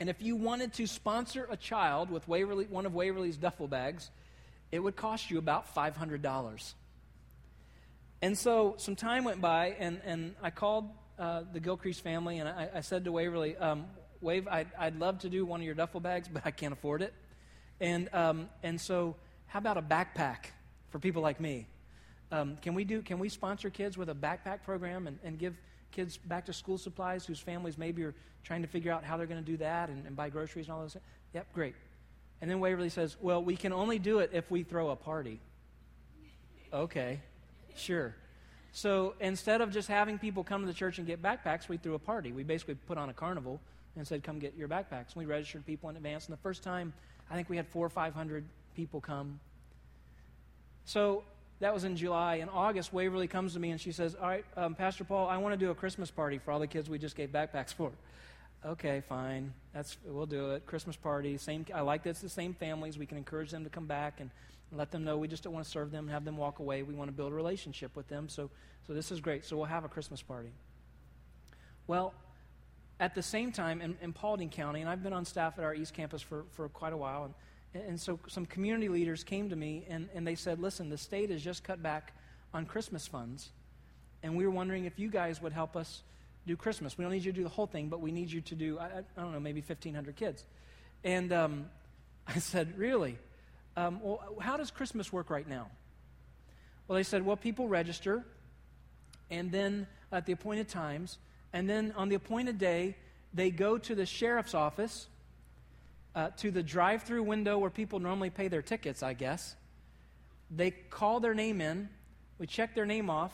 And 0.00 0.08
if 0.08 0.22
you 0.22 0.36
wanted 0.36 0.72
to 0.74 0.86
sponsor 0.86 1.48
a 1.50 1.56
child 1.56 2.08
with 2.08 2.26
Waverly, 2.28 2.66
one 2.66 2.86
of 2.86 2.94
Waverly's 2.94 3.36
duffel 3.36 3.66
bags, 3.66 4.10
it 4.70 4.78
would 4.78 4.94
cost 4.94 5.28
you 5.28 5.38
about 5.38 5.74
$500. 5.74 6.74
And 8.22 8.38
so 8.38 8.74
some 8.78 8.94
time 8.94 9.24
went 9.24 9.40
by, 9.40 9.74
and, 9.78 10.00
and 10.04 10.34
I 10.40 10.50
called 10.50 10.88
uh, 11.18 11.42
the 11.52 11.58
Gilcrease 11.58 12.00
family, 12.00 12.38
and 12.38 12.48
I, 12.48 12.68
I 12.76 12.80
said 12.80 13.04
to 13.04 13.12
Waverly, 13.12 13.56
um, 13.56 13.86
Wave, 14.20 14.48
I'd, 14.48 14.68
I'd 14.78 14.98
love 14.98 15.20
to 15.20 15.28
do 15.28 15.44
one 15.46 15.60
of 15.60 15.66
your 15.66 15.74
duffel 15.74 16.00
bags, 16.00 16.28
but 16.28 16.42
I 16.44 16.50
can't 16.50 16.72
afford 16.72 17.02
it. 17.02 17.14
And, 17.80 18.12
um, 18.12 18.48
and 18.62 18.80
so, 18.80 19.14
how 19.46 19.58
about 19.58 19.76
a 19.76 19.82
backpack 19.82 20.46
for 20.90 20.98
people 20.98 21.22
like 21.22 21.40
me? 21.40 21.66
Um, 22.30 22.56
can 22.60 22.74
we 22.74 22.84
do? 22.84 23.00
Can 23.02 23.18
we 23.18 23.28
sponsor 23.28 23.70
kids 23.70 23.96
with 23.96 24.10
a 24.10 24.14
backpack 24.14 24.62
program 24.64 25.06
and, 25.06 25.18
and 25.24 25.38
give 25.38 25.56
kids 25.92 26.16
back 26.16 26.46
to 26.46 26.52
school 26.52 26.76
supplies 26.76 27.24
whose 27.24 27.40
families 27.40 27.78
maybe 27.78 28.02
are 28.02 28.14
trying 28.44 28.62
to 28.62 28.68
figure 28.68 28.92
out 28.92 29.04
how 29.04 29.16
they're 29.16 29.26
going 29.26 29.42
to 29.42 29.50
do 29.50 29.56
that 29.58 29.88
and, 29.88 30.04
and 30.06 30.14
buy 30.14 30.28
groceries 30.28 30.66
and 30.66 30.74
all 30.74 30.82
those? 30.82 30.94
Things? 30.94 31.04
Yep, 31.34 31.52
great. 31.54 31.74
And 32.40 32.50
then 32.50 32.60
Waverly 32.60 32.90
says, 32.90 33.16
"Well, 33.20 33.42
we 33.42 33.56
can 33.56 33.72
only 33.72 33.98
do 33.98 34.18
it 34.18 34.30
if 34.32 34.50
we 34.50 34.62
throw 34.62 34.90
a 34.90 34.96
party." 34.96 35.40
Okay, 36.72 37.20
sure. 37.76 38.14
So 38.72 39.14
instead 39.20 39.60
of 39.60 39.72
just 39.72 39.88
having 39.88 40.18
people 40.18 40.44
come 40.44 40.60
to 40.60 40.66
the 40.66 40.74
church 40.74 40.98
and 40.98 41.06
get 41.06 41.22
backpacks, 41.22 41.68
we 41.68 41.78
threw 41.78 41.94
a 41.94 41.98
party. 41.98 42.32
We 42.32 42.42
basically 42.42 42.74
put 42.74 42.98
on 42.98 43.08
a 43.08 43.14
carnival 43.14 43.60
and 43.98 44.06
said, 44.06 44.22
Come 44.22 44.38
get 44.38 44.56
your 44.56 44.68
backpacks. 44.68 45.14
And 45.14 45.16
we 45.16 45.26
registered 45.26 45.66
people 45.66 45.90
in 45.90 45.96
advance. 45.96 46.26
And 46.26 46.32
the 46.32 46.40
first 46.40 46.62
time, 46.62 46.92
I 47.30 47.34
think 47.34 47.48
we 47.48 47.56
had 47.56 47.66
four 47.68 47.84
or 47.86 47.90
500 47.90 48.44
people 48.74 49.00
come. 49.00 49.40
So 50.84 51.24
that 51.60 51.74
was 51.74 51.84
in 51.84 51.96
July. 51.96 52.36
In 52.36 52.48
August, 52.48 52.92
Waverly 52.92 53.26
comes 53.26 53.52
to 53.54 53.58
me 53.58 53.70
and 53.70 53.80
she 53.80 53.92
says, 53.92 54.14
All 54.14 54.28
right, 54.28 54.44
um, 54.56 54.74
Pastor 54.74 55.04
Paul, 55.04 55.28
I 55.28 55.36
want 55.38 55.52
to 55.52 55.58
do 55.58 55.70
a 55.70 55.74
Christmas 55.74 56.10
party 56.10 56.38
for 56.38 56.52
all 56.52 56.60
the 56.60 56.66
kids 56.66 56.88
we 56.88 56.98
just 56.98 57.16
gave 57.16 57.30
backpacks 57.30 57.74
for. 57.74 57.90
Okay, 58.64 59.02
fine. 59.08 59.52
That's 59.74 59.98
we'll 60.04 60.26
do 60.26 60.52
it. 60.52 60.66
Christmas 60.66 60.96
party. 60.96 61.36
Same. 61.36 61.64
I 61.74 61.82
like 61.82 62.02
that 62.04 62.10
it's 62.10 62.20
the 62.20 62.28
same 62.28 62.54
families. 62.54 62.98
We 62.98 63.06
can 63.06 63.16
encourage 63.16 63.50
them 63.50 63.64
to 63.64 63.70
come 63.70 63.86
back 63.86 64.20
and 64.20 64.30
let 64.72 64.90
them 64.90 65.04
know 65.04 65.16
we 65.16 65.28
just 65.28 65.42
don't 65.42 65.52
want 65.52 65.64
to 65.64 65.70
serve 65.70 65.90
them 65.90 66.04
and 66.04 66.10
have 66.10 66.24
them 66.24 66.36
walk 66.36 66.58
away. 66.58 66.82
We 66.82 66.94
want 66.94 67.08
to 67.08 67.12
build 67.12 67.32
a 67.32 67.34
relationship 67.34 67.94
with 67.94 68.08
them. 68.08 68.28
So, 68.28 68.50
so 68.86 68.92
this 68.92 69.10
is 69.10 69.20
great. 69.20 69.44
So 69.44 69.56
we'll 69.56 69.66
have 69.66 69.84
a 69.84 69.88
Christmas 69.88 70.22
party. 70.22 70.50
Well, 71.86 72.12
at 73.00 73.14
the 73.14 73.22
same 73.22 73.52
time, 73.52 73.80
in, 73.80 73.96
in 74.02 74.12
Paulding 74.12 74.50
County, 74.50 74.80
and 74.80 74.90
I've 74.90 75.02
been 75.02 75.12
on 75.12 75.24
staff 75.24 75.58
at 75.58 75.64
our 75.64 75.74
East 75.74 75.94
Campus 75.94 76.20
for, 76.20 76.44
for 76.50 76.68
quite 76.68 76.92
a 76.92 76.96
while, 76.96 77.32
and, 77.74 77.84
and 77.88 78.00
so 78.00 78.18
some 78.26 78.44
community 78.46 78.88
leaders 78.88 79.22
came 79.22 79.50
to 79.50 79.56
me 79.56 79.84
and, 79.88 80.08
and 80.14 80.26
they 80.26 80.34
said, 80.34 80.58
listen, 80.58 80.88
the 80.88 80.98
state 80.98 81.30
has 81.30 81.42
just 81.42 81.62
cut 81.62 81.82
back 81.82 82.12
on 82.52 82.66
Christmas 82.66 83.06
funds, 83.06 83.50
and 84.22 84.36
we 84.36 84.44
were 84.44 84.50
wondering 84.50 84.84
if 84.84 84.98
you 84.98 85.08
guys 85.08 85.40
would 85.40 85.52
help 85.52 85.76
us 85.76 86.02
do 86.46 86.56
Christmas. 86.56 86.98
We 86.98 87.04
don't 87.04 87.12
need 87.12 87.24
you 87.24 87.32
to 87.32 87.36
do 87.36 87.44
the 87.44 87.48
whole 87.50 87.66
thing, 87.66 87.88
but 87.88 88.00
we 88.00 88.10
need 88.10 88.32
you 88.32 88.40
to 88.40 88.54
do, 88.54 88.78
I, 88.78 88.86
I 89.16 89.20
don't 89.20 89.32
know, 89.32 89.40
maybe 89.40 89.60
1,500 89.60 90.16
kids. 90.16 90.44
And 91.04 91.32
um, 91.32 91.66
I 92.26 92.38
said, 92.38 92.76
really? 92.76 93.16
Um, 93.76 94.00
well, 94.02 94.36
how 94.40 94.56
does 94.56 94.72
Christmas 94.72 95.12
work 95.12 95.30
right 95.30 95.46
now? 95.46 95.68
Well, 96.88 96.96
they 96.96 97.04
said, 97.04 97.24
well, 97.24 97.36
people 97.36 97.68
register, 97.68 98.24
and 99.30 99.52
then 99.52 99.86
at 100.10 100.26
the 100.26 100.32
appointed 100.32 100.68
times, 100.68 101.18
and 101.52 101.68
then 101.68 101.92
on 101.96 102.08
the 102.08 102.14
appointed 102.14 102.58
day, 102.58 102.96
they 103.32 103.50
go 103.50 103.78
to 103.78 103.94
the 103.94 104.06
sheriff's 104.06 104.54
office, 104.54 105.06
uh, 106.14 106.30
to 106.38 106.50
the 106.50 106.62
drive 106.62 107.02
through 107.02 107.22
window 107.22 107.58
where 107.58 107.70
people 107.70 107.98
normally 107.98 108.30
pay 108.30 108.48
their 108.48 108.62
tickets, 108.62 109.02
I 109.02 109.14
guess. 109.14 109.54
They 110.50 110.70
call 110.70 111.20
their 111.20 111.34
name 111.34 111.60
in, 111.60 111.88
we 112.38 112.46
check 112.46 112.74
their 112.74 112.86
name 112.86 113.10
off, 113.10 113.32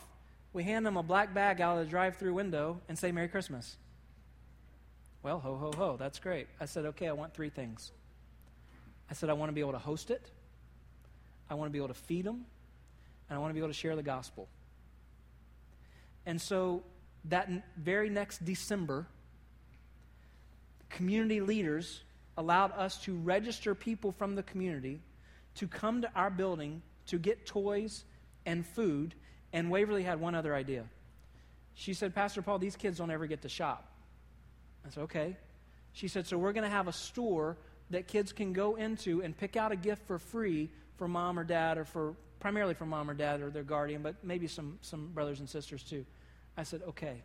we 0.53 0.63
hand 0.63 0.85
them 0.85 0.97
a 0.97 1.03
black 1.03 1.33
bag 1.33 1.61
out 1.61 1.77
of 1.77 1.85
the 1.85 1.89
drive 1.89 2.17
through 2.17 2.33
window, 2.33 2.79
and 2.87 2.97
say, 2.97 3.11
Merry 3.11 3.27
Christmas. 3.27 3.77
Well, 5.23 5.39
ho, 5.39 5.55
ho, 5.55 5.71
ho, 5.75 5.97
that's 5.97 6.19
great. 6.19 6.47
I 6.59 6.65
said, 6.65 6.85
okay, 6.85 7.07
I 7.07 7.13
want 7.13 7.33
three 7.33 7.49
things. 7.49 7.91
I 9.09 9.13
said, 9.13 9.29
I 9.29 9.33
want 9.33 9.49
to 9.49 9.53
be 9.53 9.61
able 9.61 9.71
to 9.71 9.79
host 9.79 10.11
it, 10.11 10.29
I 11.49 11.55
want 11.55 11.69
to 11.69 11.71
be 11.71 11.79
able 11.79 11.89
to 11.89 11.93
feed 11.93 12.25
them, 12.25 12.45
and 13.29 13.37
I 13.37 13.39
want 13.39 13.49
to 13.49 13.53
be 13.53 13.59
able 13.59 13.69
to 13.69 13.73
share 13.73 13.95
the 13.95 14.03
gospel. 14.03 14.47
And 16.25 16.41
so 16.41 16.83
that 17.29 17.49
very 17.77 18.09
next 18.09 18.45
December, 18.45 19.07
community 20.89 21.41
leaders 21.41 22.01
allowed 22.37 22.71
us 22.73 22.97
to 23.03 23.15
register 23.15 23.73
people 23.73 24.11
from 24.11 24.35
the 24.35 24.43
community 24.43 24.99
to 25.55 25.67
come 25.67 26.01
to 26.01 26.11
our 26.15 26.29
building 26.29 26.81
to 27.07 27.17
get 27.17 27.45
toys 27.45 28.03
and 28.45 28.65
food. 28.65 29.15
And 29.53 29.69
Waverly 29.69 30.03
had 30.03 30.19
one 30.19 30.35
other 30.35 30.53
idea. 30.53 30.85
She 31.75 31.93
said, 31.93 32.13
Pastor 32.13 32.41
Paul, 32.41 32.59
these 32.59 32.75
kids 32.75 32.97
don't 32.97 33.11
ever 33.11 33.27
get 33.27 33.41
to 33.43 33.49
shop. 33.49 33.89
I 34.85 34.89
said, 34.89 35.03
okay. 35.03 35.37
She 35.93 36.07
said, 36.07 36.27
so 36.27 36.37
we're 36.37 36.53
going 36.53 36.63
to 36.63 36.69
have 36.69 36.87
a 36.87 36.93
store 36.93 37.57
that 37.89 38.07
kids 38.07 38.33
can 38.33 38.53
go 38.53 38.75
into 38.75 39.21
and 39.21 39.37
pick 39.37 39.55
out 39.55 39.71
a 39.71 39.75
gift 39.75 40.05
for 40.07 40.19
free 40.19 40.69
for 40.97 41.07
mom 41.07 41.37
or 41.37 41.43
dad, 41.43 41.77
or 41.77 41.85
for 41.85 42.15
primarily 42.39 42.73
for 42.73 42.85
mom 42.85 43.09
or 43.09 43.13
dad 43.13 43.41
or 43.41 43.49
their 43.49 43.63
guardian, 43.63 44.01
but 44.01 44.15
maybe 44.23 44.47
some, 44.47 44.77
some 44.81 45.07
brothers 45.07 45.39
and 45.39 45.49
sisters 45.49 45.83
too. 45.83 46.05
I 46.57 46.63
said, 46.63 46.81
okay. 46.89 47.21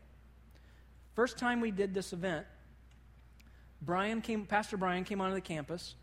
First 1.14 1.38
time 1.38 1.60
we 1.60 1.70
did 1.70 1.94
this 1.94 2.12
event, 2.12 2.46
Brian 3.82 4.20
came, 4.20 4.46
Pastor 4.46 4.76
Brian 4.76 5.04
came 5.04 5.20
onto 5.20 5.34
the 5.34 5.40
campus, 5.40 5.94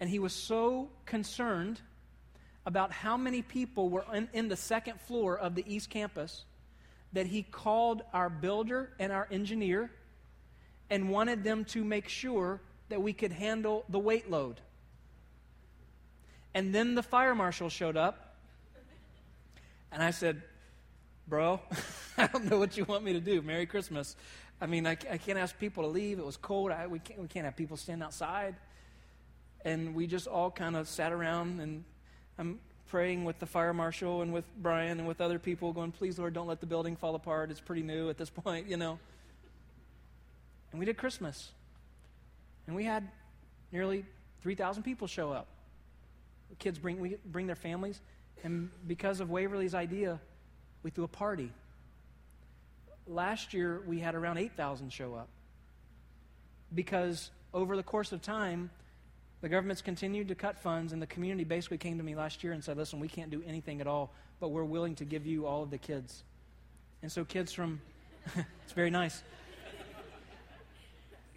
and 0.00 0.08
he 0.08 0.18
was 0.18 0.32
so 0.32 0.88
concerned 1.06 1.80
about 2.66 2.92
how 2.92 3.16
many 3.16 3.42
people 3.42 3.88
were 3.88 4.04
in, 4.12 4.28
in 4.32 4.48
the 4.48 4.56
second 4.56 5.00
floor 5.00 5.38
of 5.38 5.54
the 5.54 5.64
East 5.66 5.90
Campus 5.90 6.44
that 7.12 7.26
he 7.26 7.42
called 7.42 8.02
our 8.12 8.30
builder 8.30 8.92
and 8.98 9.12
our 9.12 9.28
engineer 9.30 9.90
and 10.90 11.10
wanted 11.10 11.44
them 11.44 11.64
to 11.64 11.84
make 11.84 12.08
sure 12.08 12.60
that 12.88 13.02
we 13.02 13.12
could 13.12 13.32
handle 13.32 13.84
the 13.88 13.98
weight 13.98 14.30
load. 14.30 14.60
And 16.54 16.74
then 16.74 16.94
the 16.94 17.02
fire 17.02 17.34
marshal 17.34 17.68
showed 17.68 17.96
up, 17.96 18.36
and 19.90 20.02
I 20.02 20.10
said, 20.10 20.42
Bro, 21.32 21.60
I 22.18 22.26
don't 22.26 22.44
know 22.50 22.58
what 22.58 22.76
you 22.76 22.84
want 22.84 23.04
me 23.04 23.14
to 23.14 23.20
do. 23.20 23.40
Merry 23.40 23.64
Christmas. 23.64 24.16
I 24.60 24.66
mean, 24.66 24.86
I, 24.86 24.98
I 25.10 25.16
can't 25.16 25.38
ask 25.38 25.58
people 25.58 25.82
to 25.82 25.88
leave. 25.88 26.18
It 26.18 26.26
was 26.26 26.36
cold. 26.36 26.70
I, 26.70 26.86
we, 26.86 26.98
can't, 26.98 27.18
we 27.18 27.26
can't 27.26 27.46
have 27.46 27.56
people 27.56 27.78
stand 27.78 28.02
outside. 28.02 28.54
And 29.64 29.94
we 29.94 30.06
just 30.06 30.26
all 30.26 30.50
kind 30.50 30.76
of 30.76 30.86
sat 30.88 31.10
around, 31.10 31.60
and 31.60 31.84
I'm 32.38 32.60
praying 32.88 33.24
with 33.24 33.38
the 33.38 33.46
fire 33.46 33.72
marshal 33.72 34.20
and 34.20 34.30
with 34.30 34.44
Brian 34.58 34.98
and 34.98 35.08
with 35.08 35.22
other 35.22 35.38
people, 35.38 35.72
going, 35.72 35.90
Please, 35.90 36.18
Lord, 36.18 36.34
don't 36.34 36.48
let 36.48 36.60
the 36.60 36.66
building 36.66 36.96
fall 36.96 37.14
apart. 37.14 37.50
It's 37.50 37.60
pretty 37.60 37.82
new 37.82 38.10
at 38.10 38.18
this 38.18 38.28
point, 38.44 38.68
you 38.68 38.76
know. 38.76 38.98
And 40.70 40.78
we 40.78 40.84
did 40.84 40.98
Christmas. 40.98 41.48
And 42.66 42.76
we 42.76 42.84
had 42.84 43.08
nearly 43.72 44.04
3,000 44.42 44.82
people 44.82 45.06
show 45.06 45.32
up. 45.32 45.46
Kids 46.58 46.78
bring, 46.78 47.00
we 47.00 47.16
bring 47.24 47.46
their 47.46 47.56
families. 47.56 48.02
And 48.44 48.68
because 48.86 49.20
of 49.20 49.30
Waverly's 49.30 49.74
idea, 49.74 50.20
we 50.82 50.90
threw 50.90 51.04
a 51.04 51.08
party. 51.08 51.50
Last 53.06 53.52
year, 53.52 53.82
we 53.86 53.98
had 53.98 54.14
around 54.14 54.38
8,000 54.38 54.92
show 54.92 55.14
up. 55.14 55.28
Because 56.74 57.30
over 57.52 57.76
the 57.76 57.82
course 57.82 58.12
of 58.12 58.22
time, 58.22 58.70
the 59.40 59.48
government's 59.48 59.82
continued 59.82 60.28
to 60.28 60.34
cut 60.34 60.58
funds, 60.58 60.92
and 60.92 61.02
the 61.02 61.06
community 61.06 61.44
basically 61.44 61.78
came 61.78 61.98
to 61.98 62.04
me 62.04 62.14
last 62.14 62.44
year 62.44 62.52
and 62.52 62.62
said, 62.62 62.76
Listen, 62.76 63.00
we 63.00 63.08
can't 63.08 63.30
do 63.30 63.42
anything 63.46 63.80
at 63.80 63.86
all, 63.86 64.12
but 64.40 64.48
we're 64.48 64.64
willing 64.64 64.94
to 64.96 65.04
give 65.04 65.26
you 65.26 65.46
all 65.46 65.62
of 65.64 65.70
the 65.70 65.78
kids. 65.78 66.22
And 67.02 67.10
so, 67.10 67.24
kids 67.24 67.52
from, 67.52 67.80
it's 68.36 68.72
very 68.72 68.90
nice 68.90 69.22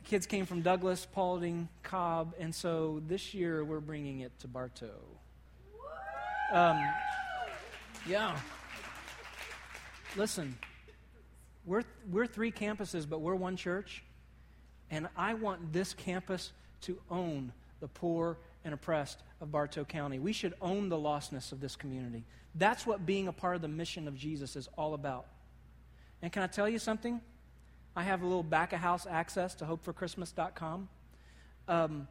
kids 0.05 0.27
came 0.27 0.45
from 0.45 0.61
Douglas, 0.61 1.07
Paulding, 1.11 1.67
Cobb, 1.83 2.35
and 2.39 2.53
so 2.53 3.01
this 3.07 3.33
year 3.33 3.63
we're 3.63 3.79
bringing 3.79 4.19
it 4.19 4.31
to 4.39 4.47
Bartow. 4.47 5.01
Um, 6.53 6.79
yeah. 8.07 8.37
Listen, 10.17 10.57
we're, 11.65 11.83
we're 12.09 12.25
three 12.25 12.51
campuses, 12.51 13.07
but 13.07 13.19
we're 13.19 13.35
one 13.35 13.57
church, 13.57 14.01
and 14.89 15.09
I 15.17 15.33
want 15.33 15.73
this 15.73 15.93
campus 15.93 16.53
to 16.81 16.97
own 17.11 17.51
the 17.81 17.89
poor 17.89 18.37
and 18.63 18.73
oppressed 18.73 19.19
of 19.41 19.51
Bartow 19.51 19.83
County. 19.83 20.19
We 20.19 20.31
should 20.31 20.53
own 20.61 20.87
the 20.87 20.95
lostness 20.95 21.51
of 21.51 21.59
this 21.59 21.75
community. 21.75 22.23
That's 22.55 22.87
what 22.87 23.05
being 23.05 23.27
a 23.27 23.33
part 23.33 23.57
of 23.57 23.61
the 23.61 23.67
mission 23.67 24.07
of 24.07 24.15
Jesus 24.15 24.55
is 24.55 24.69
all 24.77 24.93
about. 24.93 25.25
And 26.21 26.31
can 26.31 26.43
I 26.43 26.47
tell 26.47 26.69
you 26.69 26.79
something? 26.79 27.19
I 27.93 28.03
have 28.03 28.21
a 28.21 28.25
little 28.25 28.43
back 28.43 28.71
of 28.71 28.79
house 28.79 29.05
access 29.09 29.53
to 29.55 29.65
hopeforchristmas.com. 29.65 30.87
Um, 31.67 32.07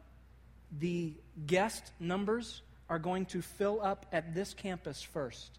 the 0.79 1.13
guest 1.47 1.91
numbers 1.99 2.61
are 2.87 2.99
going 2.99 3.25
to 3.27 3.41
fill 3.41 3.81
up 3.81 4.05
at 4.11 4.35
this 4.35 4.53
campus 4.53 5.01
first. 5.01 5.57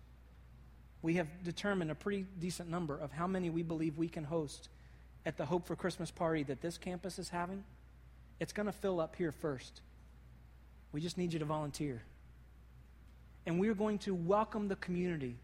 We 1.06 1.14
have 1.14 1.28
determined 1.44 1.92
a 1.92 1.94
pretty 1.94 2.26
decent 2.40 2.68
number 2.68 2.98
of 2.98 3.12
how 3.12 3.28
many 3.28 3.48
we 3.48 3.62
believe 3.62 3.96
we 3.96 4.08
can 4.08 4.24
host 4.24 4.68
at 5.24 5.36
the 5.36 5.46
Hope 5.46 5.64
for 5.64 5.76
Christmas 5.76 6.10
party 6.10 6.42
that 6.42 6.60
this 6.60 6.78
campus 6.78 7.20
is 7.20 7.28
having. 7.28 7.62
It's 8.40 8.52
going 8.52 8.66
to 8.66 8.72
fill 8.72 8.98
up 8.98 9.14
here 9.14 9.30
first. 9.30 9.82
We 10.90 11.00
just 11.00 11.16
need 11.16 11.32
you 11.32 11.38
to 11.38 11.44
volunteer. 11.44 12.02
And 13.46 13.60
we're 13.60 13.76
going 13.76 13.98
to 13.98 14.16
welcome 14.16 14.66
the 14.66 14.74
community 14.74 15.36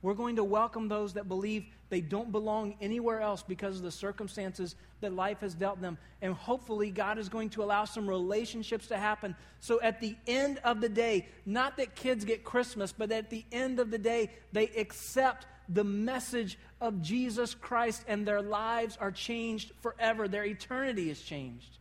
we're 0.00 0.14
going 0.14 0.36
to 0.36 0.44
welcome 0.44 0.88
those 0.88 1.14
that 1.14 1.26
believe 1.26 1.66
they 1.90 2.00
don't 2.00 2.30
belong 2.30 2.76
anywhere 2.80 3.20
else 3.20 3.42
because 3.42 3.76
of 3.76 3.82
the 3.82 3.90
circumstances 3.90 4.76
that 5.00 5.12
life 5.12 5.40
has 5.40 5.54
dealt 5.54 5.80
them. 5.80 5.98
And 6.22 6.34
hopefully, 6.34 6.90
God 6.90 7.18
is 7.18 7.28
going 7.28 7.50
to 7.50 7.64
allow 7.64 7.84
some 7.84 8.08
relationships 8.08 8.86
to 8.88 8.96
happen. 8.96 9.34
So, 9.58 9.80
at 9.80 10.00
the 10.00 10.16
end 10.26 10.58
of 10.62 10.80
the 10.80 10.88
day, 10.88 11.26
not 11.46 11.78
that 11.78 11.96
kids 11.96 12.24
get 12.24 12.44
Christmas, 12.44 12.92
but 12.92 13.10
at 13.10 13.30
the 13.30 13.44
end 13.50 13.80
of 13.80 13.90
the 13.90 13.98
day, 13.98 14.30
they 14.52 14.68
accept 14.68 15.46
the 15.68 15.84
message 15.84 16.58
of 16.80 17.02
Jesus 17.02 17.54
Christ 17.54 18.04
and 18.06 18.26
their 18.26 18.40
lives 18.40 18.96
are 19.00 19.10
changed 19.10 19.72
forever. 19.80 20.28
Their 20.28 20.44
eternity 20.44 21.10
is 21.10 21.20
changed. 21.20 21.78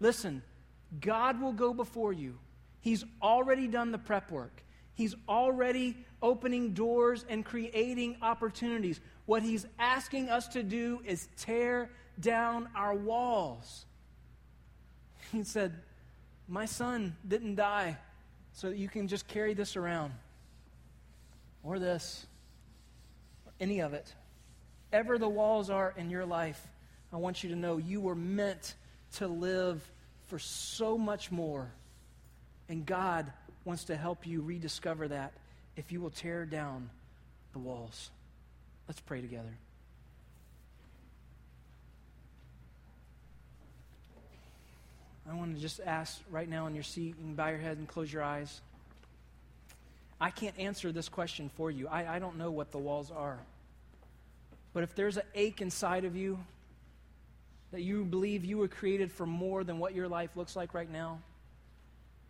Listen, 0.00 0.42
God 1.00 1.40
will 1.40 1.52
go 1.52 1.72
before 1.72 2.12
you, 2.12 2.38
He's 2.80 3.04
already 3.22 3.66
done 3.66 3.90
the 3.90 3.98
prep 3.98 4.30
work. 4.30 4.62
He's 4.98 5.14
already 5.28 5.96
opening 6.20 6.74
doors 6.74 7.24
and 7.28 7.44
creating 7.44 8.16
opportunities. 8.20 9.00
What 9.26 9.44
He's 9.44 9.64
asking 9.78 10.28
us 10.28 10.48
to 10.48 10.64
do 10.64 11.00
is 11.04 11.28
tear 11.36 11.88
down 12.18 12.68
our 12.74 12.94
walls. 12.94 13.86
He 15.32 15.44
said, 15.44 15.72
My 16.48 16.64
son 16.64 17.14
didn't 17.26 17.54
die 17.54 17.96
so 18.52 18.70
that 18.70 18.76
you 18.76 18.88
can 18.88 19.06
just 19.06 19.28
carry 19.28 19.54
this 19.54 19.76
around, 19.76 20.14
or 21.62 21.78
this, 21.78 22.26
or 23.46 23.52
any 23.60 23.78
of 23.78 23.94
it. 23.94 24.12
Ever 24.92 25.16
the 25.16 25.28
walls 25.28 25.70
are 25.70 25.94
in 25.96 26.10
your 26.10 26.26
life, 26.26 26.60
I 27.12 27.18
want 27.18 27.44
you 27.44 27.50
to 27.50 27.56
know 27.56 27.76
you 27.76 28.00
were 28.00 28.16
meant 28.16 28.74
to 29.18 29.28
live 29.28 29.80
for 30.26 30.40
so 30.40 30.98
much 30.98 31.30
more. 31.30 31.70
And 32.68 32.84
God 32.84 33.32
wants 33.68 33.84
to 33.84 33.96
help 33.96 34.26
you 34.26 34.40
rediscover 34.40 35.08
that 35.08 35.30
if 35.76 35.92
you 35.92 36.00
will 36.00 36.08
tear 36.08 36.46
down 36.46 36.88
the 37.52 37.58
walls. 37.58 38.10
Let's 38.88 38.98
pray 38.98 39.20
together. 39.20 39.52
I 45.30 45.34
want 45.34 45.54
to 45.54 45.60
just 45.60 45.80
ask 45.84 46.18
right 46.30 46.48
now 46.48 46.66
in 46.66 46.74
your 46.74 46.82
seat, 46.82 47.08
you 47.08 47.12
can 47.12 47.34
bow 47.34 47.48
your 47.48 47.58
head 47.58 47.76
and 47.76 47.86
close 47.86 48.10
your 48.10 48.22
eyes. 48.22 48.62
I 50.18 50.30
can't 50.30 50.58
answer 50.58 50.90
this 50.90 51.10
question 51.10 51.50
for 51.54 51.70
you. 51.70 51.88
I, 51.88 52.16
I 52.16 52.18
don't 52.20 52.38
know 52.38 52.50
what 52.50 52.72
the 52.72 52.78
walls 52.78 53.10
are. 53.10 53.38
But 54.72 54.82
if 54.82 54.94
there's 54.94 55.18
an 55.18 55.24
ache 55.34 55.60
inside 55.60 56.06
of 56.06 56.16
you, 56.16 56.38
that 57.72 57.82
you 57.82 58.06
believe 58.06 58.46
you 58.46 58.56
were 58.56 58.68
created 58.68 59.12
for 59.12 59.26
more 59.26 59.62
than 59.62 59.78
what 59.78 59.94
your 59.94 60.08
life 60.08 60.30
looks 60.36 60.56
like 60.56 60.72
right 60.72 60.90
now. 60.90 61.18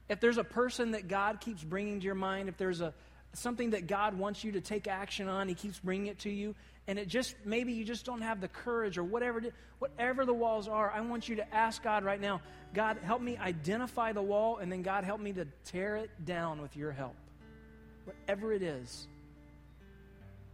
If 0.09 0.21
there's 0.21 0.39
a 0.39 0.45
person 0.45 0.93
that 0.93 1.09
God 1.09 1.41
keeps 1.41 1.63
bringing 1.63 2.01
to 2.01 2.07
your 2.07 2.15
mind, 2.15 2.49
if 2.49 2.57
there's 2.57 2.81
a 2.81 2.95
something 3.35 3.71
that 3.71 3.87
God 3.87 4.15
wants 4.15 4.43
you 4.43 4.53
to 4.53 4.61
take 4.61 4.89
action 4.89 5.29
on, 5.29 5.49
He 5.49 5.55
keeps 5.55 5.79
bringing 5.79 6.07
it 6.07 6.21
to 6.21 6.31
you, 6.31 6.55
and 6.87 6.99
it 6.99 7.09
just 7.09 7.35
maybe 7.45 7.73
you 7.73 7.85
just 7.85 8.05
don't 8.07 8.23
have 8.23 8.41
the 8.41 8.49
courage 8.49 8.97
or 8.97 9.05
whatever 9.05 9.43
whatever 9.79 10.25
the 10.25 10.35
walls 10.35 10.67
are. 10.67 10.91
I 10.91 11.01
want 11.03 11.29
you 11.29 11.37
to 11.37 11.55
ask 11.55 11.83
God 11.83 12.05
right 12.05 12.21
now, 12.21 12.41
God, 12.75 12.99
help 13.03 13.21
me 13.21 13.37
identify 13.37 14.13
the 14.13 14.23
wall, 14.23 14.59
and 14.59 14.73
then 14.73 14.83
God, 14.83 15.05
help 15.05 15.21
me 15.21 15.33
to 15.35 15.47
tear 15.65 15.97
it 15.97 16.11
down 16.25 16.63
with 16.63 16.77
Your 16.77 16.91
help. 16.91 17.17
Whatever 18.05 18.53
it 18.53 18.63
is, 18.63 19.07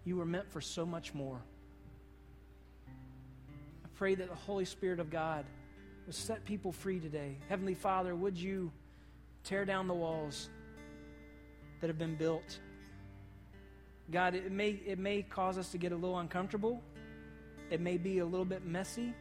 you 0.05 0.17
were 0.17 0.27
meant 0.27 0.51
for 0.51 0.61
so 0.61 0.85
much 0.85 1.15
more. 1.15 1.41
I 2.89 3.89
pray 3.95 4.17
that 4.17 4.29
the 4.29 4.35
Holy 4.35 4.65
Spirit 4.65 4.99
of 4.99 5.11
God 5.11 5.45
would 6.07 6.15
set 6.15 6.45
people 6.45 6.73
free 6.73 6.99
today. 6.99 7.37
Heavenly 7.49 7.75
Father, 7.75 8.15
would 8.15 8.37
you 8.37 8.73
tear 9.45 9.65
down 9.65 9.87
the 9.87 9.95
walls 9.95 10.49
that 11.81 11.89
have 11.89 11.99
been 11.99 12.17
built? 12.17 12.59
God, 14.11 14.35
it 14.35 14.51
may, 14.51 14.81
it 14.87 14.99
may 14.99 15.23
cause 15.23 15.57
us 15.57 15.71
to 15.73 15.79
get 15.79 15.93
a 15.93 15.97
little 15.97 16.19
uncomfortable. 16.19 16.83
It 17.71 17.81
may 17.81 17.97
be 17.97 18.19
a 18.19 18.25
little 18.25 18.45
bit 18.45 18.65
messy, 18.67 19.15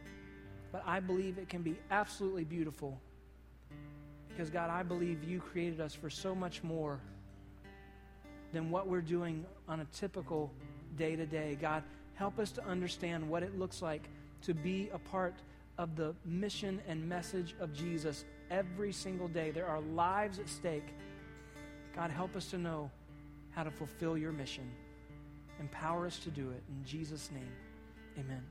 but 0.72 0.82
I 0.86 1.00
believe 1.00 1.38
it 1.38 1.48
can 1.48 1.62
be 1.62 1.78
absolutely 1.90 2.44
beautiful. 2.44 3.00
Because, 4.28 4.50
God, 4.50 4.68
I 4.68 4.82
believe 4.82 5.24
you 5.24 5.40
created 5.40 5.80
us 5.80 5.94
for 5.94 6.10
so 6.10 6.34
much 6.34 6.62
more 6.62 7.00
than 8.52 8.70
what 8.70 8.86
we're 8.86 9.00
doing 9.00 9.44
on 9.68 9.80
a 9.80 9.84
typical 9.86 10.50
day 10.96 11.16
to 11.16 11.26
day. 11.26 11.56
God, 11.60 11.82
help 12.14 12.38
us 12.38 12.50
to 12.52 12.64
understand 12.66 13.28
what 13.28 13.42
it 13.42 13.58
looks 13.58 13.80
like 13.80 14.08
to 14.42 14.54
be 14.54 14.90
a 14.92 14.98
part 14.98 15.34
of 15.78 15.96
the 15.96 16.14
mission 16.24 16.80
and 16.86 17.08
message 17.08 17.54
of 17.60 17.72
Jesus 17.72 18.24
every 18.50 18.92
single 18.92 19.28
day. 19.28 19.50
There 19.50 19.66
are 19.66 19.80
lives 19.80 20.38
at 20.38 20.48
stake. 20.48 20.88
God, 21.94 22.10
help 22.10 22.34
us 22.36 22.50
to 22.50 22.58
know 22.58 22.90
how 23.50 23.62
to 23.62 23.70
fulfill 23.70 24.18
your 24.18 24.32
mission. 24.32 24.70
Empower 25.60 26.06
us 26.06 26.18
to 26.20 26.30
do 26.30 26.50
it. 26.50 26.62
In 26.68 26.84
Jesus' 26.84 27.30
name, 27.32 27.52
amen. 28.18 28.42